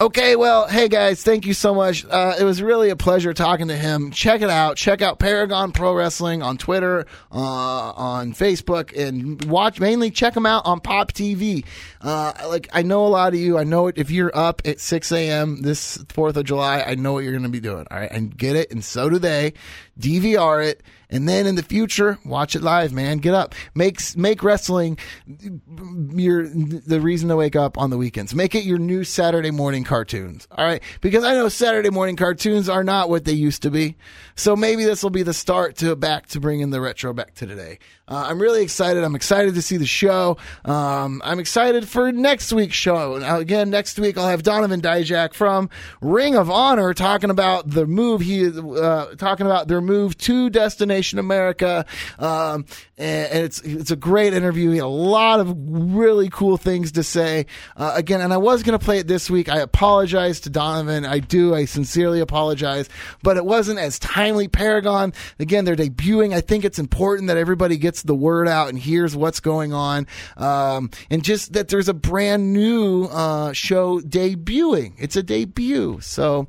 [0.00, 2.04] Okay, well, hey guys, thank you so much.
[2.04, 4.12] Uh, it was really a pleasure talking to him.
[4.12, 4.76] Check it out.
[4.76, 10.46] Check out Paragon Pro Wrestling on Twitter, uh, on Facebook, and watch mainly check them
[10.46, 11.64] out on Pop TV.
[12.00, 13.58] Uh, like I know a lot of you.
[13.58, 13.98] I know it.
[13.98, 15.62] If you're up at 6 a.m.
[15.62, 17.84] this Fourth of July, I know what you're going to be doing.
[17.90, 19.54] All right, and get it, and so do they.
[19.98, 20.84] DVR it.
[21.10, 23.18] And then in the future, watch it live, man.
[23.18, 23.54] Get up.
[23.74, 28.34] Make make wrestling your the reason to wake up on the weekends.
[28.34, 30.46] Make it your new Saturday morning cartoons.
[30.50, 33.96] All right, because I know Saturday morning cartoons are not what they used to be.
[34.34, 37.46] So maybe this will be the start to back to bringing the retro back to
[37.46, 37.78] today.
[38.06, 39.02] Uh, I'm really excited.
[39.02, 40.36] I'm excited to see the show.
[40.64, 43.18] Um, I'm excited for next week's show.
[43.18, 45.68] Now, again, next week I'll have Donovan Dijak from
[46.00, 50.97] Ring of Honor talking about the move he uh, talking about their move to Destination
[51.18, 51.86] America.
[52.18, 52.66] Um,
[52.96, 54.70] and, and it's it's a great interview.
[54.70, 57.46] He had a lot of really cool things to say.
[57.76, 59.48] Uh, again, and I was going to play it this week.
[59.48, 61.06] I apologize to Donovan.
[61.06, 61.54] I do.
[61.54, 62.88] I sincerely apologize,
[63.22, 64.48] but it wasn't as timely.
[64.48, 66.34] Paragon again, they're debuting.
[66.34, 70.06] I think it's important that everybody gets the word out and hears what's going on,
[70.36, 74.94] um, and just that there's a brand new uh, show debuting.
[74.98, 76.48] It's a debut, so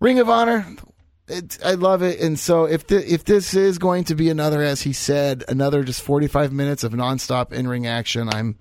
[0.00, 0.66] Ring of Honor.
[1.28, 4.62] It, I love it, and so if the, if this is going to be another,
[4.62, 8.56] as he said, another just forty five minutes of nonstop in ring action, I'm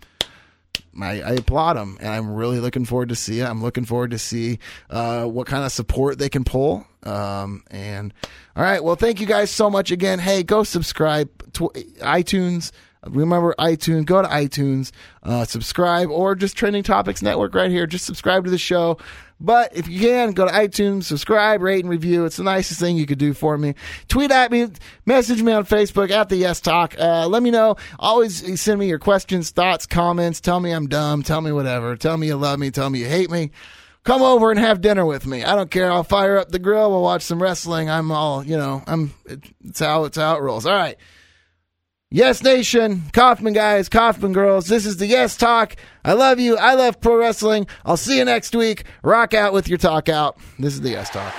[1.00, 3.46] I, I applaud them, and I'm really looking forward to see it.
[3.46, 4.60] I'm looking forward to see
[4.90, 6.88] uh, what kind of support they can pull.
[7.04, 8.14] Um, and
[8.56, 10.18] all right, well, thank you guys so much again.
[10.18, 11.70] Hey, go subscribe to
[12.00, 12.72] iTunes.
[13.06, 14.06] Remember iTunes.
[14.06, 17.86] Go to iTunes, uh, subscribe, or just Trending Topics Network right here.
[17.86, 18.98] Just subscribe to the show.
[19.40, 22.26] But if you can, go to iTunes, subscribe, rate, and review.
[22.26, 23.76] It's the nicest thing you could do for me.
[24.08, 24.68] Tweet at me,
[25.06, 26.96] message me on Facebook at the Yes Talk.
[26.98, 27.76] Uh, let me know.
[28.00, 30.40] Always send me your questions, thoughts, comments.
[30.40, 31.22] Tell me I'm dumb.
[31.22, 31.98] Tell me whatever.
[31.98, 32.72] Tell me you love me.
[32.72, 33.52] Tell me you hate me.
[34.06, 35.44] Come over and have dinner with me.
[35.44, 35.92] I don't care.
[35.92, 36.92] I'll fire up the grill.
[36.92, 37.90] We'll watch some wrestling.
[37.90, 40.66] I'm all, you know, I'm, it's how, it's how it rolls.
[40.66, 40.96] All right.
[42.16, 45.76] Yes Nation, Kaufman guys, Kaufman girls, this is the Yes Talk.
[46.06, 46.56] I love you.
[46.56, 47.68] I love pro wrestling.
[47.84, 48.86] I'll see you next week.
[49.04, 50.38] Rock out with your talk out.
[50.58, 51.34] This is the Yes Talk.